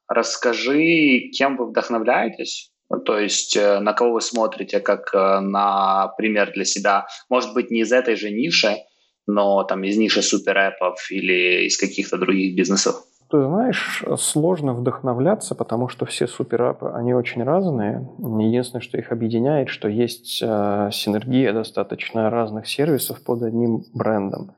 расскажи, 0.08 1.32
кем 1.34 1.58
вы 1.58 1.68
вдохновляетесь? 1.68 2.72
То 3.06 3.20
есть 3.20 3.58
э, 3.58 3.80
на 3.80 3.94
кого 3.94 4.14
вы 4.14 4.22
смотрите 4.22 4.80
как 4.80 5.14
э, 5.14 5.40
на 5.40 6.14
пример 6.18 6.52
для 6.54 6.66
себя? 6.66 7.08
Может 7.30 7.54
быть, 7.54 7.72
не 7.72 7.82
из 7.82 7.92
этой 7.92 8.16
же 8.16 8.30
ниши, 8.30 8.78
но 9.28 9.64
там 9.64 9.84
из 9.84 9.98
ниши 9.98 10.22
суперэпов 10.22 11.00
или 11.10 11.66
из 11.66 11.78
каких-то 11.78 12.18
других 12.18 12.56
бизнесов? 12.56 12.96
Ты 13.32 13.44
знаешь, 13.44 14.04
сложно 14.20 14.74
вдохновляться, 14.76 15.56
потому 15.56 15.88
что 15.90 16.06
все 16.06 16.28
суперапы, 16.28 16.92
они 16.94 17.16
очень 17.16 17.44
разные. 17.44 18.08
Единственное, 18.20 18.84
что 18.84 19.00
их 19.00 19.12
объединяет, 19.12 19.70
что 19.70 19.88
есть 19.88 20.42
э, 20.44 20.90
синергия 20.94 21.52
достаточно 21.54 22.30
разных 22.30 22.68
сервисов 22.68 23.24
под 23.24 23.42
одним 23.42 23.84
брендом. 23.94 24.52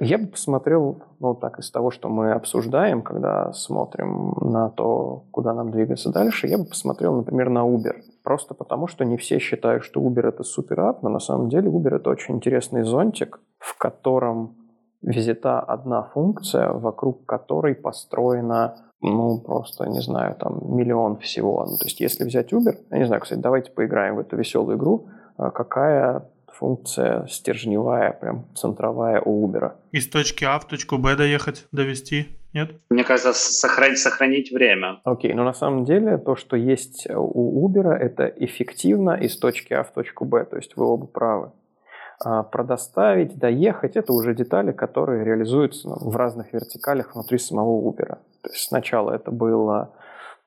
Я 0.00 0.18
бы 0.18 0.26
посмотрел, 0.26 1.02
ну 1.20 1.34
так, 1.34 1.60
из 1.60 1.70
того, 1.70 1.90
что 1.90 2.08
мы 2.08 2.32
обсуждаем, 2.32 3.02
когда 3.02 3.52
смотрим 3.52 4.34
на 4.40 4.68
то, 4.70 5.24
куда 5.30 5.54
нам 5.54 5.70
двигаться 5.70 6.10
дальше, 6.10 6.48
я 6.48 6.58
бы 6.58 6.64
посмотрел, 6.64 7.14
например, 7.14 7.48
на 7.48 7.60
Uber. 7.60 7.94
Просто 8.24 8.54
потому, 8.54 8.88
что 8.88 9.04
не 9.04 9.16
все 9.16 9.38
считают, 9.38 9.84
что 9.84 10.00
Uber 10.00 10.26
это 10.26 10.42
супер 10.42 10.80
ап, 10.80 11.02
но 11.02 11.10
на 11.10 11.20
самом 11.20 11.48
деле 11.48 11.70
Uber 11.70 11.96
это 11.96 12.10
очень 12.10 12.34
интересный 12.34 12.82
зонтик, 12.82 13.40
в 13.58 13.78
котором 13.78 14.56
взята 15.00 15.60
одна 15.60 16.02
функция, 16.02 16.72
вокруг 16.72 17.24
которой 17.24 17.74
построена 17.74 18.76
ну, 19.00 19.38
просто, 19.38 19.84
не 19.84 20.00
знаю, 20.00 20.34
там, 20.34 20.60
миллион 20.76 21.18
всего. 21.18 21.66
Ну, 21.66 21.76
то 21.76 21.84
есть, 21.84 22.00
если 22.00 22.24
взять 22.24 22.52
Uber, 22.52 22.74
я 22.90 22.98
не 22.98 23.04
знаю, 23.04 23.20
кстати, 23.20 23.38
давайте 23.38 23.70
поиграем 23.70 24.16
в 24.16 24.20
эту 24.20 24.36
веселую 24.36 24.78
игру, 24.78 25.08
а 25.36 25.50
какая 25.50 26.26
функция 26.54 27.26
стержневая, 27.26 28.12
прям 28.12 28.46
центровая 28.54 29.20
у 29.20 29.46
Uber. 29.46 29.72
Из 29.92 30.08
точки 30.08 30.44
А 30.44 30.58
в 30.58 30.66
точку 30.66 30.98
Б 30.98 31.16
доехать, 31.16 31.66
довести, 31.72 32.28
нет? 32.52 32.70
Мне 32.88 33.04
кажется, 33.04 33.34
сохранить, 33.34 33.98
сохранить 33.98 34.52
время. 34.52 35.00
Окей, 35.04 35.34
но 35.34 35.44
на 35.44 35.52
самом 35.52 35.84
деле 35.84 36.18
то, 36.18 36.36
что 36.36 36.56
есть 36.56 37.06
у 37.10 37.68
Uber, 37.68 37.92
это 37.92 38.26
эффективно 38.26 39.12
из 39.12 39.36
точки 39.38 39.74
А 39.74 39.82
в 39.82 39.92
точку 39.92 40.24
Б, 40.24 40.44
то 40.44 40.56
есть 40.56 40.76
вы 40.76 40.86
оба 40.86 41.06
правы. 41.06 41.52
А 42.24 42.44
продоставить, 42.44 43.36
доехать– 43.36 43.96
это 43.96 44.12
уже 44.12 44.34
детали, 44.34 44.72
которые 44.72 45.24
реализуются 45.24 45.88
ну, 45.88 46.10
в 46.10 46.16
разных 46.16 46.52
вертикалях 46.52 47.14
внутри 47.14 47.38
самого 47.38 47.80
Uber. 47.90 48.18
То 48.42 48.50
есть 48.50 48.68
сначала 48.68 49.10
это 49.10 49.32
было, 49.32 49.92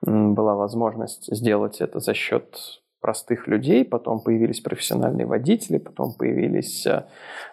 была 0.02 0.56
возможность 0.56 1.28
сделать 1.36 1.82
это 1.82 2.00
за 2.00 2.13
счет 2.13 2.82
простых 3.02 3.48
людей, 3.48 3.86
потом 3.86 4.20
появились 4.20 4.62
профессиональные 4.62 5.26
водители, 5.26 5.78
потом 5.78 6.14
появились 6.14 6.86
э, 6.86 7.06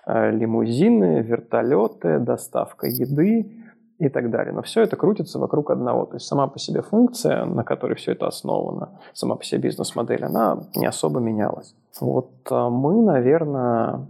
э, 0.06 0.30
лимузины, 0.30 1.22
вертолеты, 1.22 2.18
доставка 2.18 2.86
еды 2.86 3.64
и 3.98 4.08
так 4.08 4.30
далее. 4.30 4.52
Но 4.52 4.62
все 4.62 4.82
это 4.82 4.96
крутится 4.96 5.38
вокруг 5.38 5.70
одного. 5.70 6.06
То 6.06 6.16
есть 6.16 6.26
сама 6.26 6.46
по 6.46 6.58
себе 6.58 6.82
функция, 6.82 7.44
на 7.44 7.62
которой 7.62 7.94
все 7.94 8.12
это 8.12 8.26
основано, 8.26 9.00
сама 9.12 9.36
по 9.36 9.44
себе 9.44 9.60
бизнес-модель, 9.62 10.24
она 10.24 10.64
не 10.74 10.86
особо 10.86 11.20
менялась. 11.20 11.74
Вот 12.00 12.32
э, 12.50 12.68
мы, 12.70 13.02
наверное, 13.02 14.06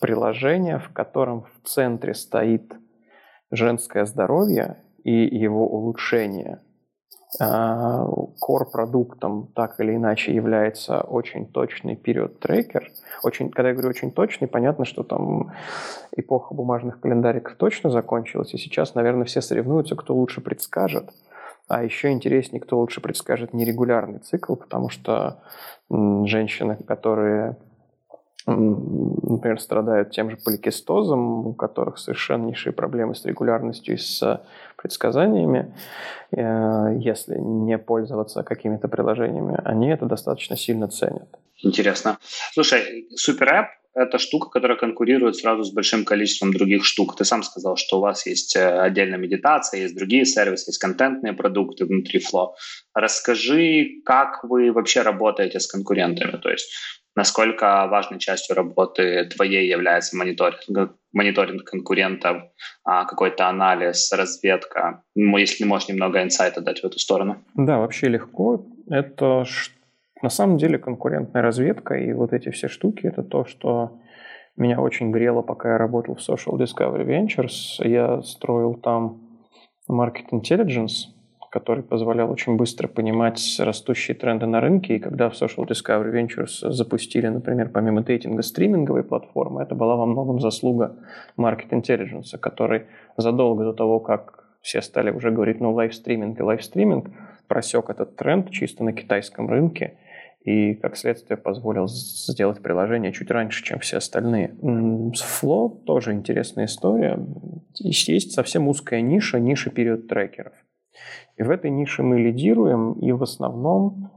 приложение, 0.00 0.78
в 0.78 0.92
котором 0.92 1.42
в 1.42 1.68
центре 1.68 2.14
стоит 2.14 2.72
женское 3.50 4.04
здоровье 4.04 4.76
и 5.04 5.12
его 5.12 5.66
улучшение– 5.66 6.60
core-продуктом 7.38 9.48
а, 9.50 9.54
так 9.54 9.80
или 9.80 9.94
иначе 9.94 10.34
является 10.34 11.02
очень 11.02 11.46
точный 11.46 11.94
период-трекер. 11.94 12.90
Очень, 13.22 13.50
когда 13.50 13.68
я 13.68 13.74
говорю 13.74 13.90
очень 13.90 14.10
точный, 14.10 14.48
понятно, 14.48 14.84
что 14.84 15.02
там 15.02 15.52
эпоха 16.16 16.54
бумажных 16.54 17.00
календариков 17.00 17.54
точно 17.56 17.90
закончилась, 17.90 18.54
и 18.54 18.58
сейчас, 18.58 18.94
наверное, 18.94 19.26
все 19.26 19.42
соревнуются, 19.42 19.94
кто 19.94 20.14
лучше 20.14 20.40
предскажет. 20.40 21.10
А 21.68 21.84
еще 21.84 22.10
интереснее, 22.10 22.62
кто 22.62 22.78
лучше 22.78 23.02
предскажет 23.02 23.52
нерегулярный 23.52 24.20
цикл, 24.20 24.54
потому 24.54 24.88
что 24.88 25.42
женщины, 25.90 26.76
которые 26.76 27.56
например, 28.48 29.60
страдают 29.60 30.10
тем 30.10 30.30
же 30.30 30.36
поликистозом, 30.36 31.46
у 31.46 31.54
которых 31.54 31.98
совершеннейшие 31.98 32.72
проблемы 32.72 33.14
с 33.14 33.24
регулярностью 33.24 33.94
и 33.94 33.98
с 33.98 34.42
предсказаниями, 34.76 35.74
э, 36.30 36.98
если 37.00 37.36
не 37.38 37.78
пользоваться 37.78 38.42
какими-то 38.42 38.88
приложениями, 38.88 39.60
они 39.64 39.88
это 39.88 40.06
достаточно 40.06 40.56
сильно 40.56 40.88
ценят. 40.88 41.28
Интересно. 41.62 42.18
Слушай, 42.52 43.08
SuperApp– 43.16 43.66
это 43.94 44.18
штука, 44.18 44.48
которая 44.48 44.78
конкурирует 44.78 45.36
сразу 45.36 45.64
с 45.64 45.72
большим 45.72 46.04
количеством 46.04 46.52
других 46.52 46.84
штук. 46.84 47.16
Ты 47.16 47.24
сам 47.24 47.42
сказал, 47.42 47.76
что 47.76 47.98
у 47.98 48.00
вас 48.00 48.26
есть 48.26 48.54
э, 48.56 48.80
отдельная 48.80 49.18
медитация, 49.18 49.80
есть 49.80 49.96
другие 49.96 50.24
сервисы, 50.24 50.70
есть 50.70 50.78
контентные 50.78 51.32
продукты 51.32 51.84
внутри 51.84 52.20
Flow. 52.20 52.50
Расскажи, 52.94 54.00
как 54.04 54.44
вы 54.44 54.72
вообще 54.72 55.02
работаете 55.02 55.58
с 55.58 55.66
конкурентами? 55.66 56.36
То 56.38 56.50
есть 56.50 56.70
насколько 57.18 57.88
важной 57.88 58.20
частью 58.20 58.54
работы 58.54 59.24
твоей 59.24 59.68
является 59.68 60.16
мониторинг, 60.16 60.94
мониторинг 61.12 61.64
конкурентов, 61.64 62.44
а, 62.84 63.06
какой-то 63.06 63.48
анализ, 63.48 64.12
разведка, 64.12 65.02
ну, 65.16 65.36
если 65.36 65.64
можешь 65.64 65.88
немного 65.88 66.22
инсайта 66.22 66.60
дать 66.60 66.80
в 66.80 66.84
эту 66.84 67.00
сторону. 67.00 67.38
Да, 67.56 67.78
вообще 67.78 68.06
легко. 68.06 68.64
Это 68.88 69.44
на 70.22 70.28
самом 70.28 70.58
деле 70.58 70.78
конкурентная 70.78 71.42
разведка 71.42 71.94
и 71.94 72.12
вот 72.12 72.32
эти 72.32 72.50
все 72.50 72.68
штуки, 72.68 73.06
это 73.06 73.24
то, 73.24 73.44
что 73.44 73.98
меня 74.56 74.80
очень 74.80 75.10
грело, 75.10 75.42
пока 75.42 75.72
я 75.72 75.78
работал 75.78 76.14
в 76.14 76.20
Social 76.20 76.56
Discovery 76.56 77.04
Ventures. 77.04 77.84
Я 77.84 78.22
строил 78.22 78.74
там 78.74 79.20
Market 79.90 80.30
Intelligence, 80.30 81.10
который 81.50 81.82
позволял 81.82 82.30
очень 82.30 82.56
быстро 82.56 82.88
понимать 82.88 83.40
растущие 83.58 84.14
тренды 84.14 84.46
на 84.46 84.60
рынке. 84.60 84.96
И 84.96 84.98
когда 84.98 85.30
в 85.30 85.32
Social 85.32 85.66
Discovery 85.66 86.12
Ventures 86.12 86.70
запустили, 86.70 87.28
например, 87.28 87.70
помимо 87.70 88.02
дейтинга, 88.02 88.42
стриминговые 88.42 89.04
платформы, 89.04 89.62
это 89.62 89.74
была 89.74 89.96
во 89.96 90.06
многом 90.06 90.40
заслуга 90.40 90.96
Market 91.38 91.70
Intelligence, 91.70 92.36
который 92.38 92.84
задолго 93.16 93.64
до 93.64 93.72
того, 93.72 94.00
как 94.00 94.44
все 94.60 94.82
стали 94.82 95.10
уже 95.10 95.30
говорить, 95.30 95.60
ну, 95.60 95.72
livestreaming 95.72 96.38
и 96.38 96.42
livestreaming, 96.42 97.10
просек 97.46 97.90
этот 97.90 98.16
тренд 98.16 98.50
чисто 98.50 98.84
на 98.84 98.92
китайском 98.92 99.48
рынке 99.48 99.98
и, 100.42 100.74
как 100.74 100.96
следствие, 100.96 101.36
позволил 101.36 101.88
сделать 101.88 102.62
приложение 102.62 103.12
чуть 103.12 103.30
раньше, 103.30 103.64
чем 103.64 103.78
все 103.80 103.98
остальные. 103.98 104.54
С 105.14 105.22
Flo 105.22 105.84
тоже 105.84 106.12
интересная 106.12 106.66
история. 106.66 107.18
Есть 107.74 108.32
совсем 108.32 108.68
узкая 108.68 109.00
ниша, 109.00 109.38
ниша 109.38 109.70
period 109.70 110.08
tracker 110.08 110.39
ов. 110.39 110.52
И 111.38 111.42
в 111.42 111.50
этой 111.50 111.70
нише 111.70 112.02
мы 112.02 112.18
лидируем, 112.18 112.94
и 112.94 113.12
в 113.12 113.22
основном 113.22 114.10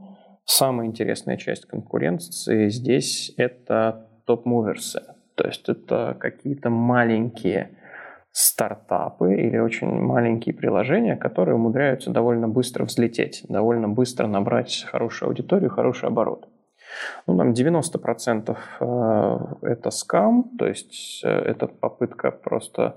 самая 0.44 0.88
интересная 0.88 1.36
часть 1.36 1.66
конкуренции 1.66 2.68
здесь 2.68 3.32
это 3.36 4.08
top 4.26 4.47
movers 4.47 4.88
ы. 4.88 5.02
То 5.36 5.46
есть 5.46 5.68
это 5.68 6.16
какие-то 6.18 6.68
маленькие 6.68 7.78
стартапы 8.32 9.34
или 9.34 9.58
очень 9.58 9.88
маленькие 9.88 10.54
приложения, 10.54 11.16
которые 11.16 11.54
умудряются 11.54 12.10
довольно 12.10 12.48
быстро 12.48 12.84
взлететь, 12.84 13.44
довольно 13.48 13.88
быстро 13.88 14.26
набрать 14.26 14.84
хорошую 14.90 15.28
аудиторию, 15.28 15.70
хороший 15.70 16.08
оборот. 16.08 16.48
Ну, 17.26 17.38
там 17.38 17.52
90% 17.52 18.56
э, 18.80 19.38
это 19.62 19.90
скам, 19.90 20.50
то 20.58 20.66
есть 20.66 21.22
э, 21.24 21.28
это 21.28 21.66
попытка 21.66 22.30
просто 22.30 22.96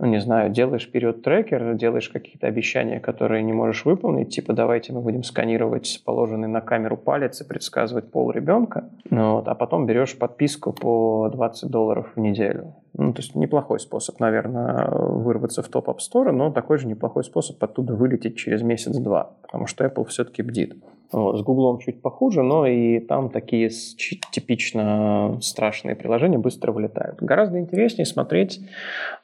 ну, 0.00 0.06
не 0.06 0.18
знаю, 0.18 0.50
делаешь 0.50 0.90
период 0.90 1.22
трекер, 1.22 1.74
делаешь 1.74 2.08
какие-то 2.08 2.46
обещания, 2.46 3.00
которые 3.00 3.42
не 3.42 3.52
можешь 3.52 3.84
выполнить, 3.84 4.30
типа 4.30 4.54
давайте 4.54 4.94
мы 4.94 5.02
будем 5.02 5.22
сканировать 5.22 6.02
положенный 6.06 6.48
на 6.48 6.62
камеру 6.62 6.96
палец 6.96 7.42
и 7.42 7.44
предсказывать 7.44 8.10
пол 8.10 8.30
ребенка, 8.30 8.88
ну, 9.10 9.34
вот, 9.34 9.48
а 9.48 9.54
потом 9.54 9.84
берешь 9.84 10.16
подписку 10.16 10.72
по 10.72 11.28
20 11.30 11.70
долларов 11.70 12.12
в 12.16 12.20
неделю. 12.20 12.74
Ну, 12.94 13.12
то 13.12 13.20
есть 13.20 13.34
неплохой 13.34 13.78
способ, 13.78 14.18
наверное, 14.20 14.88
вырваться 14.90 15.62
в 15.62 15.68
топ 15.68 15.90
App 15.90 15.98
Store, 15.98 16.32
но 16.32 16.50
такой 16.50 16.78
же 16.78 16.86
неплохой 16.86 17.22
способ 17.22 17.62
оттуда 17.62 17.94
вылететь 17.94 18.38
через 18.38 18.62
месяц-два, 18.62 19.32
потому 19.42 19.66
что 19.66 19.84
Apple 19.84 20.06
все-таки 20.06 20.42
бдит. 20.42 20.76
Вот, 21.12 21.38
с 21.38 21.42
Google 21.42 21.78
чуть 21.78 22.02
похуже, 22.02 22.42
но 22.42 22.66
и 22.66 23.00
там 23.00 23.30
такие 23.30 23.68
типично 23.68 25.38
страшные 25.40 25.96
приложения 25.96 26.38
быстро 26.38 26.70
вылетают. 26.70 27.20
Гораздо 27.20 27.58
интереснее 27.58 28.06
смотреть 28.06 28.60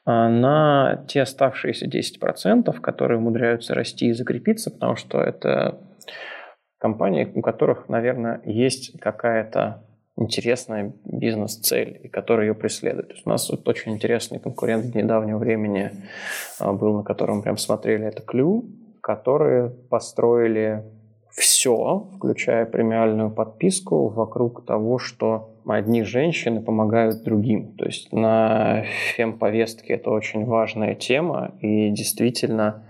а, 0.05 0.29
на 0.29 1.05
те 1.07 1.23
оставшиеся 1.23 1.87
10%, 1.87 2.81
которые 2.81 3.19
умудряются 3.19 3.75
расти 3.75 4.09
и 4.09 4.13
закрепиться, 4.13 4.73
потому 4.73 4.97
что 4.97 5.21
это 5.21 5.79
компании, 6.79 7.31
у 7.35 7.41
которых, 7.41 7.89
наверное, 7.89 8.41
есть 8.45 8.99
какая-то 9.01 9.85
интересная 10.17 10.93
бизнес-цель, 11.05 12.01
и 12.03 12.09
которая 12.09 12.49
ее 12.49 12.55
преследует. 12.55 13.17
У 13.25 13.29
нас 13.29 13.49
вот 13.51 13.69
очень 13.69 13.93
интересный 13.93 14.41
конкурент 14.41 14.95
недавнего 14.95 15.39
времени 15.39 15.93
а, 16.59 16.73
был, 16.73 16.97
на 16.97 17.05
котором 17.05 17.43
прям 17.43 17.59
смотрели, 17.59 18.07
это 18.07 18.23
Клю, 18.23 18.65
которые 19.03 19.71
построили 19.71 20.83
все, 21.37 22.09
включая 22.17 22.65
премиальную 22.65 23.31
подписку, 23.31 24.09
вокруг 24.09 24.65
того, 24.65 24.99
что 24.99 25.51
одни 25.67 26.03
женщины 26.03 26.63
помогают 26.63 27.23
другим. 27.25 27.75
То 27.77 27.85
есть 27.85 28.11
на 28.13 28.85
фем-повестке 29.15 29.95
это 29.95 30.11
очень 30.11 30.47
важная 30.47 30.95
тема, 30.95 31.53
и 31.61 31.91
действительно 31.91 32.85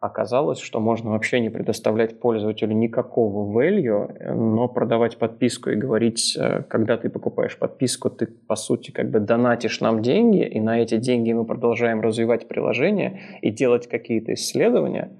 оказалось, 0.00 0.58
что 0.58 0.80
можно 0.80 1.10
вообще 1.10 1.38
не 1.38 1.48
предоставлять 1.48 2.18
пользователю 2.18 2.74
никакого 2.74 3.56
value, 3.56 4.34
но 4.34 4.66
продавать 4.66 5.16
подписку 5.16 5.70
и 5.70 5.76
говорить, 5.76 6.36
э, 6.36 6.64
когда 6.68 6.96
ты 6.96 7.08
покупаешь 7.08 7.56
подписку, 7.56 8.10
ты, 8.10 8.26
по 8.26 8.56
сути, 8.56 8.90
как 8.90 9.12
бы 9.12 9.20
донатишь 9.20 9.80
нам 9.80 10.02
деньги, 10.02 10.44
и 10.44 10.58
на 10.58 10.80
эти 10.80 10.96
деньги 10.96 11.32
мы 11.32 11.44
продолжаем 11.44 12.00
развивать 12.00 12.48
приложение 12.48 13.20
и 13.42 13.50
делать 13.50 13.86
какие-то 13.86 14.34
исследования. 14.34 15.12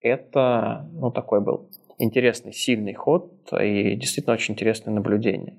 Это, 0.00 0.88
ну, 0.92 1.10
такой 1.10 1.40
был 1.40 1.70
интересный, 1.98 2.52
сильный 2.52 2.94
ход 2.94 3.32
и 3.52 3.96
действительно 3.96 4.34
очень 4.34 4.54
интересное 4.54 4.94
наблюдение. 4.94 5.58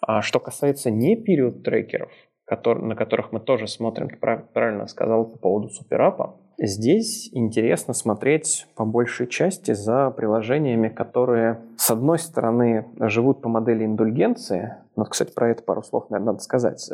А 0.00 0.22
что 0.22 0.40
касается 0.40 0.90
не 0.90 1.16
период 1.16 1.62
трекеров, 1.62 2.10
который, 2.44 2.82
на 2.82 2.96
которых 2.96 3.32
мы 3.32 3.40
тоже 3.40 3.68
смотрим, 3.68 4.08
ты 4.08 4.16
правильно 4.16 4.86
сказал 4.86 5.24
по 5.24 5.38
поводу 5.38 5.68
суперапа. 5.68 6.36
Здесь 6.58 7.30
интересно 7.32 7.94
смотреть 7.94 8.66
по 8.74 8.84
большей 8.84 9.26
части 9.26 9.72
за 9.72 10.10
приложениями, 10.10 10.88
которые, 10.88 11.60
с 11.76 11.90
одной 11.90 12.18
стороны, 12.18 12.86
живут 12.98 13.40
по 13.40 13.48
модели 13.48 13.84
индульгенции. 13.84 14.74
Вот, 14.96 15.08
кстати, 15.08 15.32
про 15.32 15.50
это 15.50 15.62
пару 15.62 15.82
слов, 15.82 16.10
наверное, 16.10 16.32
надо 16.32 16.42
сказать. 16.42 16.90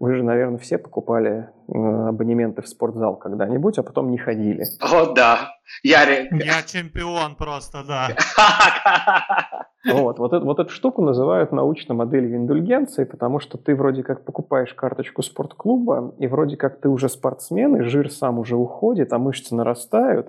Вы 0.00 0.14
же, 0.14 0.22
наверное, 0.22 0.58
все 0.58 0.78
покупали 0.78 1.48
э, 1.66 2.08
абонементы 2.08 2.62
в 2.62 2.68
спортзал 2.68 3.16
когда-нибудь, 3.16 3.78
а 3.78 3.82
потом 3.82 4.10
не 4.10 4.18
ходили. 4.18 4.64
О, 4.80 5.12
да. 5.12 5.56
Я, 5.82 6.04
Я 6.08 6.62
чемпион 6.62 7.34
просто, 7.34 7.84
да. 7.86 8.08
Вот, 9.84 10.18
вот, 10.18 10.32
это, 10.32 10.44
вот 10.44 10.58
эту 10.58 10.70
штуку 10.70 11.02
называют 11.02 11.52
научно 11.52 11.94
моделью 11.94 12.36
индульгенции, 12.36 13.04
потому 13.04 13.38
что 13.38 13.56
ты 13.58 13.74
вроде 13.74 14.02
как 14.02 14.24
покупаешь 14.24 14.74
карточку 14.74 15.22
спортклуба, 15.22 16.14
и 16.18 16.26
вроде 16.26 16.56
как 16.56 16.80
ты 16.80 16.88
уже 16.88 17.08
спортсмен, 17.08 17.76
и 17.76 17.82
жир 17.82 18.10
сам 18.10 18.38
уже 18.38 18.56
уходит, 18.56 19.12
а 19.12 19.18
мышцы 19.18 19.54
нарастают, 19.54 20.28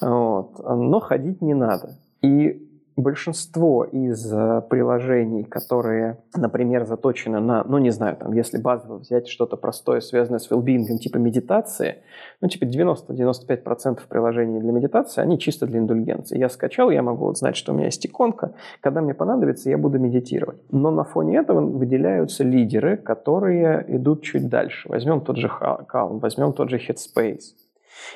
вот, 0.00 0.58
но 0.58 1.00
ходить 1.00 1.40
не 1.40 1.54
надо. 1.54 1.96
И 2.20 2.65
большинство 2.96 3.84
из 3.84 4.32
э, 4.32 4.62
приложений, 4.70 5.44
которые, 5.44 6.18
например, 6.34 6.86
заточены 6.86 7.40
на, 7.40 7.62
ну, 7.64 7.78
не 7.78 7.90
знаю, 7.90 8.16
там, 8.16 8.32
если 8.32 8.58
базово 8.58 8.98
взять 8.98 9.28
что-то 9.28 9.56
простое, 9.56 10.00
связанное 10.00 10.38
с 10.38 10.50
велбингом, 10.50 10.98
типа 10.98 11.18
медитации, 11.18 11.96
ну, 12.40 12.48
типа 12.48 12.64
90-95% 12.64 14.00
приложений 14.08 14.60
для 14.60 14.72
медитации, 14.72 15.20
они 15.20 15.38
чисто 15.38 15.66
для 15.66 15.78
индульгенции. 15.78 16.38
Я 16.38 16.48
скачал, 16.48 16.90
я 16.90 17.02
могу 17.02 17.26
вот 17.26 17.38
знать, 17.38 17.56
что 17.56 17.72
у 17.72 17.74
меня 17.74 17.86
есть 17.86 18.04
иконка, 18.06 18.54
когда 18.80 19.02
мне 19.02 19.12
понадобится, 19.12 19.68
я 19.68 19.76
буду 19.76 19.98
медитировать. 19.98 20.60
Но 20.70 20.90
на 20.90 21.04
фоне 21.04 21.36
этого 21.36 21.60
выделяются 21.60 22.44
лидеры, 22.44 22.96
которые 22.96 23.84
идут 23.88 24.22
чуть 24.22 24.48
дальше. 24.48 24.88
Возьмем 24.88 25.20
тот 25.20 25.36
же 25.36 25.48
Calm, 25.48 26.18
возьмем 26.20 26.54
тот 26.54 26.70
же 26.70 26.78
Headspace. 26.78 27.65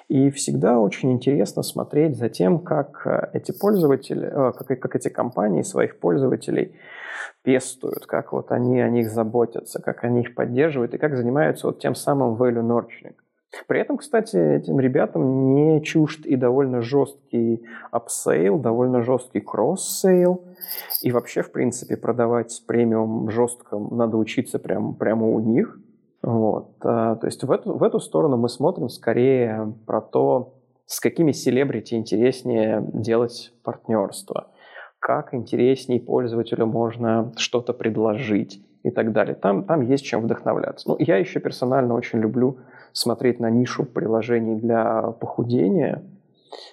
И 0.08 0.30
всегда 0.30 0.78
очень 0.78 1.12
интересно 1.12 1.62
смотреть 1.62 2.16
за 2.16 2.28
тем, 2.28 2.58
как 2.58 3.06
э, 3.06 3.30
эти 3.32 3.52
пользователи, 3.52 4.26
э, 4.26 4.52
как, 4.52 4.80
как 4.80 4.96
эти 4.96 5.08
компании 5.08 5.62
своих 5.62 5.98
пользователей 5.98 6.74
пестуют, 7.42 8.06
как 8.06 8.32
вот 8.32 8.52
они 8.52 8.80
о 8.80 8.90
них 8.90 9.10
заботятся, 9.10 9.80
как 9.80 10.04
они 10.04 10.22
их 10.22 10.34
поддерживают 10.34 10.94
и 10.94 10.98
как 10.98 11.16
занимаются 11.16 11.66
вот 11.66 11.78
тем 11.78 11.94
самым 11.94 12.34
value 12.34 12.62
nurturing. 12.62 13.14
При 13.66 13.80
этом, 13.80 13.96
кстати, 13.96 14.36
этим 14.36 14.78
ребятам 14.78 15.54
не 15.54 15.82
чужд 15.82 16.24
и 16.24 16.36
довольно 16.36 16.82
жесткий 16.82 17.64
upsell, 17.90 18.58
довольно 18.58 19.02
жесткий 19.02 19.40
cross-sell. 19.40 20.44
И 21.02 21.10
вообще, 21.10 21.42
в 21.42 21.50
принципе, 21.50 21.96
продавать 21.96 22.62
премиум 22.68 23.28
жестко 23.30 23.76
надо 23.78 24.18
учиться 24.18 24.60
прямо, 24.60 24.92
прямо 24.92 25.26
у 25.26 25.40
них– 25.40 25.78
вот. 26.22 26.74
А, 26.82 27.16
то 27.16 27.26
есть 27.26 27.42
в 27.42 27.50
эту, 27.50 27.74
в 27.74 27.82
эту 27.82 28.00
сторону 28.00 28.36
мы 28.36 28.48
смотрим 28.48 28.88
скорее 28.88 29.74
про 29.86 30.00
то, 30.00 30.54
с 30.86 31.00
какими 31.00 31.32
celebrity 31.32 31.94
интереснее 31.94 32.84
делать 32.92 33.52
партнерство, 33.62 34.48
как 34.98 35.34
интереснее 35.34 36.00
пользователю 36.00 36.66
можно 36.66 37.32
что-то 37.36 37.72
предложить 37.72 38.62
и 38.82 38.90
так 38.90 39.12
далее. 39.12 39.34
Там, 39.34 39.64
там 39.64 39.82
есть 39.82 40.04
чем 40.04 40.22
вдохновляться. 40.22 40.88
Ну, 40.88 40.96
я 40.98 41.16
еще 41.16 41.40
персонально 41.40 41.94
очень 41.94 42.18
люблю 42.18 42.58
смотреть 42.92 43.40
на 43.40 43.50
нишу 43.50 43.84
приложений 43.84 44.56
для 44.56 45.12
похудения, 45.12 46.02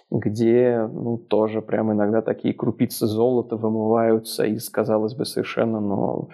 где 0.10 0.90
ну, 0.92 1.18
тоже 1.18 1.62
прям 1.62 1.92
иногда 1.92 2.22
такие 2.22 2.54
крупицы 2.54 3.06
золота 3.06 3.56
вымываются 3.56 4.46
из, 4.46 4.70
казалось 4.70 5.14
бы, 5.14 5.26
совершенно 5.26 5.80
ну, 5.80 6.30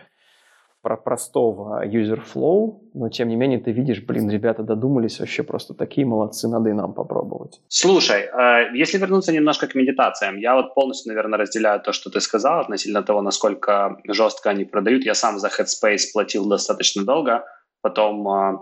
про 0.83 0.97
простого 0.97 1.85
user 1.85 2.21
flow, 2.21 2.81
но 2.93 3.09
тем 3.09 3.29
не 3.29 3.37
менее 3.37 3.59
ты 3.59 3.71
видишь, 3.71 4.01
блин, 4.01 4.29
ребята 4.29 4.63
додумались 4.63 5.19
вообще 5.19 5.41
просто 5.41 5.73
такие 5.73 6.05
молодцы, 6.05 6.49
надо 6.49 6.69
и 6.69 6.73
нам 6.73 6.93
попробовать. 6.93 7.61
Слушай, 7.69 8.23
э, 8.23 8.75
если 8.75 8.97
вернуться 8.97 9.31
немножко 9.31 9.67
к 9.67 9.75
медитациям, 9.75 10.37
я 10.37 10.55
вот 10.55 10.75
полностью, 10.75 11.13
наверное, 11.13 11.39
разделяю 11.39 11.79
то, 11.79 11.93
что 11.93 12.09
ты 12.09 12.19
сказал 12.19 12.59
относительно 12.59 13.01
того, 13.01 13.21
насколько 13.21 13.97
жестко 14.09 14.49
они 14.49 14.65
продают. 14.65 15.05
Я 15.05 15.15
сам 15.15 15.39
за 15.39 15.47
Headspace 15.47 16.11
платил 16.13 16.49
достаточно 16.49 17.05
долго, 17.05 17.45
потом 17.81 18.27
э, 18.27 18.57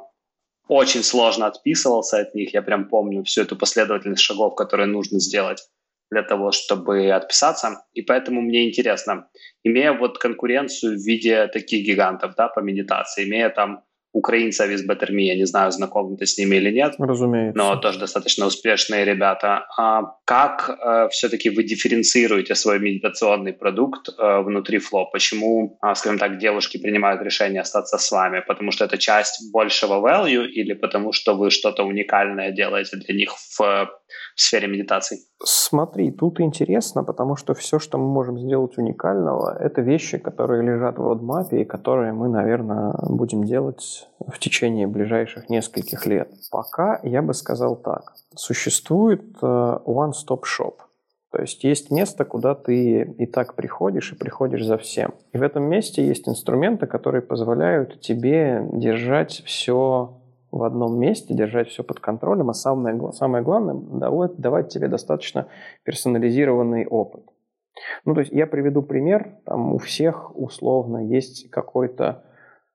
очень 0.67 1.01
сложно 1.01 1.47
отписывался 1.47 2.19
от 2.19 2.35
них. 2.35 2.53
Я 2.53 2.61
прям 2.61 2.87
помню 2.87 3.23
всю 3.23 3.41
эту 3.41 3.55
последовательность 3.55 4.21
шагов, 4.21 4.53
которые 4.53 4.85
нужно 4.85 5.19
сделать 5.19 5.67
для 6.11 6.23
того, 6.23 6.51
чтобы 6.51 7.09
отписаться. 7.11 7.83
И 7.93 8.01
поэтому 8.01 8.41
мне 8.41 8.67
интересно, 8.67 9.29
имея 9.63 9.93
вот 9.93 10.17
конкуренцию 10.17 10.97
в 10.97 11.01
виде 11.01 11.47
таких 11.47 11.85
гигантов 11.85 12.35
да, 12.35 12.49
по 12.49 12.59
медитации, 12.59 13.23
имея 13.23 13.49
там 13.49 13.83
украинцев 14.13 14.69
из 14.69 14.85
Me, 14.87 15.21
я 15.21 15.35
не 15.35 15.45
знаю, 15.45 15.71
знаком 15.71 16.17
ты 16.17 16.25
с 16.25 16.37
ними 16.37 16.57
или 16.57 16.71
нет. 16.71 16.95
Разумеется. 16.99 17.57
Но 17.57 17.75
тоже 17.77 17.99
достаточно 17.99 18.45
успешные 18.45 19.05
ребята. 19.05 19.65
А 19.77 20.01
как 20.25 20.69
э, 20.69 21.07
все-таки 21.11 21.49
вы 21.49 21.63
дифференцируете 21.63 22.55
свой 22.55 22.79
медитационный 22.79 23.53
продукт 23.53 24.09
э, 24.09 24.41
внутри 24.41 24.79
Flow? 24.79 25.05
Почему, 25.11 25.77
э, 25.81 25.95
скажем 25.95 26.19
так, 26.19 26.39
девушки 26.39 26.77
принимают 26.77 27.21
решение 27.21 27.61
остаться 27.61 27.97
с 27.97 28.11
вами? 28.11 28.43
Потому 28.45 28.71
что 28.71 28.85
это 28.85 28.97
часть 28.97 29.51
большего 29.51 30.05
value 30.05 30.45
или 30.45 30.73
потому 30.73 31.13
что 31.13 31.35
вы 31.35 31.49
что-то 31.49 31.83
уникальное 31.83 32.51
делаете 32.51 32.97
для 32.97 33.15
них 33.15 33.33
в 33.37 33.89
в 34.35 34.41
сфере 34.41 34.67
медитации? 34.67 35.19
Смотри, 35.43 36.11
тут 36.11 36.39
интересно, 36.39 37.03
потому 37.03 37.35
что 37.35 37.53
все, 37.53 37.79
что 37.79 37.97
мы 37.97 38.07
можем 38.07 38.39
сделать 38.39 38.77
уникального, 38.77 39.57
это 39.57 39.81
вещи, 39.81 40.17
которые 40.17 40.63
лежат 40.63 40.97
в 40.97 41.07
родмапе 41.07 41.61
и 41.61 41.65
которые 41.65 42.13
мы, 42.13 42.29
наверное, 42.29 42.93
будем 43.03 43.43
делать 43.43 44.07
в 44.19 44.37
течение 44.39 44.87
ближайших 44.87 45.49
нескольких 45.49 46.05
лет. 46.05 46.29
Пока 46.51 46.99
я 47.03 47.21
бы 47.21 47.33
сказал 47.33 47.75
так. 47.75 48.13
Существует 48.35 49.23
э, 49.41 49.45
one-stop 49.45 50.41
shop. 50.43 50.75
То 51.31 51.39
есть 51.39 51.63
есть 51.63 51.91
место, 51.91 52.25
куда 52.25 52.55
ты 52.55 53.03
и 53.17 53.25
так 53.25 53.55
приходишь, 53.55 54.11
и 54.11 54.15
приходишь 54.15 54.65
за 54.65 54.77
всем. 54.77 55.13
И 55.31 55.37
в 55.37 55.43
этом 55.43 55.63
месте 55.63 56.05
есть 56.05 56.27
инструменты, 56.27 56.87
которые 56.87 57.21
позволяют 57.21 58.01
тебе 58.01 58.67
держать 58.73 59.41
все 59.45 60.20
в 60.51 60.63
одном 60.63 60.99
месте, 60.99 61.33
держать 61.33 61.69
все 61.69 61.83
под 61.83 61.99
контролем, 61.99 62.49
а 62.49 62.53
самое, 62.53 63.11
самое 63.13 63.43
главное, 63.43 63.75
давать, 63.75 64.37
давать 64.37 64.69
тебе 64.69 64.87
достаточно 64.87 65.47
персонализированный 65.83 66.85
опыт. 66.85 67.23
Ну, 68.05 68.13
то 68.13 68.19
есть 68.19 68.31
я 68.31 68.47
приведу 68.47 68.81
пример, 68.81 69.37
там 69.45 69.73
у 69.73 69.77
всех 69.77 70.35
условно 70.35 71.07
есть 71.07 71.49
какой-то 71.49 72.23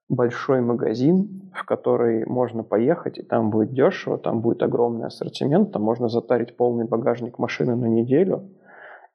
большой 0.09 0.61
магазин, 0.61 1.51
в 1.53 1.65
который 1.65 2.25
можно 2.27 2.63
поехать, 2.63 3.19
и 3.19 3.23
там 3.23 3.51
будет 3.51 3.73
дешево, 3.73 4.19
там 4.19 4.41
будет 4.41 4.63
огромный 4.63 5.07
ассортимент, 5.07 5.73
там 5.73 5.83
можно 5.83 6.09
затарить 6.09 6.57
полный 6.57 6.87
багажник 6.87 7.39
машины 7.39 7.77
на 7.77 7.87
неделю, 7.87 8.49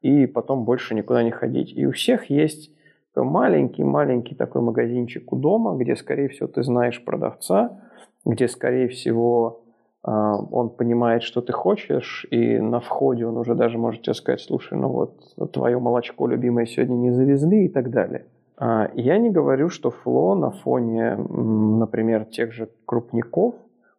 и 0.02 0.26
потом 0.26 0.65
больше 0.65 0.95
никуда 0.95 1.24
не 1.24 1.32
ходить. 1.32 1.74
И 1.76 1.86
у 1.86 1.91
всех 1.91 2.30
есть 2.30 2.71
маленький-маленький 3.15 4.36
такой 4.36 4.62
магазинчик 4.62 5.32
у 5.32 5.36
дома, 5.36 5.78
где, 5.78 5.95
скорее 5.95 6.30
всего, 6.30 6.47
ты 6.47 6.63
знаешь 6.63 7.04
продавца, 7.04 7.82
где, 8.26 8.48
скорее 8.48 8.88
всего, 8.88 9.64
а, 10.04 10.38
он 10.38 10.70
понимает, 10.70 11.24
что 11.24 11.42
ты 11.42 11.54
хочешь, 11.54 12.26
и 12.32 12.58
на 12.60 12.80
входе 12.80 13.26
он 13.26 13.38
уже 13.38 13.56
даже 13.56 13.78
может 13.78 14.02
тебе 14.02 14.14
сказать, 14.14 14.42
слушай, 14.42 14.78
ну 14.78 14.90
вот 14.90 15.52
твое 15.52 15.80
молочко 15.80 16.28
любимое 16.28 16.66
сегодня 16.66 16.96
не 16.96 17.12
завезли 17.12 17.66
и 17.66 17.70
так 17.70 17.92
далее. 17.92 18.26
А, 18.58 18.92
я 18.94 19.18
не 19.18 19.30
говорю, 19.30 19.70
что 19.70 19.92
фло 19.92 20.36
на 20.36 20.52
фоне, 20.52 21.16
например, 21.16 22.26
тех 22.26 22.52
же 22.52 22.70
крупников 22.86 23.56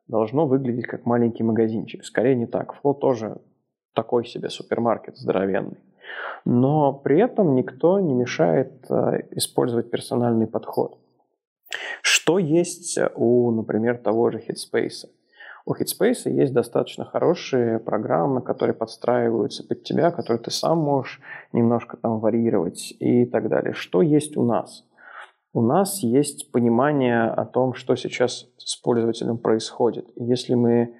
должно 0.08 0.46
выглядеть 0.46 0.86
как 0.86 1.06
маленький 1.06 1.42
магазинчик. 1.42 2.04
Скорее 2.04 2.34
не 2.34 2.46
так. 2.46 2.74
Фло 2.74 2.94
тоже 2.94 3.38
такой 3.94 4.24
себе 4.24 4.50
супермаркет 4.50 5.16
здоровенный. 5.16 5.78
Но 6.44 6.92
при 6.92 7.20
этом 7.20 7.54
никто 7.54 8.00
не 8.00 8.14
мешает 8.14 8.84
а, 8.90 9.18
использовать 9.30 9.90
персональный 9.90 10.46
подход. 10.46 10.98
Что 12.02 12.38
есть 12.38 12.98
у, 13.14 13.50
например, 13.50 13.98
того 13.98 14.30
же 14.30 14.38
Headspace? 14.38 15.08
У 15.64 15.74
Headspace 15.74 16.28
есть 16.28 16.52
достаточно 16.52 17.04
хорошие 17.04 17.78
программы, 17.78 18.42
которые 18.42 18.74
подстраиваются 18.74 19.66
под 19.66 19.84
тебя, 19.84 20.10
которые 20.10 20.42
ты 20.42 20.50
сам 20.50 20.78
можешь 20.78 21.20
немножко 21.52 21.96
там 21.96 22.18
варьировать 22.18 22.92
и 22.98 23.24
так 23.26 23.48
далее. 23.48 23.72
Что 23.72 24.02
есть 24.02 24.36
у 24.36 24.44
нас? 24.44 24.84
У 25.52 25.60
нас 25.60 26.02
есть 26.02 26.50
понимание 26.50 27.24
о 27.24 27.44
том, 27.44 27.74
что 27.74 27.94
сейчас 27.94 28.48
с 28.56 28.76
пользователем 28.76 29.38
происходит. 29.38 30.08
Если 30.16 30.54
мы 30.54 30.94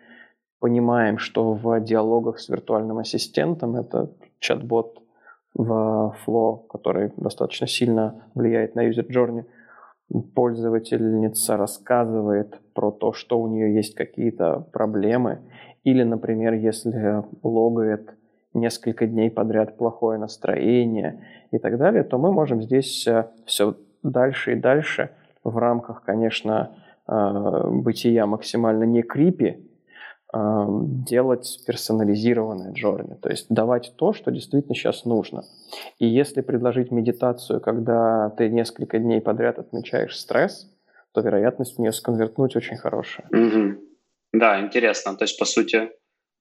понимаем, 0.61 1.19
что 1.19 1.55
в 1.55 1.81
диалогах 1.81 2.39
с 2.39 2.49
виртуальным 2.49 2.99
ассистентом 2.99 3.75
это 3.77 4.13
чат-бот 4.39 5.03
в 5.55 6.15
Flow, 6.25 6.67
который 6.69 7.13
достаточно 7.17 7.67
сильно 7.67 8.23
влияет 8.35 8.77
на 8.77 8.89
journey– 8.89 9.45
пользовательница 10.35 11.57
рассказывает 11.57 12.61
про 12.75 12.91
то, 12.91 13.13
что 13.13 13.41
у 13.41 13.49
нее 13.49 13.75
есть 13.75 13.95
какие-то 13.95 14.67
проблемы, 14.73 15.41
или, 15.85 16.03
например, 16.03 16.55
если 16.55 17.25
логает 17.43 18.15
несколько 18.55 19.07
дней 19.07 19.31
подряд 19.31 19.77
плохое 19.77 20.19
настроение 20.19 21.25
и 21.51 21.59
так 21.59 21.79
далее, 21.79 22.05
то 22.05 22.19
мы 22.19 22.33
можем 22.33 22.63
здесь 22.63 23.07
э, 23.07 23.27
все 23.47 23.77
дальше 24.03 24.53
и 24.53 24.57
дальше 24.57 25.11
в 25.43 25.57
рамках, 25.57 26.03
конечно, 26.05 26.77
э, 27.09 27.71
бытия 27.71 28.27
максимально 28.27 28.85
не 28.85 29.03
крипи, 29.03 29.57
делать 30.35 31.61
персонализированное 31.67 32.73
джорни, 32.73 33.15
то 33.21 33.29
есть 33.29 33.47
давать 33.51 33.93
то, 33.97 34.15
что 34.15 34.31
действительно 34.31 34.75
сейчас 34.75 35.05
нужно. 35.05 35.45
И 35.99 36.07
если 36.07 36.41
предложить 36.41 36.91
медитацию, 36.91 37.61
когда 37.61 38.31
ты 38.31 38.49
несколько 38.49 38.99
дней 38.99 39.21
подряд 39.21 39.59
отмечаешь 39.59 40.19
стресс, 40.19 40.71
то 41.13 41.21
вероятность 41.21 41.77
в 41.77 41.79
нее 41.79 41.93
сконвертнуть 41.93 42.57
очень 42.57 42.79
хорошая. 42.79 43.27
Угу. 43.31 43.79
Да, 44.33 44.61
интересно. 44.61 45.15
То 45.15 45.25
есть, 45.25 45.39
по 45.39 45.45
сути, 45.45 45.91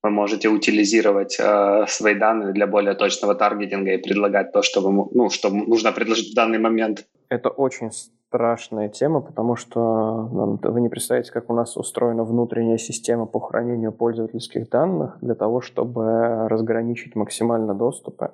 вы 0.02 0.10
можете 0.10 0.48
утилизировать 0.48 1.38
э, 1.38 1.84
свои 1.86 2.14
данные 2.14 2.52
для 2.54 2.66
более 2.66 2.94
точного 2.94 3.34
таргетинга 3.34 3.92
и 3.92 3.98
предлагать 3.98 4.52
то, 4.52 4.62
что, 4.62 4.80
вы, 4.80 5.08
ну, 5.12 5.28
что 5.28 5.50
нужно 5.50 5.92
предложить 5.92 6.32
в 6.32 6.34
данный 6.34 6.58
момент. 6.58 7.04
Это 7.28 7.50
очень 7.50 7.90
страшная 8.32 8.88
тема, 8.88 9.20
потому 9.20 9.56
что 9.56 10.28
ну, 10.32 10.58
вы 10.62 10.80
не 10.80 10.88
представляете, 10.88 11.30
как 11.32 11.50
у 11.50 11.54
нас 11.54 11.76
устроена 11.76 12.24
внутренняя 12.24 12.78
система 12.78 13.26
по 13.26 13.40
хранению 13.40 13.92
пользовательских 13.92 14.70
данных 14.70 15.18
для 15.20 15.34
того, 15.34 15.60
чтобы 15.60 16.48
разграничить 16.48 17.14
максимально 17.14 17.74
доступы. 17.74 18.30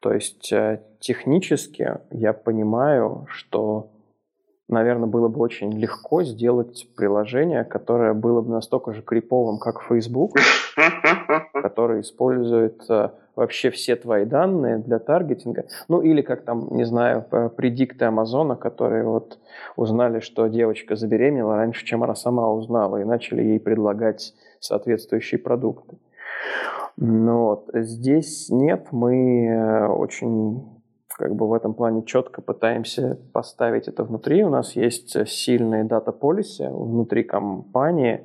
То 0.00 0.12
есть 0.12 0.52
э, 0.52 0.80
технически 0.98 1.98
я 2.10 2.32
понимаю, 2.32 3.26
что 3.28 3.90
наверное, 4.68 5.08
было 5.08 5.28
бы 5.28 5.40
очень 5.40 5.72
легко 5.78 6.24
сделать 6.24 6.88
приложение, 6.96 7.64
которое 7.64 8.14
было 8.14 8.40
бы 8.40 8.50
настолько 8.50 8.92
же 8.92 9.02
криповым, 9.02 9.58
как 9.58 9.82
Facebook, 9.82 10.36
которое 11.52 12.00
использует 12.00 12.82
э, 12.88 13.10
вообще 13.40 13.70
все 13.70 13.96
твои 13.96 14.24
данные 14.26 14.78
для 14.78 14.98
таргетинга. 14.98 15.64
Ну 15.88 16.02
или 16.02 16.22
как 16.22 16.42
там, 16.42 16.68
не 16.70 16.84
знаю, 16.84 17.24
предикты 17.56 18.04
Амазона, 18.04 18.54
которые 18.54 19.04
вот 19.04 19.38
узнали, 19.76 20.20
что 20.20 20.46
девочка 20.46 20.94
забеременела 20.94 21.56
раньше, 21.56 21.84
чем 21.84 22.04
она 22.04 22.14
сама 22.14 22.52
узнала, 22.52 22.98
и 22.98 23.04
начали 23.04 23.42
ей 23.42 23.58
предлагать 23.58 24.34
соответствующие 24.60 25.38
продукты. 25.38 25.96
Но 26.96 27.46
вот 27.46 27.70
здесь 27.72 28.50
нет, 28.50 28.88
мы 28.90 29.46
э, 29.46 29.86
очень 29.86 30.62
как 31.08 31.34
бы 31.34 31.48
в 31.48 31.54
этом 31.54 31.72
плане 31.74 32.02
четко 32.04 32.42
пытаемся 32.42 33.18
поставить 33.32 33.88
это 33.88 34.04
внутри. 34.04 34.44
У 34.44 34.50
нас 34.50 34.76
есть 34.76 35.28
сильные 35.28 35.84
дата 35.84 36.12
полиси 36.12 36.68
внутри 36.70 37.24
компании, 37.24 38.20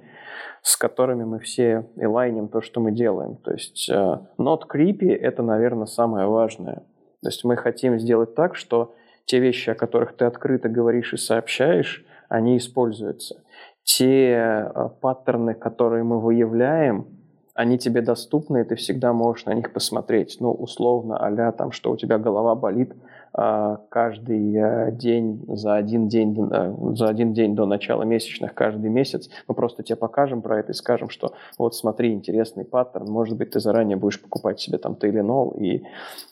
с 0.62 0.78
которыми 0.78 1.24
мы 1.24 1.40
все 1.40 1.88
элайним 1.96 2.48
то, 2.48 2.62
что 2.62 2.80
мы 2.80 2.92
делаем. 2.92 3.38
То 3.38 3.52
есть 3.52 3.90
uh, 3.90 4.26
not 4.38 4.62
creepy– 4.72 5.14
это, 5.22 5.44
наверное, 5.44 5.86
самое 5.86 6.28
важное. 6.28 6.84
То 7.22 7.30
есть 7.30 7.44
мы 7.44 7.56
хотим 7.58 8.00
сделать 8.00 8.36
так, 8.36 8.56
что 8.56 8.94
те 9.26 9.40
вещи, 9.40 9.70
о 9.72 9.76
которых 9.76 10.16
ты 10.16 10.26
открыто 10.26 10.70
говоришь 10.70 11.14
и 11.14 11.18
сообщаешь, 11.18 12.06
они 12.30 12.58
используются. 12.58 13.44
Те 13.84 14.34
uh, 14.34 14.90
паттерны, 15.02 15.54
которые 15.54 16.04
мы 16.04 16.20
выявляем, 16.20 17.08
они 17.56 17.78
тебе 17.78 18.02
доступны, 18.02 18.62
и 18.62 18.64
ты 18.66 18.76
всегда 18.76 19.14
можешь 19.14 19.46
на 19.46 19.54
них 19.54 19.72
посмотреть. 19.72 20.38
Ну, 20.42 20.52
условно, 20.52 21.18
а 21.18 21.52
там, 21.54 21.72
что 21.72 21.92
у 21.92 21.98
тебя 21.98 22.18
голова 22.18 22.54
болит 22.54 22.94
каждый 23.36 24.56
э, 24.56 24.92
день 24.92 25.44
за 25.48 25.76
один 25.76 26.08
день, 26.08 26.38
э, 26.52 26.74
за 26.96 27.10
один 27.10 27.34
день 27.34 27.54
до 27.54 27.66
начала 27.66 28.04
месячных 28.04 28.54
каждый 28.54 28.90
месяц. 28.90 29.30
Мы 29.48 29.56
просто 29.56 29.84
тебе 29.84 29.98
покажем 29.98 30.42
про 30.42 30.60
это 30.60 30.72
и 30.72 30.76
скажем, 30.76 31.10
что 31.10 31.34
вот 31.58 31.76
смотри, 31.76 32.14
интересный 32.14 32.64
паттерн, 32.64 33.12
может 33.12 33.38
быть, 33.38 33.52
ты 33.52 33.60
заранее 33.60 33.98
будешь 33.98 34.22
покупать 34.22 34.62
себе 34.62 34.78
там 34.78 34.96
Тейленол 34.96 35.52
и 35.52 35.84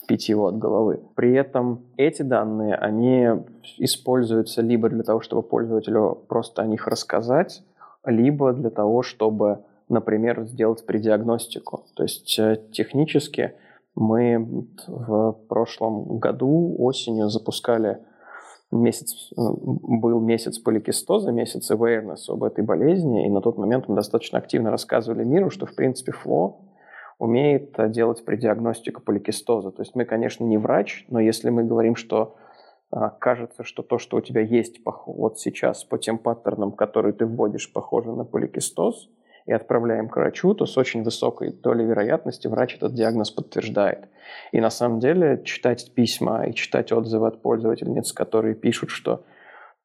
пить 0.07 0.29
его 0.29 0.47
от 0.47 0.57
головы. 0.57 1.01
При 1.15 1.33
этом 1.33 1.81
эти 1.97 2.21
данные, 2.21 2.75
они 2.75 3.27
используются 3.77 4.61
либо 4.61 4.87
для 4.87 5.03
того, 5.03 5.19
чтобы 5.19 5.43
пользователю 5.43 6.23
просто 6.29 6.61
о 6.61 6.67
них 6.67 6.87
рассказать, 6.87 7.63
либо 8.05 8.53
для 8.53 8.69
того, 8.69 9.01
чтобы 9.03 9.59
например, 9.89 10.45
сделать 10.45 10.85
предиагностику. 10.85 11.85
То 11.93 12.03
есть 12.03 12.39
э, 12.39 12.57
технически 12.71 13.53
мы 13.95 14.67
в 14.87 15.33
прошлом 15.47 16.17
году 16.19 16.75
осенью 16.79 17.29
запускали 17.29 17.99
месяц, 18.71 19.31
э, 19.31 19.41
был 19.41 20.19
месяц 20.19 20.57
поликистоза, 20.57 21.31
месяц 21.31 21.69
awareness 21.69 22.29
об 22.29 22.43
этой 22.43 22.63
болезни, 22.63 23.27
и 23.27 23.29
на 23.29 23.41
тот 23.41 23.57
момент 23.57 23.87
мы 23.87 23.95
достаточно 23.95 24.39
активно 24.39 24.71
рассказывали 24.71 25.23
миру, 25.23 25.49
что, 25.49 25.65
в 25.65 25.75
принципе, 25.75 26.11
Фло 26.11 26.57
умеет 27.19 27.77
э, 27.77 27.89
делать 27.89 28.25
предиагностику 28.25 29.01
поликистоза. 29.01 29.71
То 29.71 29.83
есть 29.83 29.95
мы, 29.95 30.05
конечно, 30.05 30.43
не 30.43 30.57
врач, 30.57 31.05
но 31.09 31.19
если 31.19 31.49
мы 31.49 31.63
говорим, 31.63 31.95
что 31.95 32.35
кажется, 33.19 33.63
что 33.63 33.81
то, 33.81 33.97
что 33.97 34.17
у 34.17 34.21
тебя 34.21 34.41
есть 34.41 34.79
вот 35.07 35.39
сейчас 35.39 35.83
по 35.83 35.97
тем 35.97 36.19
паттернам, 36.19 36.71
которые 36.71 37.13
ты 37.13 37.25
вводишь, 37.25 37.73
похоже 37.73 38.11
на 38.11 38.23
поликистоз– 38.23 39.09
и 39.45 39.51
отправляем 39.51 40.09
к 40.09 40.15
врачу, 40.15 40.53
то 40.53 40.65
с 40.65 40.77
очень 40.77 41.03
высокой 41.03 41.51
долей 41.51 41.85
вероятности 41.85 42.47
врач 42.47 42.75
этот 42.75 42.93
диагноз 42.93 43.31
подтверждает. 43.31 44.07
И 44.51 44.61
на 44.61 44.69
самом 44.69 44.99
деле 44.99 45.41
читать 45.43 45.91
письма 45.93 46.45
и 46.45 46.53
читать 46.53 46.91
отзывы 46.91 47.27
от 47.27 47.41
пользовательниц, 47.41 48.13
которые 48.13 48.55
пишут, 48.55 48.89
что 48.89 49.23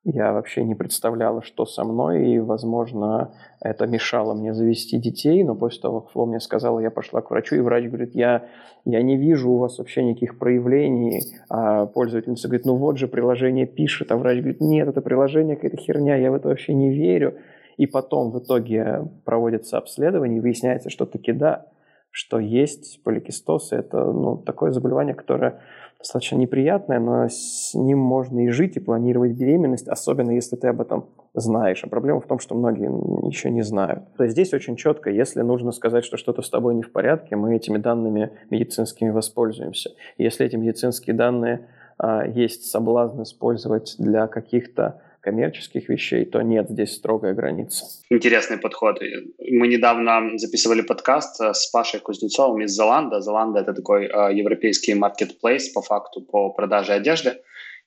я 0.05 0.33
вообще 0.33 0.65
не 0.65 0.75
представляла, 0.75 1.43
что 1.43 1.67
со 1.67 1.85
мной, 1.85 2.31
и, 2.31 2.39
возможно, 2.39 3.35
это 3.61 3.87
мешало 3.87 4.33
мне 4.35 4.55
завести 4.55 4.97
детей, 4.97 5.43
но 5.45 5.55
после 5.55 5.83
того, 5.83 6.01
как 6.01 6.13
Фло 6.13 6.25
мне 6.25 6.41
сказала, 6.41 6.79
я 6.79 6.91
пошла 6.91 7.21
к 7.21 7.31
врачу, 7.31 7.57
и 7.57 7.61
врач 7.61 7.87
говорит, 7.87 8.15
я, 8.15 8.47
я 8.85 9.03
не 9.03 9.17
вижу 9.17 9.51
у 9.51 9.59
вас 9.59 9.79
вообще 9.79 10.05
никаких 10.05 10.39
проявлений, 10.39 11.21
а 11.51 11.87
пользовательница 11.87 12.49
говорит, 12.49 12.65
ну 12.65 12.77
вот 12.77 12.97
же 12.97 13.09
приложение 13.09 13.67
пишет, 13.67 14.13
а 14.13 14.17
врач 14.17 14.39
говорит, 14.39 14.61
нет, 14.61 14.89
это 14.89 15.03
приложение 15.03 15.57
какая-то 15.57 15.77
херня, 15.77 16.17
я 16.17 16.31
в 16.31 16.35
это 16.35 16.49
вообще 16.49 16.75
не 16.75 16.91
верю 16.91 17.35
и 17.79 17.87
потом 17.87 18.31
в 18.31 18.39
итоге 18.41 19.09
проводится 19.25 19.79
обследование, 19.79 20.39
и 20.39 20.41
выясняется, 20.41 20.91
что 20.91 21.07
таки 21.07 21.33
да, 21.33 21.67
что 22.11 22.39
есть 22.39 23.03
поликистоз. 23.05 23.73
Это 23.73 24.05
ну, 24.05 24.37
такое 24.37 24.73
заболевание, 24.73 25.15
которое 25.15 25.61
достаточно 25.99 26.37
неприятное, 26.37 26.99
но 26.99 27.29
с 27.29 27.75
ним 27.75 27.99
можно 27.99 28.45
и 28.45 28.49
жить, 28.51 28.77
и 28.77 28.81
планировать 28.81 29.33
беременность, 29.33 29.89
особенно 29.89 30.33
если 30.33 30.57
ты 30.57 30.69
об 30.69 30.81
этом 30.81 31.07
знаешь. 31.35 31.83
А 31.85 31.89
проблема 31.89 32.21
в 32.21 32.27
том, 32.27 32.41
что 32.41 32.57
многие 32.57 32.91
еще 33.27 33.51
не 33.51 33.63
знают. 33.63 34.03
То 34.17 34.25
есть 34.25 34.33
здесь 34.33 34.53
очень 34.53 34.77
четко, 34.77 35.11
если 35.11 35.43
нужно 35.43 35.71
сказать, 35.71 36.05
что 36.05 36.17
что-то 36.17 36.43
с 36.43 36.51
тобой 36.51 36.75
не 36.75 36.83
в 36.83 36.91
порядке, 36.93 37.37
мы 37.37 37.55
этими 37.55 37.79
данными 37.79 38.33
медицинскими 38.51 39.11
воспользуемся. 39.11 39.91
Если 40.19 40.47
эти 40.47 40.57
медицинские 40.57 41.15
данные 41.15 41.69
а, 41.99 42.25
есть 42.27 42.71
соблазн 42.71 43.23
использовать 43.23 43.95
для 43.99 44.27
каких-то 44.27 45.01
коммерческих 45.21 45.89
вещей, 45.89 46.25
то 46.25 46.43
нет, 46.43 46.69
здесь 46.69 46.95
строгая 46.95 47.35
граница. 47.35 47.85
Интересный 48.11 48.59
подход. 48.59 49.01
Мы 49.39 49.69
недавно 49.69 50.39
записывали 50.39 50.83
подкаст 50.83 51.41
э, 51.41 51.53
с 51.55 51.67
Пашей 51.71 52.01
Кузнецовым 52.01 52.63
из 52.63 52.73
Золанда. 52.73 53.21
Золанда— 53.21 53.61
это 53.61 53.75
такой 53.75 54.07
э, 54.07 54.35
европейский 54.35 54.95
маркетплейс 54.95 55.71
по 55.71 55.83
факту 55.83 56.23
по 56.23 56.51
продаже 56.51 56.93
одежды. 56.93 57.43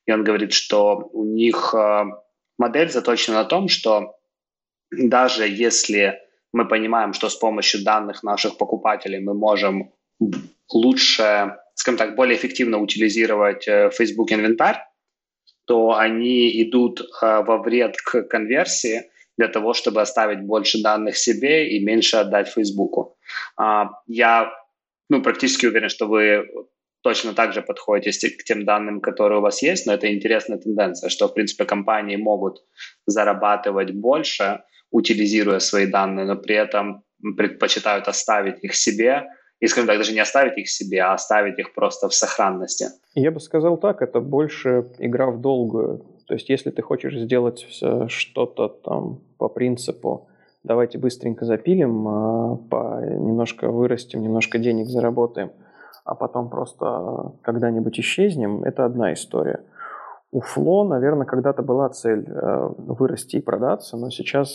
И 0.06 0.12
он 0.12 0.24
говорит, 0.24 0.52
что 0.52 1.08
у 1.12 1.24
них 1.24 1.74
э, 1.74 2.04
модель 2.58 2.90
заточена 2.90 3.38
на 3.38 3.44
том, 3.44 3.68
что 3.68 4.14
даже 4.90 5.48
если 5.48 6.18
мы 6.52 6.68
понимаем, 6.68 7.14
что 7.14 7.28
с 7.28 7.36
помощью 7.36 7.82
данных 7.82 8.22
наших 8.22 8.58
покупателей 8.58 9.20
мы 9.20 9.34
можем 9.34 9.92
лучше, 10.70 11.56
скажем 11.74 11.98
так, 11.98 12.14
более 12.14 12.36
эффективно 12.36 12.78
утилизировать 12.78 13.64
Facebook 13.64 14.32
инвентарь, 14.32 14.78
то 15.66 15.96
они 15.96 16.62
идут 16.62 17.00
э, 17.00 17.42
во 17.42 17.58
вред 17.58 17.96
к 17.96 18.22
конверсии 18.22 19.02
для 19.38 19.48
того, 19.48 19.72
чтобы 19.72 20.00
оставить 20.00 20.40
больше 20.40 20.82
данных 20.82 21.16
себе 21.16 21.68
и 21.68 21.84
меньше 21.84 22.16
отдать 22.16 22.48
Фейсбуку. 22.48 23.16
Э, 23.60 23.84
я 24.06 24.52
ну, 25.08 25.22
практически 25.22 25.66
уверен, 25.66 25.88
что 25.88 26.06
вы 26.06 26.46
точно 27.02 27.34
так 27.34 27.52
же 27.52 27.62
подходите 27.62 28.30
к 28.30 28.44
тем 28.44 28.64
данным, 28.64 29.00
которые 29.00 29.38
у 29.38 29.42
вас 29.42 29.62
есть, 29.62 29.86
но 29.86 29.92
это 29.92 30.12
интересная 30.12 30.58
тенденция, 30.58 31.10
что, 31.10 31.28
в 31.28 31.34
принципе, 31.34 31.64
компании 31.64 32.16
могут 32.16 32.62
зарабатывать 33.06 33.90
больше, 33.92 34.62
утилизируя 34.90 35.58
свои 35.58 35.86
данные, 35.86 36.26
но 36.26 36.36
при 36.36 36.54
этом 36.54 37.04
предпочитают 37.36 38.08
оставить 38.08 38.62
их 38.64 38.74
себе, 38.74 39.24
и, 39.62 39.68
скажем 39.68 39.86
так, 39.86 39.96
даже 39.96 40.12
не 40.12 40.18
оставить 40.18 40.58
их 40.58 40.68
себе, 40.68 41.00
а 41.02 41.14
оставить 41.14 41.56
их 41.60 41.72
просто 41.72 42.08
в 42.08 42.14
сохранности. 42.14 42.86
Я 43.14 43.30
бы 43.30 43.38
сказал 43.38 43.76
так, 43.76 44.02
это 44.02 44.20
больше 44.20 44.86
игра 44.98 45.30
в 45.30 45.40
долгую. 45.40 46.04
То 46.26 46.34
есть, 46.34 46.48
если 46.48 46.70
ты 46.70 46.82
хочешь 46.82 47.16
сделать 47.16 47.64
что-то 48.08 48.68
там 48.68 49.20
по 49.38 49.48
принципу 49.48 50.26
давайте 50.64 50.98
быстренько 50.98 51.44
запилим, 51.44 52.08
а, 52.08 52.56
по, 52.70 53.00
немножко 53.04 53.68
вырастим, 53.70 54.22
немножко 54.22 54.58
денег 54.58 54.88
заработаем, 54.88 55.52
а 56.04 56.16
потом 56.16 56.48
просто 56.50 57.32
когда-нибудь 57.42 58.00
исчезнем, 58.00 58.64
это 58.64 58.84
одна 58.84 59.12
история. 59.12 59.60
У 60.32 60.40
Фло, 60.40 60.84
наверное, 60.84 61.26
когда-то 61.26 61.62
была 61.62 61.88
цель 61.90 62.24
э, 62.26 62.70
вырасти 62.78 63.36
и 63.36 63.40
продаться, 63.40 63.96
но 63.96 64.10
сейчас 64.10 64.50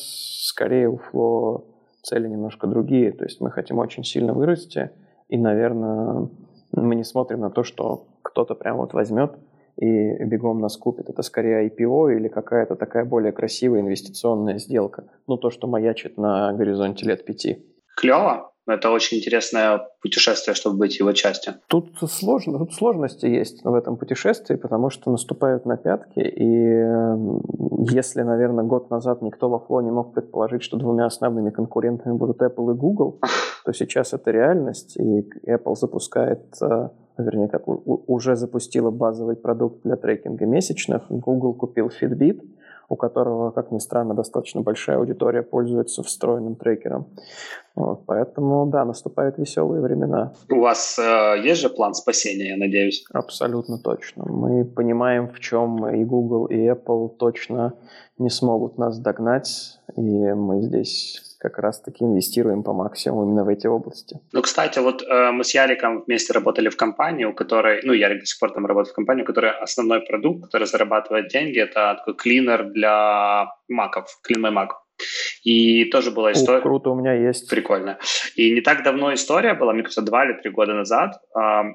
скорее 0.48 0.90
у 0.90 0.98
Фло 0.98 1.64
цели 2.02 2.28
немножко 2.28 2.68
другие. 2.68 3.12
То 3.12 3.24
есть 3.24 3.42
мы 3.42 3.52
хотим 3.52 3.80
очень 3.80 4.04
сильно 4.04 4.34
вырасти, 4.34 4.92
и, 5.30 5.38
наверное, 5.38 6.30
мы 6.72 6.96
не 6.96 7.04
смотрим 7.04 7.42
на 7.42 7.50
то, 7.50 7.64
что 7.64 8.08
кто-то 8.22 8.56
прям 8.56 8.78
вот 8.78 8.94
возьмет 8.94 9.38
и 9.78 10.24
бегом 10.24 10.60
нас 10.60 10.76
купит. 10.78 11.10
Это 11.10 11.22
скорее 11.22 11.70
IPO 11.70 12.16
или 12.16 12.28
какая-то 12.28 12.76
такая 12.76 13.06
более 13.06 13.32
красивая 13.32 13.82
инвестиционная 13.82 14.58
сделка. 14.58 15.06
Ну, 15.28 15.38
то, 15.38 15.50
что 15.50 15.68
маячит 15.68 16.18
на 16.18 16.54
горизонте 16.54 17.06
лет 17.06 17.26
пяти. 17.26 17.66
Клево. 17.98 18.52
Это 18.68 18.92
очень 18.92 19.18
интересное 19.18 19.88
путешествие, 20.02 20.54
чтобы 20.54 20.78
быть 20.78 21.00
его 21.00 21.14
частью. 21.14 21.54
Тут, 21.68 21.90
сложно, 22.10 22.60
тут 22.60 22.74
сложности 22.74 23.26
есть 23.26 23.64
в 23.64 23.74
этом 23.74 23.96
путешествии, 23.96 24.56
потому 24.56 24.90
что 24.90 25.10
наступают 25.10 25.66
на 25.66 25.78
пятки, 25.78 26.20
и 26.20 26.84
если, 27.90 28.24
наверное, 28.24 28.66
год 28.66 28.90
назад 28.90 29.22
никто 29.22 29.50
во 29.50 29.60
Фло 29.60 29.80
не 29.80 29.92
мог 29.92 30.14
предположить, 30.14 30.64
что 30.64 30.76
двумя 30.76 31.06
основными 31.06 31.50
конкурентами 31.50 32.14
будут 32.14 32.42
Apple 32.42 32.74
и 32.74 32.78
Google, 32.78 33.20
то 33.66 33.72
сейчас 33.72 34.14
это 34.14 34.32
реальность, 34.32 34.98
и 34.98 35.26
Apple 35.50 35.76
запускает 35.76 36.44
э, 36.62 36.90
вернее, 37.18 37.48
как 37.48 37.64
уже 37.68 38.36
запустила 38.36 38.92
базовый 38.92 39.36
продукт 39.36 39.84
для 39.84 39.96
трекинга 39.96 40.46
месячных. 40.46 41.04
Google 41.10 41.54
купил 41.54 41.88
Fitbit, 41.88 42.42
у 42.90 42.96
которого, 42.96 43.52
как 43.52 43.72
ни 43.72 43.80
странно, 43.80 44.14
достаточно 44.14 44.62
большая 44.62 44.98
аудитория 44.98 45.44
пользуется 45.44 46.04
встроенным 46.04 46.56
трекером. 46.56 47.08
Вот, 47.76 48.06
поэтому, 48.06 48.66
да, 48.66 48.86
наступают 48.86 49.38
веселые 49.38 49.82
времена. 49.82 50.34
У 50.50 50.62
вас 50.62 50.98
э, 50.98 51.42
есть 51.44 51.62
же 51.62 51.70
план 51.70 51.94
спасения, 51.94 52.50
я 52.50 52.58
надеюсь? 52.58 53.06
Абсолютно 53.14 53.78
точно. 53.78 54.26
Мы 54.28 54.66
понимаем, 54.66 55.28
в 55.28 55.40
чем 55.40 55.88
и 55.88 56.04
Google, 56.04 56.46
и 56.46 56.58
Apple 56.58 57.10
точно 57.18 57.74
не 58.18 58.30
смогут 58.30 58.78
нас 58.78 58.98
догнать, 58.98 59.80
и 59.96 60.02
мы 60.02 60.62
здесь 60.62 61.27
как 61.38 61.58
раз-таки 61.60 62.04
инвестируем 62.04 62.64
по 62.64 62.74
максимуму 62.74 63.24
именно 63.24 63.44
в 63.44 63.50
эти 63.50 63.68
области. 63.68 64.20
Ну, 64.34 64.42
кстати, 64.42 64.80
вот 64.80 65.04
э, 65.04 65.32
мы 65.32 65.44
с 65.44 65.54
Яриком 65.54 66.04
вместе 66.04 66.34
работали 66.34 66.70
в 66.70 66.78
компании, 66.78 67.26
у 67.26 67.34
которой, 67.34 67.82
ну, 67.84 67.94
Ярик 67.94 68.20
до 68.22 68.26
сих 68.26 68.40
пор 68.40 68.52
там 68.52 68.66
работает 68.66 68.94
в 68.94 68.96
компании, 68.96 69.24
у 69.24 69.26
которой 69.26 69.52
основной 69.52 70.02
продукт, 70.02 70.46
который 70.46 70.68
зарабатывает 70.68 71.28
деньги, 71.28 71.60
это 71.60 71.96
такой 72.00 72.16
клинер 72.16 72.66
для 72.72 73.52
маков, 73.68 74.08
My 74.30 74.52
Mac. 74.52 74.70
И 75.44 75.86
тоже 75.86 76.12
была 76.12 76.32
история... 76.32 76.58
Ух, 76.58 76.64
круто, 76.64 76.90
у 76.90 76.96
меня 76.96 77.14
есть. 77.14 77.50
Прикольно. 77.50 78.00
И 78.36 78.52
не 78.52 78.62
так 78.62 78.84
давно 78.84 79.14
история 79.14 79.54
была, 79.54 79.74
мне 79.74 79.84
кажется, 79.84 80.02
два 80.02 80.26
или 80.26 80.34
три 80.34 80.50
года 80.50 80.74
назад. 80.74 81.22
А, 81.36 81.66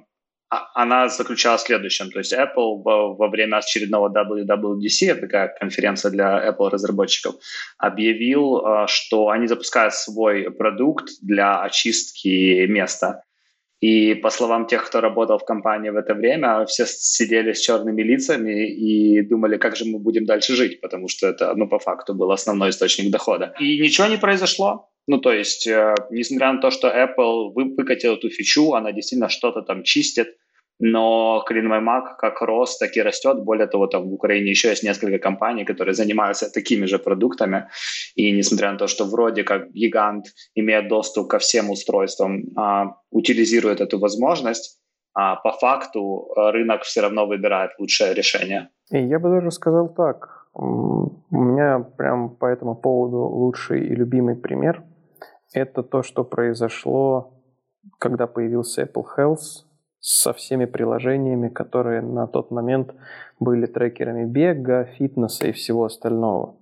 она 0.75 1.09
заключалась 1.09 1.63
в 1.63 1.67
следующем. 1.67 2.11
То 2.11 2.19
есть 2.19 2.33
Apple 2.33 2.83
во, 2.83 3.29
время 3.29 3.57
очередного 3.57 4.09
WWDC, 4.11 5.15
такая 5.15 5.55
конференция 5.59 6.11
для 6.11 6.49
Apple 6.49 6.69
разработчиков, 6.69 7.37
объявил, 7.79 8.59
а, 8.59 8.87
что 8.87 9.29
они 9.31 9.47
запускают 9.47 9.95
свой 9.95 10.51
продукт 10.51 11.09
для 11.23 11.63
очистки 11.63 12.67
места. 12.67 13.23
И 13.81 14.15
по 14.15 14.31
словам 14.31 14.67
тех, 14.67 14.87
кто 14.87 15.01
работал 15.01 15.39
в 15.39 15.45
компании 15.45 15.91
в 15.91 15.97
это 15.97 16.15
время, 16.15 16.65
все 16.67 16.87
сидели 16.87 17.53
с 17.53 17.61
черными 17.61 18.03
лицами 18.03 18.69
и 18.71 19.23
думали, 19.23 19.57
как 19.57 19.75
же 19.75 19.87
мы 19.87 19.99
будем 19.99 20.25
дальше 20.25 20.55
жить, 20.55 20.81
потому 20.81 21.09
что 21.09 21.27
это, 21.27 21.53
ну, 21.57 21.67
по 21.67 21.81
факту 21.81 22.15
был 22.15 22.31
основной 22.31 22.71
источник 22.71 23.11
дохода. 23.11 23.55
И 23.59 23.81
ничего 23.81 24.07
не 24.07 24.19
произошло. 24.19 24.89
Ну, 25.09 25.19
то 25.19 25.33
есть, 25.33 25.67
э, 25.67 25.95
несмотря 26.11 26.53
на 26.53 26.61
то, 26.61 26.71
что 26.71 26.89
Apple 26.89 27.53
выкатил 27.55 28.15
эту 28.15 28.31
фичу, 28.31 28.75
она 28.75 28.93
действительно 28.93 29.29
что-то 29.29 29.63
там 29.63 29.83
чистит, 29.83 30.37
но 30.79 31.45
CleanMyMac 31.49 32.17
как 32.19 32.43
рос, 32.43 32.79
так 32.79 32.97
и 32.97 33.03
растет. 33.03 33.45
Более 33.45 33.67
того, 33.67 33.87
там 33.87 34.09
в 34.09 34.13
Украине 34.13 34.51
еще 34.51 34.69
есть 34.69 34.83
несколько 34.83 35.19
компаний, 35.19 35.65
которые 35.65 35.95
занимаются 35.95 36.51
такими 36.53 36.87
же 36.87 36.99
продуктами. 36.99 37.69
И 38.17 38.33
несмотря 38.33 38.73
на 38.73 38.79
то, 38.79 38.87
что 38.87 39.05
вроде 39.05 39.45
как 39.45 39.71
гигант 39.73 40.27
имеет 40.55 40.89
доступ 40.89 41.29
ко 41.29 41.39
всем 41.39 41.71
устройствам, 41.71 42.45
а, 42.57 42.97
утилизирует 43.11 43.81
эту 43.81 43.99
возможность, 43.99 44.79
а 45.15 45.37
по 45.37 45.53
факту 45.53 46.33
рынок 46.37 46.83
все 46.83 47.03
равно 47.03 47.27
выбирает 47.27 47.71
лучшее 47.79 48.15
решение. 48.15 48.71
И 48.91 48.99
я 48.99 49.19
бы 49.19 49.29
даже 49.29 49.51
сказал 49.51 49.89
так. 49.89 50.49
У 50.55 51.13
меня 51.31 51.79
прям 51.79 52.37
по 52.37 52.47
этому 52.47 52.75
поводу 52.75 53.19
лучший 53.19 53.87
и 53.87 53.95
любимый 53.95 54.37
пример. 54.37 54.83
Это 55.55 55.83
то, 55.83 56.03
что 56.03 56.25
произошло, 56.25 57.35
когда 57.99 58.27
появился 58.27 58.83
Apple 58.83 59.05
Health 59.17 59.65
со 60.03 60.33
всеми 60.33 60.65
приложениями, 60.65 61.49
которые 61.49 62.03
на 62.03 62.27
тот 62.27 62.51
момент 62.51 62.93
были 63.39 63.67
трекерами 63.67 64.25
бега, 64.25 64.85
фитнеса 64.85 65.47
и 65.47 65.53
всего 65.53 65.85
остального. 65.85 66.57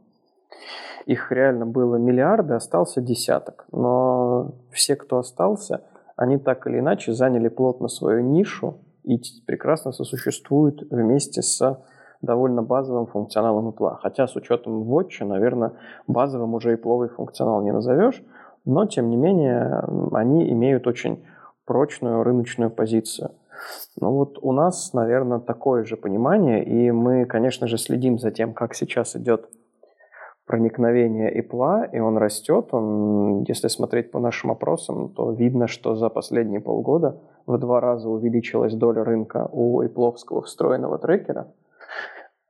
Их 1.06 1.32
реально 1.32 1.64
было 1.64 1.96
миллиарды, 1.96 2.52
остался 2.52 3.00
десяток. 3.00 3.64
Но 3.72 4.52
все, 4.70 4.94
кто 4.94 5.18
остался, 5.18 5.82
они 6.16 6.36
так 6.36 6.66
или 6.66 6.80
иначе 6.80 7.14
заняли 7.14 7.48
плотно 7.48 7.88
свою 7.88 8.20
нишу 8.20 8.76
и 9.04 9.18
прекрасно 9.46 9.92
сосуществуют 9.92 10.82
вместе 10.90 11.40
с 11.40 11.82
довольно 12.20 12.62
базовым 12.62 13.06
функционалом 13.06 13.70
Apple. 13.70 13.96
Хотя 14.02 14.26
с 14.26 14.36
учетом 14.36 14.82
Watch, 14.82 15.24
наверное, 15.24 15.72
базовым 16.06 16.52
уже 16.52 16.74
и 16.74 16.76
пловый 16.76 17.08
функционал 17.08 17.62
не 17.62 17.72
назовешь, 17.72 18.22
но 18.66 18.84
тем 18.84 19.08
не 19.08 19.16
менее 19.16 19.82
они 20.12 20.50
имеют 20.50 20.86
очень 20.86 21.24
прочную 21.64 22.22
рыночную 22.22 22.70
позицию. 22.70 23.32
Ну 24.00 24.12
вот 24.12 24.38
у 24.40 24.52
нас, 24.52 24.92
наверное, 24.92 25.38
такое 25.38 25.84
же 25.84 25.96
понимание, 25.96 26.64
и 26.64 26.90
мы, 26.90 27.26
конечно 27.26 27.66
же, 27.66 27.78
следим 27.78 28.18
за 28.18 28.30
тем, 28.30 28.54
как 28.54 28.74
сейчас 28.74 29.16
идет 29.16 29.48
проникновение 30.50 31.32
ИПЛа, 31.38 31.84
и 31.84 32.00
он 32.00 32.18
растет. 32.18 32.70
Он, 32.72 33.44
если 33.46 33.68
смотреть 33.68 34.10
по 34.10 34.18
нашим 34.18 34.50
опросам, 34.50 35.10
то 35.10 35.30
видно, 35.30 35.68
что 35.68 35.94
за 35.94 36.08
последние 36.08 36.60
полгода 36.60 37.20
в 37.46 37.56
два 37.58 37.80
раза 37.80 38.08
увеличилась 38.08 38.74
доля 38.74 39.04
рынка 39.04 39.48
у 39.52 39.80
ипловского 39.82 40.42
встроенного 40.42 40.98
трекера. 40.98 41.52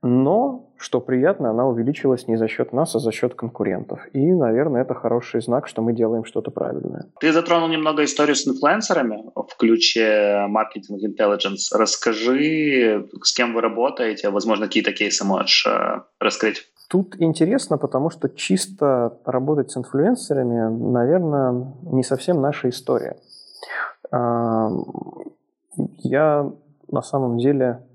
Но, 0.02 0.70
что 0.78 1.00
приятно, 1.00 1.50
она 1.50 1.66
увеличилась 1.66 2.26
не 2.26 2.36
за 2.36 2.48
счет 2.48 2.72
нас, 2.72 2.94
а 2.96 3.00
за 3.00 3.12
счет 3.12 3.34
конкурентов. 3.34 4.00
И, 4.14 4.32
наверное, 4.32 4.80
это 4.82 4.94
хороший 4.94 5.42
знак, 5.42 5.68
что 5.68 5.82
мы 5.82 5.92
делаем 5.92 6.24
что-то 6.24 6.50
правильное. 6.50 7.04
Ты 7.20 7.32
затронул 7.32 7.68
немного 7.68 8.02
историю 8.04 8.34
с 8.34 8.48
инфлюенсерами 8.48 9.24
в 9.34 9.56
ключе 9.58 10.46
маркетинг 10.48 11.00
intelligence. 11.02 11.68
Расскажи, 11.72 13.06
с 13.22 13.34
кем 13.34 13.52
вы 13.52 13.60
работаете, 13.60 14.30
возможно, 14.30 14.66
какие-то 14.66 14.92
кейсы 14.92 15.22
можешь 15.24 15.66
э, 15.66 16.00
раскрыть. 16.18 16.70
Тут 16.88 17.16
интересно, 17.20 17.76
потому 17.76 18.08
что 18.08 18.30
чисто 18.30 19.18
работать 19.26 19.70
с 19.70 19.76
инфлюенсерами, 19.76 20.92
наверное, 20.92 21.74
не 21.82 22.02
совсем 22.02 22.40
наша 22.40 22.70
история. 22.70 23.16
Я 25.98 26.52
на 26.88 27.02
самом 27.02 27.38
деле 27.38 27.86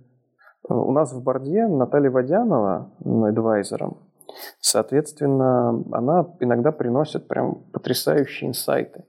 у 0.67 0.91
нас 0.91 1.13
в 1.13 1.21
Борде 1.21 1.67
Наталья 1.67 2.09
Водянова, 2.09 2.91
адвайзером, 3.03 3.97
соответственно, 4.59 5.83
она 5.91 6.27
иногда 6.39 6.71
приносит 6.71 7.27
прям 7.27 7.63
потрясающие 7.71 8.49
инсайты. 8.49 9.03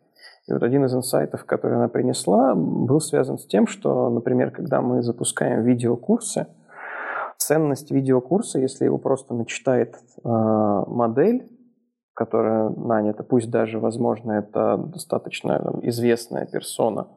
И 0.49 0.53
вот 0.53 0.63
один 0.63 0.85
из 0.85 0.95
инсайтов, 0.95 1.45
который 1.45 1.77
она 1.77 1.89
принесла, 1.89 2.55
был 2.55 3.01
связан 3.01 3.39
с 3.39 3.47
тем, 3.47 3.67
что, 3.67 4.11
например, 4.11 4.53
когда 4.53 4.81
мы 4.81 5.03
запускаем 5.03 5.63
видеокурсы, 5.63 6.47
ценность 7.37 7.91
видеокурса, 7.91 8.61
если 8.61 8.85
его 8.85 8.99
просто 8.99 9.35
начитает 9.35 9.97
э, 9.97 10.29
модель, 10.29 11.51
которая 12.15 12.71
нанята, 12.71 13.25
пусть 13.25 13.51
даже, 13.51 13.79
возможно, 13.79 14.33
это 14.33 14.77
достаточно 14.79 15.59
там, 15.59 15.81
известная 15.83 16.47
персона, 16.47 17.09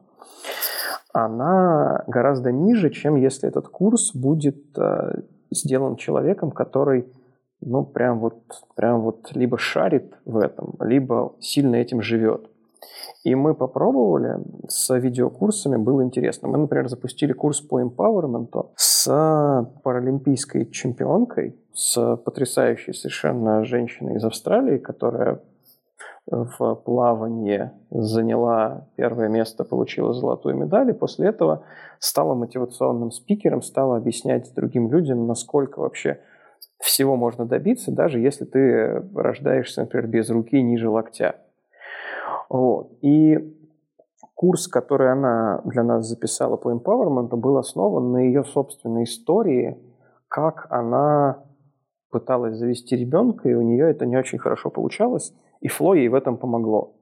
она 1.12 2.04
гораздо 2.06 2.52
ниже, 2.52 2.90
чем 2.90 3.16
если 3.16 3.48
этот 3.48 3.68
курс 3.68 4.14
будет 4.14 4.78
э, 4.78 5.22
сделан 5.50 5.96
человеком, 5.96 6.50
который 6.50 7.06
ну, 7.60 7.84
прям 7.84 8.20
вот, 8.20 8.42
прям 8.74 9.02
вот 9.02 9.32
либо 9.34 9.58
шарит 9.58 10.14
в 10.24 10.38
этом, 10.38 10.76
либо 10.80 11.34
сильно 11.40 11.76
этим 11.76 12.00
живет. 12.00 12.48
И 13.22 13.34
мы 13.34 13.54
попробовали 13.54 14.38
с 14.66 14.96
видеокурсами, 14.96 15.76
было 15.76 16.02
интересно. 16.02 16.48
Мы, 16.48 16.56
например, 16.56 16.88
запустили 16.88 17.32
курс 17.32 17.60
по 17.60 17.82
empowerment 17.82 18.70
с 18.76 19.66
паралимпийской 19.82 20.70
чемпионкой, 20.70 21.54
с 21.74 22.16
потрясающей 22.16 22.94
совершенно 22.94 23.64
женщиной 23.64 24.16
из 24.16 24.24
Австралии, 24.24 24.78
которая 24.78 25.42
в 26.30 26.74
плавании 26.76 27.70
заняла 27.90 28.86
первое 28.96 29.28
место, 29.28 29.64
получила 29.64 30.12
золотую 30.12 30.56
медаль, 30.56 30.90
и 30.90 30.94
после 30.94 31.28
этого 31.28 31.64
стала 31.98 32.34
мотивационным 32.34 33.10
спикером, 33.10 33.62
стала 33.62 33.96
объяснять 33.96 34.52
другим 34.54 34.90
людям, 34.90 35.26
насколько 35.26 35.80
вообще 35.80 36.20
всего 36.78 37.16
можно 37.16 37.46
добиться, 37.46 37.92
даже 37.92 38.20
если 38.20 38.44
ты 38.44 39.02
рождаешься, 39.14 39.82
например, 39.82 40.06
без 40.06 40.30
руки 40.30 40.62
ниже 40.62 40.88
локтя. 40.88 41.36
Вот. 42.48 42.92
И 43.02 43.56
курс, 44.34 44.68
который 44.68 45.12
она 45.12 45.60
для 45.64 45.82
нас 45.82 46.06
записала 46.06 46.56
по 46.56 46.72
empowerment, 46.72 47.28
был 47.36 47.58
основан 47.58 48.12
на 48.12 48.18
ее 48.18 48.44
собственной 48.44 49.04
истории, 49.04 49.76
как 50.28 50.66
она 50.70 51.44
пыталась 52.10 52.56
завести 52.56 52.96
ребенка, 52.96 53.48
и 53.48 53.54
у 53.54 53.62
нее 53.62 53.90
это 53.90 54.06
не 54.06 54.16
очень 54.16 54.38
хорошо 54.38 54.70
получалось, 54.70 55.34
и 55.60 55.68
Фло 55.68 55.94
ей 55.94 56.08
в 56.08 56.14
этом 56.14 56.36
помогло. 56.36 56.96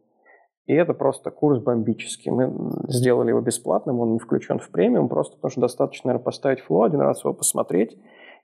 И 0.67 0.75
это 0.75 0.93
просто 0.93 1.31
курс 1.31 1.61
бомбический. 1.61 2.31
Мы 2.31 2.53
сделали 2.89 3.31
его 3.31 3.41
бесплатным, 3.41 4.01
он 4.01 4.13
не 4.13 4.19
включен 4.19 4.59
в 4.59 4.69
премиум, 4.71 5.09
просто 5.09 5.37
потому 5.37 5.51
что 5.51 5.61
достаточно, 5.63 6.09
наверное, 6.09 6.25
поставить 6.25 6.61
флоу, 6.61 6.83
один 6.83 7.01
раз 7.01 7.25
его 7.25 7.33
посмотреть, 7.33 7.97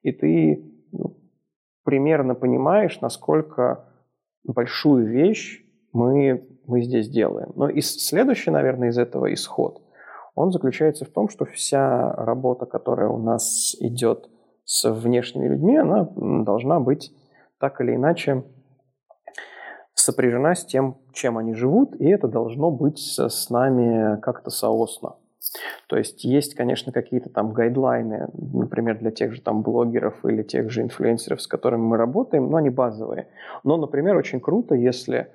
и 0.03 0.11
ты 0.11 0.65
ну, 0.93 1.17
примерно 1.85 2.35
понимаешь, 2.35 3.01
насколько 3.03 3.85
большую 4.43 5.07
вещь 5.07 5.63
мы, 5.93 6.49
мы 6.67 6.81
здесь 6.83 7.11
делаем. 7.11 7.53
Но 7.57 7.69
и 7.69 7.83
следующий, 7.83 8.51
наверное, 8.51 8.89
из 8.89 8.97
этого 8.97 9.33
исход, 9.35 9.83
он 10.35 10.51
заключается 10.51 11.05
в 11.05 11.11
том, 11.11 11.29
что 11.29 11.45
вся 11.45 12.11
работа, 12.15 12.65
которая 12.65 13.09
у 13.09 13.19
нас 13.19 13.77
идет 13.81 14.31
с 14.65 14.91
внешними 14.91 15.49
людьми, 15.49 15.77
она 15.77 16.09
должна 16.17 16.81
быть 16.81 17.15
так 17.59 17.83
или 17.83 17.95
иначе 17.95 18.45
сопряжена 20.05 20.55
с 20.55 20.65
тем, 20.65 20.99
чем 21.13 21.39
они 21.39 21.55
живут, 21.55 21.95
и 21.97 22.07
это 22.09 22.29
должно 22.29 22.71
быть 22.71 22.99
с 22.99 23.51
нами 23.51 24.21
как-то 24.21 24.51
соосно. 24.51 25.17
То 25.89 25.97
есть 25.97 26.25
есть, 26.25 26.55
конечно, 26.55 26.93
какие-то 26.93 27.29
там 27.29 27.53
гайдлайны, 27.53 28.29
например, 28.33 28.99
для 28.99 29.11
тех 29.11 29.33
же 29.33 29.41
там 29.41 29.63
блогеров 29.63 30.25
или 30.25 30.43
тех 30.43 30.71
же 30.71 30.83
инфлюенсеров, 30.83 31.41
с 31.41 31.47
которыми 31.47 31.83
мы 31.83 31.97
работаем, 31.97 32.51
но 32.51 32.57
они 32.57 32.71
базовые. 32.71 33.29
Но, 33.63 33.77
например, 33.77 34.17
очень 34.17 34.41
круто, 34.41 34.75
если 34.75 35.29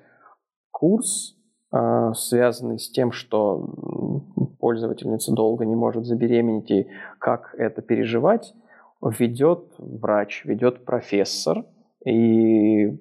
курс, 0.70 1.36
э, 1.72 2.12
связанный 2.14 2.78
с 2.78 2.90
тем, 2.90 3.12
что 3.12 4.24
пользовательница 4.58 5.32
долго 5.32 5.64
не 5.64 5.76
может 5.76 6.04
забеременеть 6.04 6.70
и 6.70 6.88
как 7.18 7.54
это 7.56 7.80
переживать, 7.80 8.54
ведет 9.00 9.64
врач, 9.78 10.44
ведет 10.44 10.84
профессор, 10.84 11.64
и 12.04 12.98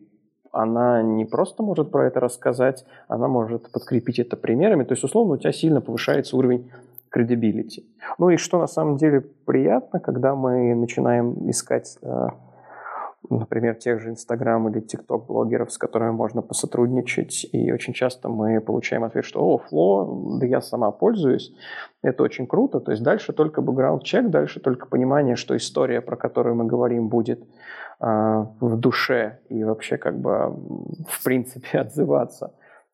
она 0.52 1.02
не 1.02 1.26
просто 1.26 1.64
может 1.64 1.92
про 1.92 2.08
это 2.08 2.20
рассказать, 2.20 2.86
она 3.08 3.28
может 3.28 3.72
подкрепить 3.72 4.20
это 4.20 4.38
примерами. 4.38 4.84
То 4.84 4.94
есть, 4.94 5.04
условно, 5.04 5.34
у 5.34 5.38
тебя 5.38 5.52
сильно 5.52 5.82
повышается 5.82 6.38
уровень 6.38 6.72
credibility. 7.16 7.84
Ну 8.18 8.30
и 8.30 8.38
что 8.38 8.60
на 8.60 8.68
самом 8.68 8.98
деле 8.98 9.22
приятно, 9.46 10.00
когда 10.00 10.36
мы 10.36 10.76
начинаем 10.76 11.50
искать, 11.50 11.98
э, 12.02 12.28
например, 13.30 13.76
тех 13.76 14.00
же 14.00 14.10
Инстаграм 14.10 14.68
или 14.70 14.80
ТикТок 14.80 15.26
блогеров, 15.26 15.72
с 15.72 15.78
которыми 15.78 16.12
можно 16.12 16.42
посотрудничать, 16.42 17.48
и 17.52 17.72
очень 17.72 17.94
часто 17.94 18.30
мы 18.30 18.62
получаем 18.62 19.04
ответ, 19.04 19.26
что 19.26 19.42
«О, 19.42 19.58
Фло, 19.58 20.40
да 20.40 20.46
я 20.46 20.62
сама 20.62 20.92
пользуюсь». 20.92 21.54
Это 22.02 22.24
очень 22.24 22.48
круто. 22.48 22.80
То 22.80 22.92
есть 22.92 23.04
дальше 23.04 23.34
только 23.34 23.62
бэкграунд-чек, 23.62 24.30
дальше 24.30 24.60
только 24.60 24.88
понимание, 24.88 25.36
что 25.36 25.56
история, 25.58 26.02
про 26.02 26.16
которую 26.16 26.56
мы 26.56 26.66
говорим, 26.66 27.10
будет 27.10 27.44
в 28.00 28.78
душе 28.78 29.40
и 29.50 29.64
вообще 29.64 29.98
как 29.98 30.20
бы 30.20 30.56
в 31.10 31.24
принципе 31.24 31.80
отзываться 31.80 32.54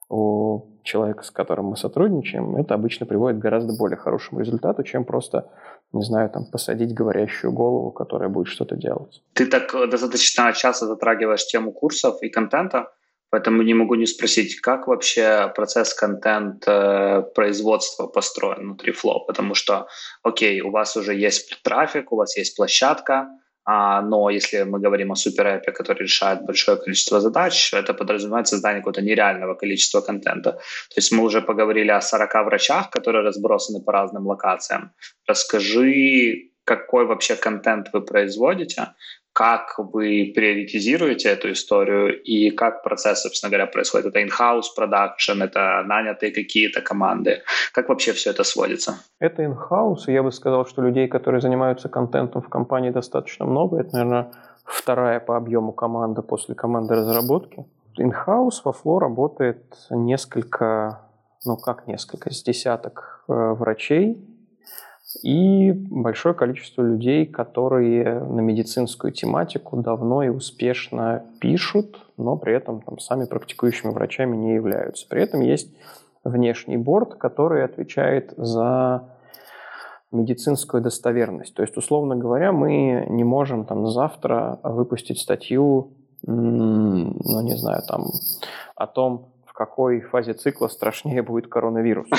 у 0.09 0.67
человека, 0.83 1.23
с 1.23 1.31
которым 1.31 1.65
мы 1.65 1.77
сотрудничаем, 1.77 2.55
это 2.57 2.75
обычно 2.75 3.05
приводит 3.05 3.39
к 3.39 3.41
гораздо 3.41 3.73
более 3.73 3.97
хорошему 3.97 4.39
результату, 4.39 4.83
чем 4.83 5.03
просто, 5.03 5.49
не 5.93 6.03
знаю, 6.03 6.29
там, 6.29 6.45
посадить 6.45 6.93
говорящую 6.93 7.51
голову, 7.51 7.91
которая 7.91 8.29
будет 8.29 8.47
что-то 8.47 8.75
делать. 8.75 9.23
Ты 9.33 9.47
так 9.47 9.73
э, 9.73 9.87
достаточно 9.87 10.53
часто 10.53 10.85
затрагиваешь 10.85 11.45
тему 11.47 11.71
курсов 11.71 12.21
и 12.21 12.29
контента, 12.29 12.91
поэтому 13.31 13.63
не 13.63 13.73
могу 13.73 13.95
не 13.95 14.05
спросить, 14.05 14.61
как 14.61 14.87
вообще 14.87 15.51
процесс 15.55 15.93
контент 15.95 16.63
э, 16.67 17.23
построен 17.33 18.59
внутри 18.59 18.93
Flow, 18.93 19.25
потому 19.25 19.55
что, 19.55 19.87
окей, 20.21 20.61
у 20.61 20.69
вас 20.69 20.95
уже 20.95 21.15
есть 21.15 21.61
трафик, 21.63 22.11
у 22.11 22.15
вас 22.15 22.37
есть 22.37 22.55
площадка, 22.55 23.27
а, 23.65 24.01
но 24.01 24.29
если 24.29 24.63
мы 24.63 24.79
говорим 24.79 25.11
о 25.11 25.15
суперэпе, 25.15 25.71
который 25.71 26.03
решает 26.03 26.45
большое 26.45 26.77
количество 26.77 27.19
задач, 27.19 27.73
это 27.73 27.93
подразумевает 27.93 28.47
создание 28.47 28.81
какого-то 28.81 29.01
нереального 29.01 29.55
количества 29.55 30.01
контента. 30.01 30.51
То 30.51 30.97
есть 30.97 31.11
мы 31.11 31.23
уже 31.23 31.41
поговорили 31.41 31.91
о 31.91 32.01
40 32.01 32.45
врачах, 32.45 32.89
которые 32.91 33.23
разбросаны 33.23 33.81
по 33.81 33.91
разным 33.91 34.27
локациям. 34.27 34.91
Расскажи, 35.27 36.51
какой 36.63 37.05
вообще 37.05 37.35
контент 37.35 37.89
вы 37.93 38.01
производите, 38.01 38.93
как 39.35 39.75
вы 39.77 40.31
приоритизируете 40.33 41.27
эту 41.27 41.51
историю 41.51 42.23
и 42.23 42.51
как 42.51 42.83
процесс, 42.83 43.23
собственно 43.23 43.51
говоря, 43.51 43.67
происходит. 43.67 44.07
Это 44.07 44.21
in-house 44.21 44.67
production, 44.79 45.43
это 45.43 45.83
нанятые 45.85 46.31
какие-то 46.31 46.79
команды. 46.79 47.41
Как 47.73 47.89
вообще 47.89 48.13
все 48.13 48.29
это 48.29 48.45
сводится? 48.45 48.97
Это 49.19 49.43
in-house, 49.43 50.03
я 50.07 50.23
бы 50.23 50.31
сказал, 50.31 50.65
что 50.65 50.81
людей, 50.81 51.09
которые 51.09 51.41
занимаются 51.41 51.89
контентом 51.89 52.41
в 52.41 52.47
компании 52.47 52.91
достаточно 52.91 53.45
много. 53.45 53.81
Это, 53.81 53.89
наверное, 53.97 54.31
вторая 54.63 55.19
по 55.19 55.35
объему 55.35 55.73
команда 55.73 56.21
после 56.21 56.55
команды 56.55 56.95
разработки. 56.95 57.65
In-house 57.99 58.61
во 58.63 58.71
Flow 58.71 58.99
работает 58.99 59.65
несколько, 59.89 61.01
ну 61.43 61.57
как 61.57 61.87
несколько, 61.87 62.33
с 62.33 62.41
десяток 62.41 63.25
э, 63.27 63.33
врачей, 63.33 64.17
и 65.23 65.71
большое 65.71 66.35
количество 66.35 66.81
людей, 66.81 67.25
которые 67.25 68.19
на 68.19 68.41
медицинскую 68.41 69.11
тематику 69.11 69.77
давно 69.77 70.23
и 70.23 70.29
успешно 70.29 71.25
пишут, 71.39 72.05
но 72.17 72.37
при 72.37 72.55
этом 72.55 72.81
там, 72.81 72.99
сами 72.99 73.25
практикующими 73.25 73.91
врачами 73.91 74.35
не 74.35 74.55
являются. 74.55 75.07
При 75.07 75.21
этом 75.21 75.41
есть 75.41 75.75
внешний 76.23 76.77
борт, 76.77 77.15
который 77.15 77.63
отвечает 77.63 78.33
за 78.37 79.09
медицинскую 80.11 80.81
достоверность. 80.81 81.53
То 81.53 81.61
есть, 81.61 81.77
условно 81.77 82.15
говоря, 82.15 82.51
мы 82.51 83.05
не 83.09 83.23
можем 83.23 83.65
там 83.65 83.87
завтра 83.87 84.59
выпустить 84.63 85.19
статью, 85.19 85.93
ну, 86.23 87.41
не 87.41 87.55
знаю, 87.57 87.81
там, 87.87 88.05
о 88.75 88.87
том, 88.87 89.33
в 89.45 89.53
какой 89.53 90.01
фазе 90.01 90.33
цикла 90.33 90.67
страшнее 90.67 91.21
будет 91.21 91.47
коронавирус. 91.47 92.09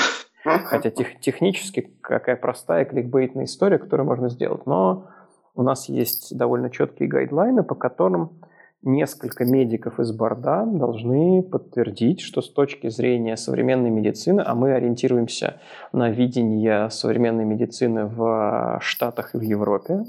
Хотя 0.43 0.89
тех, 0.89 1.19
технически 1.19 1.91
какая 2.01 2.35
простая 2.35 2.85
кликбейтная 2.85 3.45
история, 3.45 3.77
которую 3.77 4.07
можно 4.07 4.29
сделать. 4.29 4.65
Но 4.65 5.07
у 5.55 5.63
нас 5.63 5.89
есть 5.89 6.37
довольно 6.37 6.69
четкие 6.69 7.09
гайдлайны, 7.09 7.63
по 7.63 7.75
которым 7.75 8.39
несколько 8.83 9.43
медиков 9.43 9.99
из 9.99 10.11
борда 10.11 10.65
должны 10.65 11.41
подтвердить, 11.43 12.21
что 12.21 12.41
с 12.41 12.49
точки 12.49 12.89
зрения 12.89 13.35
современной 13.35 13.89
медицины, 13.89 14.41
а 14.45 14.55
мы 14.55 14.73
ориентируемся 14.73 15.59
на 15.91 16.09
видение 16.09 16.89
современной 16.89 17.43
медицины 17.43 18.05
в 18.05 18.79
Штатах 18.81 19.35
и 19.35 19.37
в 19.37 19.41
Европе, 19.41 20.05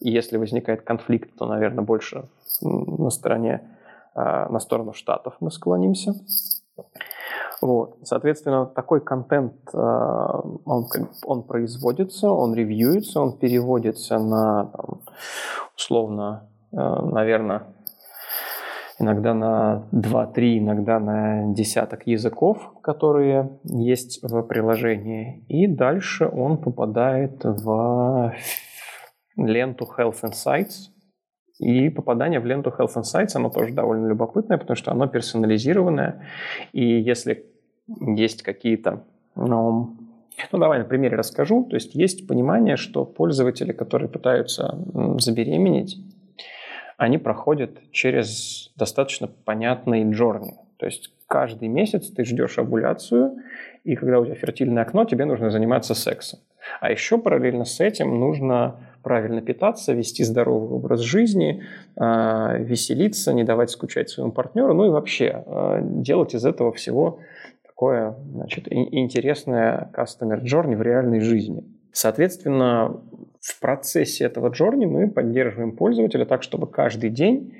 и 0.00 0.10
если 0.10 0.36
возникает 0.36 0.82
конфликт, 0.82 1.30
то, 1.38 1.46
наверное, 1.46 1.84
больше 1.84 2.28
на 2.60 3.10
стороне, 3.10 3.62
а, 4.14 4.48
на 4.48 4.60
сторону 4.60 4.92
Штатов 4.92 5.36
мы 5.40 5.50
склонимся. 5.50 6.14
Вот. 7.62 7.98
Соответственно, 8.02 8.66
такой 8.66 9.00
контент, 9.00 9.54
э, 9.72 9.78
он, 9.78 10.86
он 11.24 11.42
производится, 11.42 12.30
он 12.30 12.54
ревьюется, 12.54 13.20
он 13.20 13.38
переводится 13.38 14.18
на, 14.18 14.66
там, 14.66 15.00
условно, 15.74 16.48
э, 16.72 16.76
наверное, 16.76 17.64
иногда 18.98 19.34
на 19.34 19.88
2-3, 19.92 20.58
иногда 20.58 20.98
на 20.98 21.54
десяток 21.54 22.06
языков, 22.06 22.58
которые 22.82 23.58
есть 23.64 24.22
в 24.22 24.42
приложении. 24.42 25.44
И 25.48 25.66
дальше 25.66 26.26
он 26.28 26.58
попадает 26.58 27.42
в 27.44 28.34
ленту 29.36 29.88
Health 29.96 30.22
Insights, 30.22 30.90
и 31.58 31.88
попадание 31.88 32.40
в 32.40 32.46
ленту 32.46 32.70
Health 32.70 32.96
Insights, 32.96 33.30
оно 33.34 33.50
тоже 33.50 33.72
довольно 33.72 34.06
любопытное, 34.06 34.58
потому 34.58 34.76
что 34.76 34.92
оно 34.92 35.06
персонализированное. 35.06 36.26
И 36.72 36.84
если 36.84 37.46
есть 37.86 38.42
какие-то... 38.42 39.04
Ну, 39.34 39.96
ну, 40.52 40.58
давай 40.58 40.78
на 40.78 40.84
примере 40.84 41.16
расскажу. 41.16 41.64
То 41.64 41.76
есть 41.76 41.94
есть 41.94 42.26
понимание, 42.26 42.76
что 42.76 43.04
пользователи, 43.04 43.72
которые 43.72 44.08
пытаются 44.08 44.78
забеременеть, 45.18 45.98
они 46.98 47.18
проходят 47.18 47.78
через 47.90 48.72
достаточно 48.76 49.26
понятный 49.26 50.10
джорни. 50.10 50.54
То 50.78 50.86
есть 50.86 51.12
каждый 51.26 51.68
месяц 51.68 52.08
ты 52.10 52.24
ждешь 52.24 52.58
овуляцию, 52.58 53.36
и 53.84 53.96
когда 53.96 54.20
у 54.20 54.24
тебя 54.24 54.34
фертильное 54.34 54.82
окно, 54.82 55.04
тебе 55.04 55.24
нужно 55.24 55.50
заниматься 55.50 55.94
сексом. 55.94 56.40
А 56.80 56.90
еще 56.90 57.18
параллельно 57.18 57.64
с 57.64 57.80
этим 57.80 58.18
нужно 58.18 58.80
правильно 59.06 59.40
питаться, 59.40 59.92
вести 59.92 60.24
здоровый 60.24 60.68
образ 60.68 60.98
жизни, 60.98 61.62
а, 61.94 62.56
веселиться, 62.58 63.32
не 63.32 63.44
давать 63.44 63.70
скучать 63.70 64.10
своему 64.10 64.32
партнеру, 64.32 64.74
ну 64.74 64.86
и 64.86 64.88
вообще 64.88 65.44
а, 65.46 65.78
делать 65.80 66.34
из 66.34 66.44
этого 66.44 66.72
всего 66.72 67.20
такое 67.64 68.16
значит, 68.32 68.66
интересное 68.68 69.92
customer 69.96 70.42
journey 70.42 70.74
в 70.74 70.82
реальной 70.82 71.20
жизни. 71.20 71.62
Соответственно, 71.92 73.00
в 73.40 73.60
процессе 73.60 74.24
этого 74.24 74.50
journey 74.50 74.86
мы 74.86 75.08
поддерживаем 75.08 75.76
пользователя 75.76 76.24
так, 76.24 76.42
чтобы 76.42 76.66
каждый 76.66 77.10
день 77.10 77.54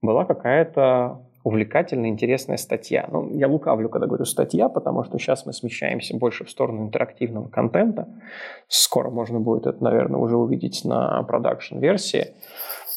была 0.00 0.24
какая-то 0.24 1.26
увлекательная, 1.42 2.10
интересная 2.10 2.56
статья. 2.56 3.08
Ну, 3.10 3.30
я 3.36 3.48
лукавлю, 3.48 3.88
когда 3.88 4.06
говорю 4.06 4.24
статья, 4.24 4.68
потому 4.68 5.04
что 5.04 5.18
сейчас 5.18 5.46
мы 5.46 5.52
смещаемся 5.52 6.16
больше 6.16 6.44
в 6.44 6.50
сторону 6.50 6.82
интерактивного 6.82 7.48
контента. 7.48 8.08
Скоро 8.68 9.10
можно 9.10 9.40
будет 9.40 9.66
это, 9.66 9.82
наверное, 9.82 10.20
уже 10.20 10.36
увидеть 10.36 10.84
на 10.84 11.22
production-версии 11.22 12.34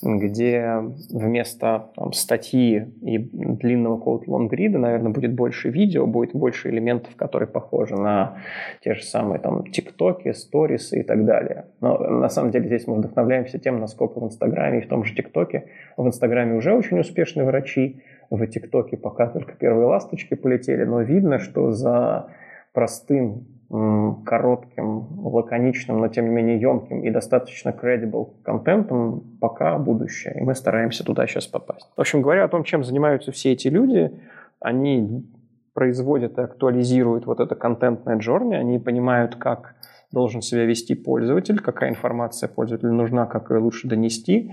где 0.03 0.81
вместо 1.09 1.89
там, 1.95 2.13
статьи 2.13 2.87
и 3.01 3.17
длинного 3.17 3.97
код 3.97 4.27
лонгрида, 4.27 4.77
наверное, 4.77 5.11
будет 5.11 5.33
больше 5.33 5.69
видео, 5.69 6.05
будет 6.05 6.33
больше 6.33 6.69
элементов, 6.69 7.15
которые 7.15 7.47
похожи 7.47 7.95
на 7.95 8.37
те 8.83 8.95
же 8.95 9.03
самые 9.03 9.39
там 9.39 9.65
тиктоки, 9.71 10.31
сторисы 10.33 10.99
и 10.99 11.03
так 11.03 11.25
далее. 11.25 11.65
Но 11.81 11.97
на 11.97 12.29
самом 12.29 12.51
деле 12.51 12.67
здесь 12.67 12.87
мы 12.87 12.95
вдохновляемся 12.95 13.59
тем, 13.59 13.79
насколько 13.79 14.19
в 14.19 14.25
Инстаграме 14.25 14.79
и 14.79 14.81
в 14.81 14.87
том 14.87 15.03
же 15.03 15.15
ТикТоке. 15.15 15.69
В 15.97 16.05
Инстаграме 16.05 16.55
уже 16.55 16.73
очень 16.73 16.99
успешные 16.99 17.45
врачи, 17.45 18.01
в 18.37 18.47
ТикТоке 18.47 18.97
пока 18.97 19.27
только 19.27 19.53
первые 19.53 19.87
ласточки 19.87 20.35
полетели, 20.35 20.83
но 20.83 21.01
видно, 21.01 21.39
что 21.39 21.71
за 21.71 22.27
простым 22.73 23.45
коротким, 24.25 25.07
лаконичным, 25.25 25.99
но 25.99 26.07
тем 26.07 26.25
не 26.25 26.31
менее 26.31 26.59
емким 26.59 27.01
и 27.01 27.09
достаточно 27.09 27.69
credible 27.69 28.29
контентом 28.43 29.23
пока 29.41 29.77
будущее. 29.79 30.35
И 30.39 30.43
мы 30.43 30.53
стараемся 30.53 31.03
туда 31.03 31.25
сейчас 31.25 31.47
попасть. 31.47 31.89
В 31.97 32.01
общем, 32.01 32.21
говоря 32.21 32.43
о 32.43 32.47
том, 32.47 32.63
чем 32.63 32.83
занимаются 32.83 33.31
все 33.31 33.53
эти 33.53 33.69
люди, 33.69 34.11
они 34.59 35.25
производят 35.73 36.37
и 36.37 36.41
актуализируют 36.41 37.25
вот 37.25 37.39
это 37.39 37.55
контентное 37.55 38.17
джорни, 38.17 38.53
они 38.53 38.77
понимают, 38.77 39.35
как 39.35 39.75
должен 40.13 40.43
себя 40.43 40.63
вести 40.65 40.93
пользователь, 40.93 41.59
какая 41.59 41.89
информация 41.89 42.47
пользователю 42.47 42.93
нужна, 42.93 43.25
как 43.25 43.49
ее 43.49 43.57
лучше 43.57 43.87
донести. 43.87 44.51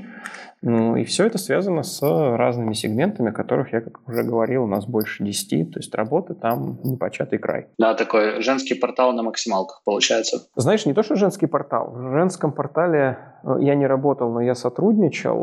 Ну, 0.62 0.96
и 0.96 1.04
все 1.04 1.26
это 1.26 1.38
связано 1.38 1.82
с 1.82 2.02
разными 2.02 2.72
сегментами, 2.72 3.30
которых 3.30 3.72
я, 3.72 3.80
как 3.80 4.06
уже 4.08 4.22
говорил, 4.22 4.64
у 4.64 4.66
нас 4.66 4.86
больше 4.86 5.24
10, 5.24 5.72
то 5.72 5.78
есть 5.78 5.94
работы 5.94 6.34
там 6.34 6.78
непочатый 6.82 7.38
край. 7.38 7.68
Да, 7.78 7.94
такой 7.94 8.42
женский 8.42 8.74
портал 8.74 9.12
на 9.12 9.22
максималках 9.22 9.82
получается. 9.84 10.48
Знаешь, 10.56 10.86
не 10.86 10.94
то, 10.94 11.02
что 11.02 11.14
женский 11.14 11.46
портал. 11.46 11.92
В 11.92 12.12
женском 12.12 12.52
портале 12.52 13.18
э, 13.42 13.56
я 13.60 13.74
не 13.74 13.86
работал, 13.86 14.30
но 14.30 14.40
я 14.40 14.54
сотрудничал 14.54 15.36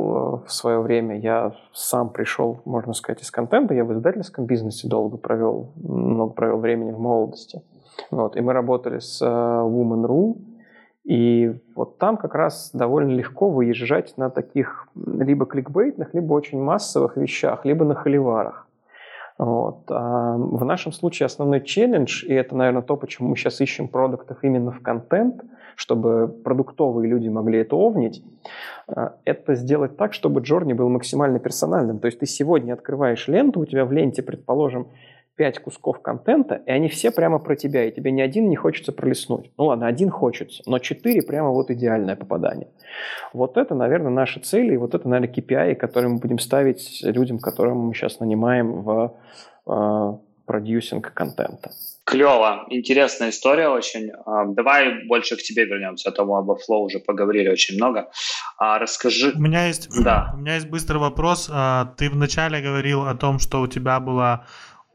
э, 0.44 0.48
в 0.48 0.52
свое 0.52 0.80
время. 0.82 1.20
Я 1.20 1.54
сам 1.74 2.10
пришел, 2.10 2.62
можно 2.66 2.94
сказать, 2.94 3.22
из 3.22 3.32
контента. 3.32 3.74
Я 3.74 3.86
в 3.86 3.94
издательском 3.94 4.46
бизнесе 4.46 4.88
долго 4.88 5.18
провел, 5.18 5.74
много 5.76 6.34
провел 6.34 6.58
времени 6.58 6.92
в 6.92 7.00
молодости. 7.00 7.62
Вот, 8.12 8.36
и 8.36 8.42
мы 8.42 8.54
работали 8.54 9.00
с 9.00 9.22
э, 9.22 9.26
Woman.ru, 9.26 10.38
и 11.04 11.56
вот 11.74 11.98
там 11.98 12.18
как 12.18 12.36
раз 12.36 12.72
довольно 12.74 13.12
легко 13.12 13.50
выезжать 13.50 14.18
на 14.18 14.30
таких 14.30 14.90
либо 14.96 15.46
кликбейтных, 15.46 16.14
либо 16.14 16.34
очень 16.34 16.62
массовых 16.62 17.16
вещах, 17.16 17.64
либо 17.64 17.86
на 17.86 17.96
холиварах. 17.96 18.68
Вот. 19.38 19.84
А 19.90 20.36
в 20.36 20.66
нашем 20.66 20.92
случае 20.92 21.28
основной 21.28 21.62
челлендж, 21.62 22.26
и 22.26 22.34
это, 22.34 22.58
наверное, 22.58 22.82
то, 22.82 22.98
почему 22.98 23.30
мы 23.30 23.38
сейчас 23.38 23.62
ищем 23.62 23.88
продуктов 23.88 24.40
именно 24.42 24.72
в 24.72 24.82
контент, 24.82 25.44
чтобы 25.76 26.28
продуктовые 26.28 27.08
люди 27.08 27.30
могли 27.30 27.60
это 27.60 27.76
овнить, 27.76 28.24
э, 28.88 29.10
это 29.26 29.56
сделать 29.56 29.96
так, 29.96 30.14
чтобы 30.14 30.42
Джорни 30.42 30.74
был 30.74 30.90
максимально 30.90 31.40
персональным. 31.40 32.00
То 32.00 32.08
есть 32.08 32.20
ты 32.20 32.26
сегодня 32.26 32.74
открываешь 32.74 33.28
ленту, 33.28 33.60
у 33.60 33.66
тебя 33.66 33.86
в 33.86 33.92
ленте, 33.92 34.24
предположим, 34.24 34.88
пять 35.38 35.60
кусков 35.60 36.02
контента, 36.02 36.62
и 36.66 36.72
они 36.72 36.90
все 36.90 37.12
прямо 37.12 37.40
про 37.40 37.56
тебя, 37.56 37.86
и 37.86 37.92
тебе 37.92 38.12
ни 38.12 38.22
один 38.22 38.50
не 38.50 38.56
хочется 38.56 38.92
пролистнуть. 38.92 39.52
Ну 39.58 39.66
ладно, 39.66 39.88
один 39.88 40.10
хочется, 40.10 40.64
но 40.66 40.80
четыре 40.80 41.22
прямо 41.22 41.50
вот 41.50 41.70
идеальное 41.70 42.16
попадание. 42.16 42.68
Вот 43.34 43.56
это, 43.56 43.76
наверное, 43.76 44.12
наши 44.12 44.40
цели, 44.40 44.74
и 44.74 44.78
вот 44.78 44.96
это, 44.96 45.08
наверное, 45.08 45.34
KPI, 45.34 45.76
которые 45.76 46.10
мы 46.10 46.20
будем 46.20 46.40
ставить 46.40 47.02
людям, 47.04 47.38
которым 47.38 47.78
мы 47.78 47.94
сейчас 47.94 48.20
нанимаем 48.20 48.82
в 48.82 49.16
э, 49.68 50.18
продюсинг 50.48 51.14
контента. 51.14 51.70
Клево, 52.04 52.66
интересная 52.70 53.30
история 53.30 53.68
очень. 53.68 54.12
А, 54.26 54.46
давай 54.46 55.06
больше 55.06 55.36
к 55.36 55.44
тебе 55.44 55.66
вернемся, 55.66 56.10
а 56.10 56.12
то 56.14 56.26
мы 56.26 56.40
об 56.40 56.50
Flow 56.50 56.80
уже 56.86 57.00
поговорили 57.00 57.50
очень 57.50 57.76
много. 57.76 58.10
А, 58.58 58.80
расскажи. 58.80 59.34
У 59.36 59.40
меня 59.40 59.68
есть, 59.68 59.90
да. 60.04 60.32
у 60.34 60.38
меня 60.38 60.56
есть 60.56 60.70
быстрый 60.70 60.98
вопрос. 60.98 61.52
Ты 61.98 62.10
вначале 62.10 62.62
говорил 62.62 63.06
о 63.06 63.14
том, 63.14 63.40
что 63.40 63.62
у 63.62 63.68
тебя 63.68 64.00
была 64.00 64.48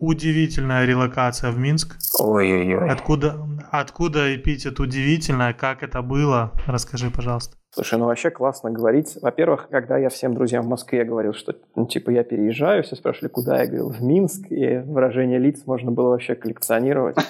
удивительная 0.03 0.85
релокация 0.85 1.53
в 1.53 1.59
Минск. 1.59 1.97
Ой-ой-ой. 2.19 2.91
Откуда, 2.91 3.39
откуда 3.71 4.35
эпитет 4.35 4.81
удивительная, 4.81 5.53
как 5.53 5.85
это 5.85 6.03
было? 6.03 6.53
Расскажи, 6.67 7.09
пожалуйста. 7.11 7.57
Слушай, 7.75 7.99
ну 7.99 8.05
вообще 8.05 8.31
классно 8.31 8.71
говорить. 8.71 9.17
Во-первых, 9.23 9.69
когда 9.71 9.97
я 9.97 10.11
всем 10.11 10.35
друзьям 10.35 10.65
в 10.65 10.69
Москве 10.69 11.05
говорил, 11.05 11.33
что 11.33 11.55
ну, 11.75 11.87
типа 11.87 12.11
я 12.11 12.23
переезжаю, 12.23 12.83
все 12.83 12.97
спрашивали, 12.97 13.31
куда 13.31 13.63
я 13.63 13.67
говорил, 13.67 13.89
в 13.89 14.03
Минск, 14.03 14.45
и 14.51 14.77
выражение 14.85 15.39
лиц 15.39 15.63
можно 15.65 15.91
было 15.91 16.11
вообще 16.11 16.35
коллекционировать. 16.35 17.17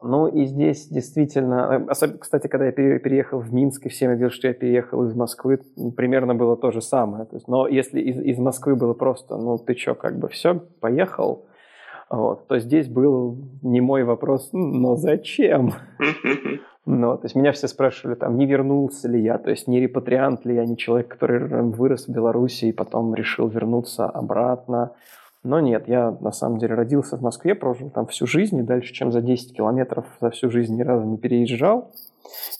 Ну 0.00 0.28
и 0.28 0.44
здесь 0.44 0.86
действительно, 0.86 1.86
особенно, 1.88 2.18
кстати, 2.18 2.46
когда 2.46 2.66
я 2.66 2.72
переехал 2.72 3.40
в 3.40 3.52
Минск, 3.52 3.86
и 3.86 3.88
всем 3.88 4.10
говорил, 4.12 4.30
что 4.30 4.46
я 4.46 4.54
переехал 4.54 5.02
из 5.04 5.12
Москвы, 5.12 5.58
примерно 5.96 6.36
было 6.36 6.56
то 6.56 6.70
же 6.70 6.80
самое. 6.80 7.24
То 7.24 7.34
есть, 7.34 7.48
но 7.48 7.66
если 7.66 8.00
из, 8.00 8.20
из 8.20 8.38
Москвы 8.38 8.76
было 8.76 8.94
просто, 8.94 9.36
ну 9.36 9.58
ты 9.58 9.74
что, 9.74 9.96
как 9.96 10.16
бы 10.20 10.28
все, 10.28 10.54
поехал, 10.54 11.46
вот, 12.10 12.46
то 12.46 12.60
здесь 12.60 12.86
был 12.86 13.38
не 13.62 13.80
мой 13.80 14.04
вопрос, 14.04 14.50
но 14.52 14.94
зачем? 14.94 15.72
Ну, 16.90 17.18
то 17.18 17.26
есть 17.26 17.34
меня 17.34 17.52
все 17.52 17.68
спрашивали, 17.68 18.14
там, 18.14 18.38
не 18.38 18.46
вернулся 18.46 19.08
ли 19.08 19.22
я, 19.22 19.36
то 19.36 19.50
есть 19.50 19.68
не 19.68 19.78
репатриант 19.78 20.46
ли 20.46 20.54
я, 20.54 20.64
не 20.64 20.74
человек, 20.74 21.08
который 21.08 21.46
вырос 21.64 22.06
в 22.06 22.10
Беларуси 22.10 22.64
и 22.64 22.72
потом 22.72 23.14
решил 23.14 23.46
вернуться 23.46 24.06
обратно. 24.06 24.92
Но 25.42 25.60
нет, 25.60 25.86
я 25.86 26.16
на 26.22 26.32
самом 26.32 26.56
деле 26.56 26.74
родился 26.76 27.18
в 27.18 27.20
Москве, 27.20 27.54
прожил 27.54 27.90
там 27.90 28.06
всю 28.06 28.26
жизнь, 28.26 28.56
и 28.56 28.62
дальше, 28.62 28.94
чем 28.94 29.12
за 29.12 29.20
10 29.20 29.54
километров 29.54 30.06
за 30.18 30.30
всю 30.30 30.48
жизнь 30.50 30.76
ни 30.76 30.82
разу 30.82 31.04
не 31.04 31.18
переезжал. 31.18 31.92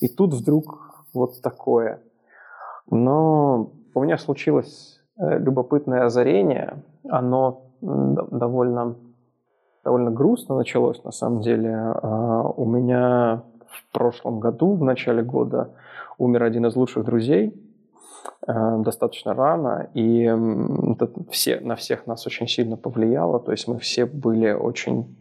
И 0.01 0.09
тут 0.09 0.35
вдруг 0.35 1.07
вот 1.15 1.41
такое. 1.41 2.03
Но 2.91 3.73
у 3.95 4.03
меня 4.03 4.19
случилось 4.19 5.01
э, 5.19 5.39
любопытное 5.39 6.05
озарение. 6.05 6.83
Оно 7.09 7.63
довольно, 7.81 8.95
довольно 9.85 10.11
грустно 10.11 10.55
началось, 10.55 11.03
на 11.03 11.13
самом 11.13 11.41
деле. 11.41 11.73
А, 11.75 12.43
у 12.43 12.67
меня 12.67 13.43
в 13.71 13.93
прошлом 13.93 14.41
году, 14.41 14.75
в 14.75 14.85
начале 14.85 15.23
года, 15.23 15.71
умер 16.19 16.43
один 16.43 16.67
из 16.67 16.77
лучших 16.77 17.05
друзей, 17.05 17.55
э, 18.47 18.77
достаточно 18.79 19.35
рано, 19.35 19.91
и 19.95 20.25
это 20.25 21.11
все, 21.31 21.61
на 21.61 21.77
всех 21.77 22.07
нас 22.07 22.27
очень 22.27 22.49
сильно 22.49 22.77
повлияло, 22.77 23.41
то 23.41 23.53
есть 23.53 23.69
мы 23.69 23.79
все 23.79 24.07
были 24.07 24.51
очень 24.51 25.17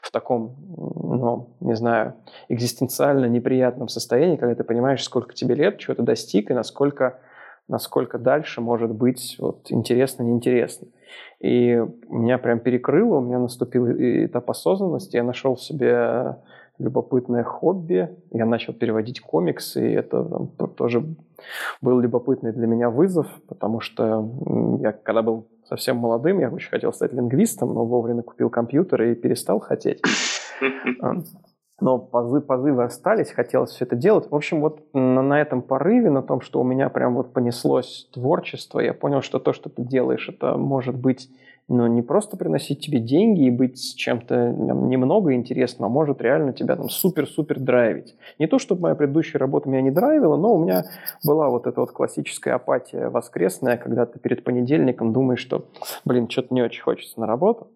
в 0.00 0.10
таком, 0.10 0.56
ну, 0.76 1.50
не 1.60 1.74
знаю, 1.74 2.14
экзистенциально 2.48 3.26
неприятном 3.26 3.88
состоянии, 3.88 4.36
когда 4.36 4.54
ты 4.54 4.64
понимаешь, 4.64 5.04
сколько 5.04 5.34
тебе 5.34 5.54
лет, 5.54 5.78
чего 5.78 5.94
ты 5.94 6.02
достиг, 6.02 6.50
и 6.50 6.54
насколько, 6.54 7.20
насколько 7.68 8.18
дальше 8.18 8.60
может 8.60 8.92
быть 8.92 9.36
вот, 9.38 9.70
интересно, 9.70 10.22
неинтересно. 10.22 10.88
И 11.40 11.82
меня 12.08 12.38
прям 12.38 12.60
перекрыло, 12.60 13.18
у 13.18 13.20
меня 13.20 13.38
наступил 13.38 13.86
этап 13.88 14.50
осознанности, 14.50 15.16
я 15.16 15.22
нашел 15.22 15.54
в 15.54 15.62
себе 15.62 16.36
любопытное 16.80 17.44
хобби. 17.44 18.08
Я 18.30 18.46
начал 18.46 18.72
переводить 18.72 19.20
комиксы, 19.20 19.90
и 19.90 19.94
это 19.94 20.24
там, 20.24 20.48
тоже 20.70 21.04
был 21.80 22.00
любопытный 22.00 22.52
для 22.52 22.66
меня 22.66 22.90
вызов, 22.90 23.26
потому 23.46 23.80
что 23.80 24.28
я, 24.80 24.92
когда 24.92 25.22
был 25.22 25.46
совсем 25.68 25.96
молодым, 25.98 26.40
я 26.40 26.50
очень 26.50 26.70
хотел 26.70 26.92
стать 26.92 27.12
лингвистом, 27.12 27.72
но 27.74 27.84
вовремя 27.84 28.22
купил 28.22 28.50
компьютер 28.50 29.02
и 29.02 29.14
перестал 29.14 29.60
хотеть. 29.60 30.02
Но 31.80 31.98
позы, 31.98 32.42
позывы 32.42 32.84
остались, 32.84 33.30
хотелось 33.30 33.70
все 33.70 33.86
это 33.86 33.96
делать. 33.96 34.30
В 34.30 34.34
общем, 34.34 34.60
вот 34.60 34.82
на, 34.92 35.22
на 35.22 35.40
этом 35.40 35.62
порыве, 35.62 36.10
на 36.10 36.22
том, 36.22 36.42
что 36.42 36.60
у 36.60 36.64
меня 36.64 36.90
прям 36.90 37.14
вот 37.14 37.32
понеслось 37.32 38.08
творчество, 38.12 38.80
я 38.80 38.92
понял, 38.92 39.22
что 39.22 39.38
то, 39.38 39.54
что 39.54 39.70
ты 39.70 39.82
делаешь, 39.82 40.28
это 40.28 40.58
может 40.58 40.94
быть 40.94 41.30
но 41.70 41.86
не 41.86 42.02
просто 42.02 42.36
приносить 42.36 42.80
тебе 42.80 42.98
деньги 42.98 43.44
и 43.44 43.50
быть 43.50 43.94
чем-то 43.96 44.50
немного 44.50 45.32
интересным, 45.34 45.86
а 45.86 45.88
может 45.88 46.20
реально 46.20 46.52
тебя 46.52 46.74
там 46.74 46.88
супер-супер 46.88 47.60
драйвить. 47.60 48.16
Не 48.40 48.48
то, 48.48 48.58
чтобы 48.58 48.82
моя 48.82 48.96
предыдущая 48.96 49.38
работа 49.38 49.68
меня 49.68 49.80
не 49.80 49.92
драйвила, 49.92 50.36
но 50.36 50.52
у 50.52 50.58
меня 50.58 50.82
была 51.24 51.48
вот 51.48 51.68
эта 51.68 51.80
вот 51.80 51.92
классическая 51.92 52.54
апатия 52.54 53.08
воскресная, 53.08 53.76
когда 53.76 54.04
ты 54.04 54.18
перед 54.18 54.42
понедельником 54.42 55.12
думаешь, 55.12 55.38
что, 55.38 55.66
блин, 56.04 56.28
что-то 56.28 56.52
не 56.52 56.60
очень 56.60 56.82
хочется 56.82 57.20
на 57.20 57.28
работу. 57.28 57.68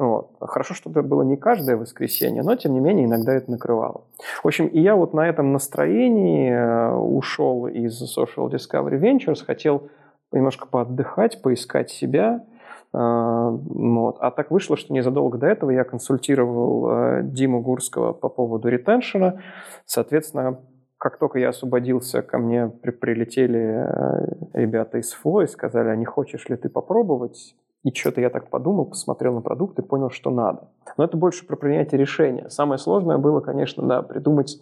Вот. 0.00 0.32
Хорошо, 0.40 0.74
что 0.74 0.90
это 0.90 1.02
было 1.02 1.22
не 1.22 1.36
каждое 1.36 1.76
воскресенье, 1.76 2.42
но 2.42 2.56
тем 2.56 2.74
не 2.74 2.80
менее 2.80 3.06
иногда 3.06 3.34
это 3.34 3.52
накрывало. 3.52 4.02
В 4.42 4.48
общем, 4.48 4.66
и 4.66 4.80
я 4.80 4.96
вот 4.96 5.14
на 5.14 5.28
этом 5.28 5.52
настроении 5.52 6.50
э, 6.50 6.92
ушел 6.92 7.68
из 7.68 8.02
Social 8.02 8.50
Discovery 8.50 8.98
Ventures, 8.98 9.44
хотел 9.44 9.90
немножко 10.32 10.66
поотдыхать, 10.66 11.40
поискать 11.40 11.90
себя– 11.90 12.44
вот. 12.92 14.16
А 14.20 14.30
так 14.30 14.50
вышло, 14.50 14.76
что 14.76 14.92
незадолго 14.92 15.38
до 15.38 15.46
этого 15.46 15.70
я 15.70 15.84
консультировал 15.84 16.90
э, 16.90 17.20
Диму 17.22 17.60
Гурского 17.60 18.12
по 18.12 18.28
поводу 18.28 18.68
ретеншена. 18.68 19.40
Соответственно, 19.84 20.60
как 20.96 21.18
только 21.18 21.38
я 21.38 21.50
освободился, 21.50 22.22
ко 22.22 22.38
мне 22.38 22.68
при 22.68 22.90
прилетели 22.90 23.84
э, 23.84 24.26
ребята 24.54 24.98
из 24.98 25.12
ФЛО 25.12 25.42
и 25.42 25.46
сказали, 25.46 25.88
а 25.88 25.96
не 25.96 26.06
хочешь 26.06 26.48
ли 26.48 26.56
ты 26.56 26.68
попробовать? 26.68 27.54
и 27.84 27.94
что-то 27.94 28.20
я 28.20 28.28
так 28.28 28.50
подумал, 28.50 28.86
посмотрел 28.86 29.34
на 29.34 29.40
продукт 29.40 29.78
и 29.78 29.82
понял, 29.82 30.10
что 30.10 30.30
надо. 30.30 30.68
Но 30.96 31.04
это 31.04 31.16
больше 31.16 31.46
про 31.46 31.56
принятие 31.56 32.00
решения. 32.00 32.48
Самое 32.50 32.78
сложное 32.78 33.18
было, 33.18 33.40
конечно, 33.40 33.86
да, 33.86 34.02
придумать, 34.02 34.60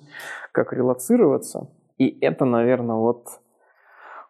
как 0.52 0.72
релацироваться. 0.72 1.68
И 1.98 2.18
это, 2.20 2.44
наверное, 2.44 2.96
вот 2.96 3.26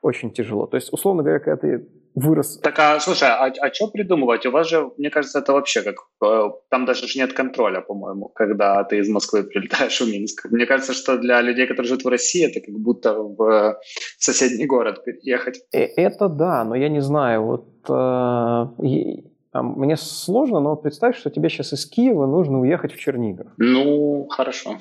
очень 0.03 0.30
тяжело. 0.30 0.66
То 0.66 0.76
есть, 0.76 0.92
условно 0.92 1.22
говоря, 1.22 1.40
когда 1.40 1.57
ты 1.57 1.88
вырос. 2.17 2.59
Так, 2.59 2.79
а 2.79 2.99
слушай, 2.99 3.29
а, 3.29 3.53
а 3.61 3.73
что 3.73 3.89
придумывать? 3.89 4.47
У 4.47 4.51
вас 4.51 4.69
же, 4.69 4.91
мне 4.97 5.11
кажется, 5.11 5.39
это 5.39 5.53
вообще 5.53 5.83
как... 5.83 5.97
Э, 6.25 6.51
там 6.71 6.87
даже 6.87 7.07
нет 7.19 7.33
контроля, 7.35 7.83
по-моему, 7.83 8.29
когда 8.35 8.83
ты 8.85 8.99
из 8.99 9.09
Москвы 9.09 9.45
прилетаешь 9.45 10.01
в 10.01 10.11
Минск. 10.11 10.47
Мне 10.51 10.67
кажется, 10.67 10.95
что 10.95 11.19
для 11.19 11.43
людей, 11.43 11.67
которые 11.67 11.89
живут 11.89 12.05
в 12.05 12.09
России, 12.09 12.45
это 12.45 12.61
как 12.61 12.75
будто 12.75 13.14
в 13.14 13.79
соседний 14.19 14.67
город 14.67 15.05
переехать. 15.05 15.61
Э, 15.73 15.85
это 15.97 16.29
да, 16.29 16.64
но 16.64 16.75
я 16.75 16.89
не 16.89 17.01
знаю, 17.01 17.45
вот 17.45 17.67
э, 17.89 19.62
мне 19.62 19.97
сложно, 19.97 20.61
но 20.61 20.77
представь, 20.77 21.17
что 21.17 21.31
тебе 21.31 21.49
сейчас 21.49 21.73
из 21.73 21.87
Киева 21.87 22.27
нужно 22.27 22.61
уехать 22.61 22.93
в 22.93 22.99
Чернигов. 22.99 23.49
Ну, 23.59 24.27
хорошо. 24.29 24.79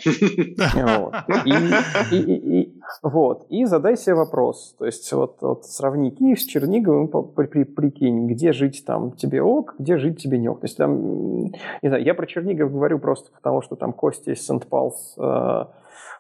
Вот. 0.76 1.14
И, 1.46 2.16
и, 2.16 2.62
и, 2.62 2.75
вот. 3.04 3.46
и 3.50 3.66
задай 3.66 3.98
себе 3.98 4.16
вопрос. 4.16 4.76
То 4.78 4.86
есть 4.86 5.12
вот, 5.14 5.38
вот 5.42 5.66
сравни 5.66 6.12
Киев 6.12 6.40
с 6.40 6.46
Черниговым, 6.46 7.08
при, 7.08 7.48
при, 7.48 7.64
прикинь, 7.64 8.28
где 8.28 8.52
жить 8.52 8.84
там 8.86 9.12
тебе 9.12 9.42
ок, 9.42 9.76
где 9.80 9.98
жить 9.98 10.22
тебе 10.22 10.38
не 10.38 10.50
ок. 10.50 10.62
То 10.62 10.66
есть 10.66 10.78
там, 10.78 11.46
не 11.46 11.88
знаю, 11.88 12.04
я 12.04 12.14
про 12.14 12.26
Чернигов 12.26 12.72
говорю 12.72 13.00
просто 13.00 13.32
потому, 13.32 13.62
что 13.62 13.76
там 13.76 13.94
Костя 13.94 14.32
из 14.32 14.46
Сент-Палс 14.46 15.16
э, 15.18 15.66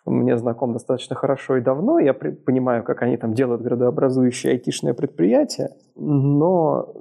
мне 0.06 0.38
знаком 0.38 0.74
достаточно 0.74 1.16
хорошо 1.16 1.58
и 1.58 1.62
давно. 1.62 2.00
Я 2.00 2.14
при, 2.14 2.32
понимаю, 2.32 2.84
как 2.84 3.02
они 3.02 3.18
там 3.18 3.34
делают 3.34 3.62
градообразующие 3.62 4.54
айтишное 4.54 4.94
предприятие. 4.94 5.70
Но 5.96 6.94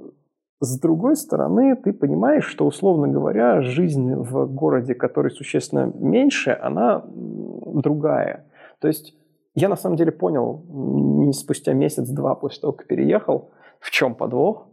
с 0.59 0.79
другой 0.79 1.15
стороны, 1.15 1.75
ты 1.75 1.93
понимаешь, 1.93 2.45
что, 2.45 2.65
условно 2.65 3.07
говоря, 3.07 3.61
жизнь 3.61 4.15
в 4.15 4.47
городе, 4.47 4.95
который 4.95 5.29
существенно 5.31 5.91
меньше, 5.93 6.57
она 6.59 7.03
другая. 7.05 8.45
То 8.79 8.87
есть 8.87 9.15
я 9.55 9.69
на 9.69 9.75
самом 9.77 9.95
деле 9.95 10.11
понял 10.11 10.63
не 10.69 11.33
спустя 11.33 11.73
месяц-два 11.73 12.35
после 12.35 12.61
того, 12.61 12.73
как 12.73 12.87
переехал, 12.87 13.51
в 13.79 13.89
чем 13.89 14.13
подвох. 14.13 14.67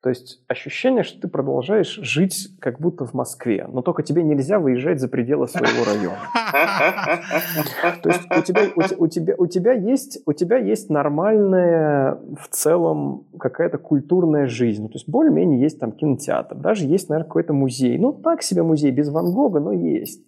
То 0.00 0.10
есть 0.10 0.44
ощущение, 0.46 1.02
что 1.02 1.20
ты 1.20 1.26
продолжаешь 1.26 1.98
жить 2.02 2.50
как 2.60 2.78
будто 2.78 3.04
в 3.04 3.14
Москве, 3.14 3.66
но 3.68 3.82
только 3.82 4.04
тебе 4.04 4.22
нельзя 4.22 4.60
выезжать 4.60 5.00
за 5.00 5.08
пределы 5.08 5.48
своего 5.48 5.84
района. 5.84 6.18
То 8.02 8.08
есть 8.08 8.22
у 8.30 8.42
тебя, 8.42 8.62
у, 8.76 9.04
у, 9.04 9.08
тебя, 9.08 9.34
у, 9.36 9.46
тебя 9.48 9.72
есть, 9.72 10.22
у 10.24 10.32
тебя 10.32 10.58
есть 10.58 10.88
нормальная 10.88 12.16
в 12.40 12.46
целом 12.50 13.26
какая-то 13.40 13.78
культурная 13.78 14.46
жизнь. 14.46 14.82
Ну, 14.82 14.88
то 14.88 14.94
есть 14.94 15.08
более-менее 15.08 15.60
есть 15.60 15.80
там 15.80 15.90
кинотеатр, 15.90 16.54
даже 16.54 16.86
есть, 16.86 17.08
наверное, 17.08 17.26
какой-то 17.26 17.52
музей. 17.52 17.98
Ну, 17.98 18.12
так 18.12 18.42
себе 18.42 18.62
музей, 18.62 18.92
без 18.92 19.08
Ван 19.08 19.32
Гога, 19.32 19.58
но 19.58 19.72
есть. 19.72 20.22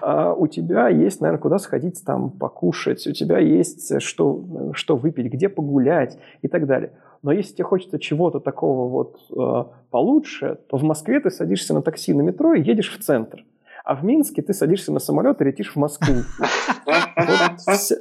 А 0.00 0.34
у 0.34 0.46
тебя 0.46 0.88
есть, 0.88 1.20
наверное, 1.20 1.40
куда 1.40 1.58
сходить 1.58 2.02
там 2.04 2.30
покушать, 2.30 3.06
у 3.06 3.12
тебя 3.12 3.38
есть 3.38 4.00
что, 4.02 4.72
что 4.72 4.96
выпить, 4.96 5.32
где 5.32 5.48
погулять 5.48 6.18
и 6.42 6.48
так 6.48 6.66
далее. 6.66 6.92
Но 7.22 7.32
если 7.32 7.54
тебе 7.54 7.64
хочется 7.64 7.98
чего-то 7.98 8.40
такого 8.40 8.88
вот 8.88 9.18
э, 9.30 9.64
получше, 9.90 10.58
то 10.68 10.76
в 10.76 10.82
Москве 10.82 11.18
ты 11.20 11.30
садишься 11.30 11.74
на 11.74 11.82
такси 11.82 12.12
на 12.12 12.22
метро 12.22 12.54
и 12.54 12.62
едешь 12.62 12.96
в 12.96 13.02
центр. 13.02 13.44
А 13.86 13.94
в 13.94 14.04
Минске 14.04 14.42
ты 14.42 14.52
садишься 14.52 14.90
на 14.92 14.98
самолет 14.98 15.40
и 15.40 15.44
летишь 15.44 15.70
в 15.72 15.76
Москву. 15.76 16.16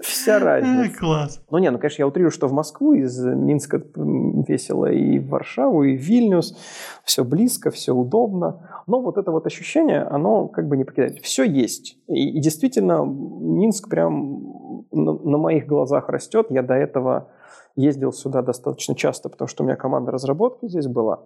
вся, 0.02 0.40
разница. 0.40 0.98
Класс. 0.98 1.44
Ну 1.52 1.60
не, 1.60 1.70
ну 1.70 1.78
конечно, 1.78 2.02
я 2.02 2.08
утрирую, 2.08 2.32
что 2.32 2.48
в 2.48 2.54
Москву, 2.54 2.94
из 2.94 3.24
Минска 3.24 3.84
весело 3.96 4.88
и 4.88 5.20
в 5.20 5.30
Варшаву, 5.30 5.84
и 5.84 5.96
в 5.96 6.02
Вильнюс. 6.02 6.58
Все 7.04 7.24
близко, 7.24 7.70
все 7.70 7.94
удобно. 7.94 8.68
Но 8.88 9.00
вот 9.00 9.20
это 9.20 9.30
вот 9.30 9.46
ощущение, 9.46 10.02
оно 10.02 10.48
как 10.48 10.68
бы 10.68 10.76
не 10.76 10.86
покидает. 10.86 11.20
Все 11.20 11.44
есть. 11.44 12.00
И, 12.08 12.40
действительно, 12.40 13.06
Минск 13.06 13.88
прям 13.88 14.88
на 14.92 15.38
моих 15.38 15.68
глазах 15.68 16.10
растет. 16.10 16.48
Я 16.50 16.64
до 16.64 16.74
этого 16.74 17.30
ездил 17.76 18.12
сюда 18.12 18.42
достаточно 18.42 18.96
часто, 18.96 19.30
потому 19.30 19.48
что 19.48 19.64
у 19.64 19.66
меня 19.66 19.76
команда 19.76 20.12
разработки 20.12 20.68
здесь 20.68 20.88
была. 20.88 21.22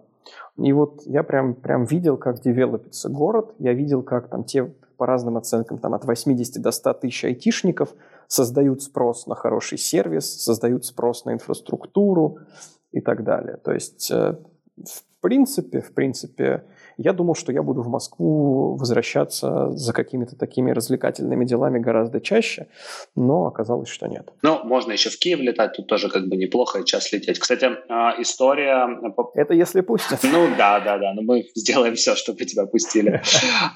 И 0.56 0.72
вот 0.72 1.02
я 1.06 1.22
прям, 1.22 1.54
прям 1.54 1.84
видел, 1.84 2.16
как 2.16 2.40
девелопится 2.40 3.08
город, 3.08 3.54
я 3.58 3.72
видел, 3.72 4.02
как 4.02 4.28
там 4.28 4.44
те 4.44 4.72
по 4.96 5.06
разным 5.06 5.38
оценкам, 5.38 5.78
там 5.78 5.94
от 5.94 6.04
80 6.04 6.60
до 6.60 6.70
100 6.70 6.92
тысяч 6.94 7.24
айтишников 7.24 7.94
создают 8.26 8.82
спрос 8.82 9.26
на 9.26 9.34
хороший 9.34 9.78
сервис, 9.78 10.42
создают 10.42 10.84
спрос 10.84 11.24
на 11.24 11.32
инфраструктуру 11.32 12.40
и 12.92 13.00
так 13.00 13.24
далее. 13.24 13.56
То 13.56 13.72
есть, 13.72 14.10
э, 14.10 14.36
в 14.76 15.22
принципе, 15.22 15.80
в 15.80 15.94
принципе, 15.94 16.64
я 17.02 17.12
думал, 17.12 17.34
что 17.34 17.52
я 17.52 17.62
буду 17.62 17.82
в 17.82 17.88
Москву 17.88 18.76
возвращаться 18.76 19.70
за 19.70 19.92
какими-то 19.92 20.36
такими 20.36 20.70
развлекательными 20.70 21.44
делами 21.44 21.78
гораздо 21.78 22.20
чаще, 22.20 22.66
но 23.16 23.46
оказалось, 23.46 23.88
что 23.88 24.06
нет. 24.06 24.32
Ну, 24.42 24.60
можно 24.64 24.92
еще 24.92 25.08
в 25.08 25.18
Киев 25.18 25.40
летать, 25.40 25.72
тут 25.76 25.86
тоже 25.86 26.10
как 26.10 26.28
бы 26.28 26.36
неплохо 26.36 26.84
час 26.84 27.12
лететь. 27.12 27.38
Кстати, 27.38 27.70
а, 27.88 28.14
история... 28.20 28.86
Это 29.34 29.54
если 29.54 29.80
пустят. 29.80 30.20
Ну 30.22 30.48
да, 30.58 30.80
да, 30.80 30.98
да, 30.98 31.14
но 31.14 31.22
мы 31.22 31.44
сделаем 31.54 31.94
все, 31.94 32.14
чтобы 32.14 32.44
тебя 32.44 32.66
пустили. 32.66 33.22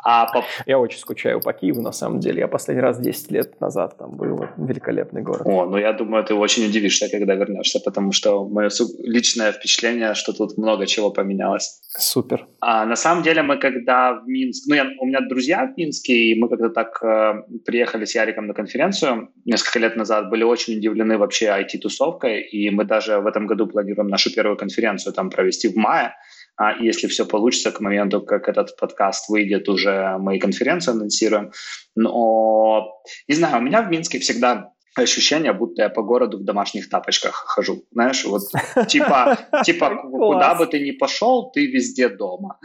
А. 0.04 0.26
Я 0.66 0.78
очень 0.78 0.98
скучаю 0.98 1.40
по 1.40 1.52
Киеву, 1.52 1.80
на 1.80 1.92
самом 1.92 2.20
деле. 2.20 2.40
Я 2.40 2.48
последний 2.48 2.82
раз 2.82 2.98
10 2.98 3.30
лет 3.30 3.60
назад 3.60 3.96
там 3.98 4.16
был. 4.16 4.44
Великолепный 4.56 5.22
город. 5.22 5.42
О, 5.46 5.64
ну 5.66 5.78
я 5.78 5.92
думаю, 5.92 6.24
ты 6.24 6.34
очень 6.34 6.66
удивишься, 6.66 7.08
когда 7.08 7.34
вернешься, 7.34 7.80
потому 7.80 8.12
что 8.12 8.46
мое 8.48 8.68
личное 8.98 9.52
впечатление, 9.52 10.14
что 10.14 10.32
тут 10.32 10.58
много 10.58 10.86
чего 10.86 11.10
поменялось. 11.10 11.80
Супер. 11.88 12.46
А 12.60 12.84
на 12.84 12.96
самом 12.96 13.13
деле 13.22 13.42
мы 13.42 13.58
когда 13.58 14.14
в 14.14 14.26
Минск... 14.26 14.68
Ну, 14.68 14.74
я, 14.74 14.86
у 15.00 15.06
меня 15.06 15.20
друзья 15.20 15.66
в 15.66 15.76
Минске, 15.76 16.12
и 16.12 16.34
мы 16.38 16.48
когда 16.48 16.68
так 16.68 17.02
э, 17.02 17.34
приехали 17.64 18.04
с 18.04 18.14
Яриком 18.14 18.46
на 18.46 18.54
конференцию 18.54 19.30
несколько 19.44 19.78
лет 19.78 19.96
назад, 19.96 20.30
были 20.30 20.42
очень 20.42 20.78
удивлены 20.78 21.18
вообще 21.18 21.46
IT-тусовкой, 21.46 22.42
и 22.42 22.70
мы 22.70 22.84
даже 22.84 23.18
в 23.18 23.26
этом 23.26 23.46
году 23.46 23.66
планируем 23.66 24.08
нашу 24.08 24.34
первую 24.34 24.56
конференцию 24.56 25.12
там 25.12 25.30
провести 25.30 25.68
в 25.68 25.76
мае. 25.76 26.14
А 26.56 26.72
если 26.76 27.08
все 27.08 27.26
получится, 27.26 27.72
к 27.72 27.80
моменту, 27.80 28.20
как 28.20 28.48
этот 28.48 28.76
подкаст 28.76 29.28
выйдет, 29.28 29.68
уже 29.68 30.16
мы 30.18 30.36
и 30.36 30.40
конференцию 30.40 30.94
анонсируем. 30.94 31.50
Но, 31.96 33.00
не 33.28 33.34
знаю, 33.34 33.58
у 33.58 33.62
меня 33.62 33.82
в 33.82 33.90
Минске 33.90 34.18
всегда 34.18 34.73
ощущение, 35.02 35.52
будто 35.52 35.82
я 35.82 35.88
по 35.88 36.02
городу 36.02 36.38
в 36.38 36.44
домашних 36.44 36.88
тапочках 36.88 37.34
хожу. 37.46 37.84
Знаешь, 37.92 38.24
вот 38.24 38.42
типа, 38.88 39.38
типа 39.64 39.96
куда 40.10 40.54
бы 40.54 40.66
ты 40.66 40.80
ни 40.80 40.92
пошел, 40.92 41.50
ты 41.50 41.66
везде 41.66 42.08
дома. 42.08 42.58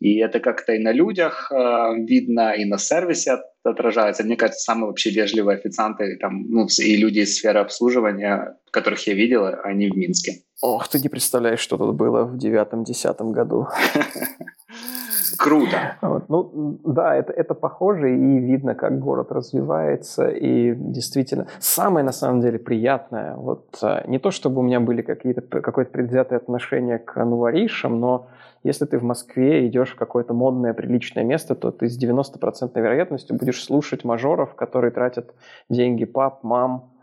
И 0.00 0.18
это 0.18 0.40
как-то 0.40 0.72
и 0.72 0.78
на 0.78 0.92
людях 0.92 1.50
э, 1.52 1.56
видно, 2.06 2.52
и 2.52 2.64
на 2.64 2.78
сервисе 2.78 3.38
отражается. 3.62 4.24
Мне 4.24 4.36
кажется, 4.36 4.60
самые 4.60 4.86
вообще 4.86 5.10
вежливые 5.10 5.58
официанты 5.58 6.16
там, 6.20 6.42
ну, 6.48 6.66
и 6.78 6.96
люди 6.96 7.20
из 7.20 7.36
сферы 7.36 7.60
обслуживания, 7.60 8.56
которых 8.70 9.06
я 9.06 9.14
видел, 9.14 9.46
они 9.62 9.90
в 9.90 9.96
Минске. 9.96 10.42
Ох, 10.60 10.88
ты 10.88 10.98
не 10.98 11.08
представляешь, 11.08 11.60
что 11.60 11.76
тут 11.76 11.94
было 11.94 12.24
в 12.24 12.38
девятом-десятом 12.38 13.32
году. 13.32 13.68
Круто. 15.38 15.96
Вот. 16.02 16.28
Ну, 16.28 16.78
да, 16.84 17.14
это, 17.14 17.32
это 17.32 17.54
похоже, 17.54 18.16
и 18.16 18.38
видно, 18.38 18.74
как 18.74 18.98
город 18.98 19.32
развивается, 19.32 20.28
и 20.28 20.74
действительно, 20.74 21.46
самое, 21.58 22.04
на 22.04 22.12
самом 22.12 22.40
деле, 22.40 22.58
приятное, 22.58 23.34
вот 23.36 23.78
э, 23.82 24.02
не 24.06 24.18
то, 24.18 24.30
чтобы 24.30 24.60
у 24.60 24.62
меня 24.62 24.80
были 24.80 25.02
какие-то, 25.02 25.40
какое-то 25.40 25.90
предвзятое 25.90 26.38
отношение 26.38 26.98
к 26.98 27.24
нуаришам, 27.24 28.00
но 28.00 28.28
если 28.62 28.86
ты 28.86 28.98
в 28.98 29.02
Москве 29.02 29.66
идешь 29.66 29.92
в 29.92 29.96
какое-то 29.96 30.32
модное, 30.32 30.72
приличное 30.72 31.24
место, 31.24 31.54
то 31.54 31.70
ты 31.70 31.88
с 31.88 32.02
90% 32.02 32.80
вероятностью 32.80 33.36
будешь 33.36 33.62
слушать 33.62 34.04
мажоров, 34.04 34.54
которые 34.54 34.90
тратят 34.90 35.34
деньги 35.68 36.06
пап, 36.06 36.42
мам, 36.42 36.93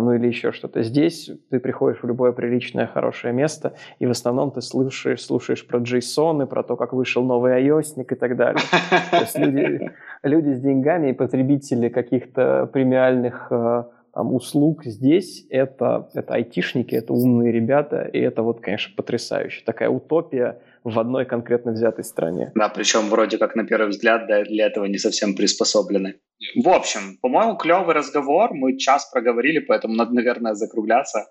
ну 0.00 0.14
или 0.14 0.26
еще 0.26 0.52
что-то. 0.52 0.82
Здесь 0.82 1.30
ты 1.50 1.58
приходишь 1.58 2.02
в 2.02 2.06
любое 2.06 2.32
приличное, 2.32 2.86
хорошее 2.86 3.32
место, 3.32 3.74
и 3.98 4.06
в 4.06 4.10
основном 4.10 4.50
ты 4.50 4.60
слушаешь, 4.60 5.22
слушаешь 5.22 5.66
про 5.66 5.78
JSON, 5.80 6.46
про 6.46 6.62
то, 6.62 6.76
как 6.76 6.92
вышел 6.92 7.24
новый 7.24 7.64
ios 7.64 8.00
и 8.00 8.14
так 8.14 8.36
далее. 8.36 8.62
То 9.10 9.20
есть 9.20 9.38
люди, 9.38 9.90
люди 10.22 10.50
с 10.50 10.60
деньгами 10.60 11.10
и 11.10 11.12
потребители 11.12 11.88
каких-то 11.88 12.68
премиальных 12.72 13.48
а, 13.50 13.88
там, 14.16 14.34
услуг 14.34 14.84
здесь 14.84 15.46
это, 15.50 16.08
это 16.14 16.34
айтишники, 16.34 16.94
это 16.94 17.12
умные 17.12 17.52
ребята, 17.52 18.02
и 18.02 18.18
это 18.18 18.42
вот, 18.42 18.60
конечно, 18.60 18.94
потрясающе. 18.96 19.62
Такая 19.66 19.90
утопия 19.90 20.58
в 20.86 21.00
одной 21.00 21.26
конкретно 21.26 21.72
взятой 21.72 22.04
стране. 22.04 22.52
Да, 22.54 22.68
причем 22.68 23.08
вроде 23.08 23.38
как 23.38 23.56
на 23.56 23.64
первый 23.64 23.88
взгляд 23.88 24.26
для 24.26 24.66
этого 24.66 24.84
не 24.84 24.98
совсем 24.98 25.34
приспособлены. 25.34 26.20
В 26.54 26.68
общем, 26.68 27.18
по-моему, 27.20 27.56
клевый 27.56 27.92
разговор. 27.92 28.54
Мы 28.54 28.78
час 28.78 29.10
проговорили, 29.10 29.58
поэтому 29.58 29.94
надо, 29.94 30.14
наверное, 30.14 30.54
закругляться. 30.54 31.26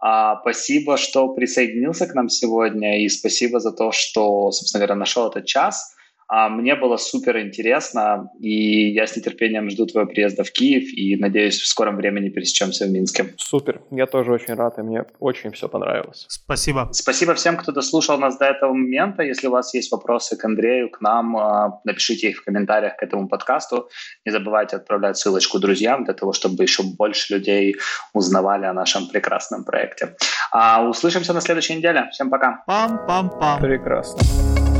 А, 0.00 0.40
спасибо, 0.42 0.96
что 0.96 1.34
присоединился 1.34 2.06
к 2.06 2.14
нам 2.14 2.28
сегодня, 2.28 3.04
и 3.04 3.08
спасибо 3.08 3.58
за 3.58 3.72
то, 3.72 3.90
что, 3.90 4.52
собственно 4.52 4.86
говоря, 4.86 4.94
нашел 4.94 5.28
этот 5.28 5.44
час. 5.46 5.93
А 6.36 6.48
мне 6.48 6.74
было 6.74 6.96
супер 6.96 7.38
интересно, 7.38 8.28
и 8.40 8.90
я 8.90 9.06
с 9.06 9.16
нетерпением 9.16 9.70
жду 9.70 9.86
твоего 9.86 10.10
приезда 10.10 10.42
в 10.42 10.50
Киев, 10.50 10.92
и 10.92 11.14
надеюсь, 11.14 11.60
в 11.60 11.66
скором 11.68 11.96
времени 11.96 12.28
пересечемся 12.28 12.86
в 12.86 12.90
Минске. 12.90 13.34
Супер, 13.36 13.82
я 13.92 14.06
тоже 14.06 14.32
очень 14.32 14.54
рад, 14.54 14.76
и 14.78 14.82
мне 14.82 15.04
очень 15.20 15.52
все 15.52 15.68
понравилось. 15.68 16.26
Спасибо. 16.28 16.88
Спасибо 16.90 17.34
всем, 17.34 17.56
кто 17.56 17.70
дослушал 17.70 18.18
нас 18.18 18.36
до 18.36 18.46
этого 18.46 18.72
момента. 18.72 19.22
Если 19.22 19.46
у 19.46 19.52
вас 19.52 19.74
есть 19.74 19.92
вопросы 19.92 20.36
к 20.36 20.44
Андрею, 20.44 20.90
к 20.90 21.00
нам, 21.00 21.36
а, 21.36 21.80
напишите 21.84 22.30
их 22.30 22.38
в 22.38 22.44
комментариях 22.44 22.96
к 22.96 23.04
этому 23.04 23.28
подкасту. 23.28 23.88
Не 24.24 24.32
забывайте 24.32 24.74
отправлять 24.74 25.16
ссылочку 25.16 25.60
друзьям 25.60 26.02
для 26.02 26.14
того, 26.14 26.32
чтобы 26.32 26.64
еще 26.64 26.82
больше 26.82 27.34
людей 27.34 27.76
узнавали 28.12 28.66
о 28.66 28.72
нашем 28.72 29.06
прекрасном 29.06 29.64
проекте. 29.64 30.16
А 30.50 30.82
услышимся 30.82 31.32
на 31.32 31.40
следующей 31.40 31.76
неделе. 31.76 32.08
Всем 32.10 32.28
пока. 32.28 32.64
Пам-пам-пам. 32.66 33.60
Прекрасно. 33.60 34.73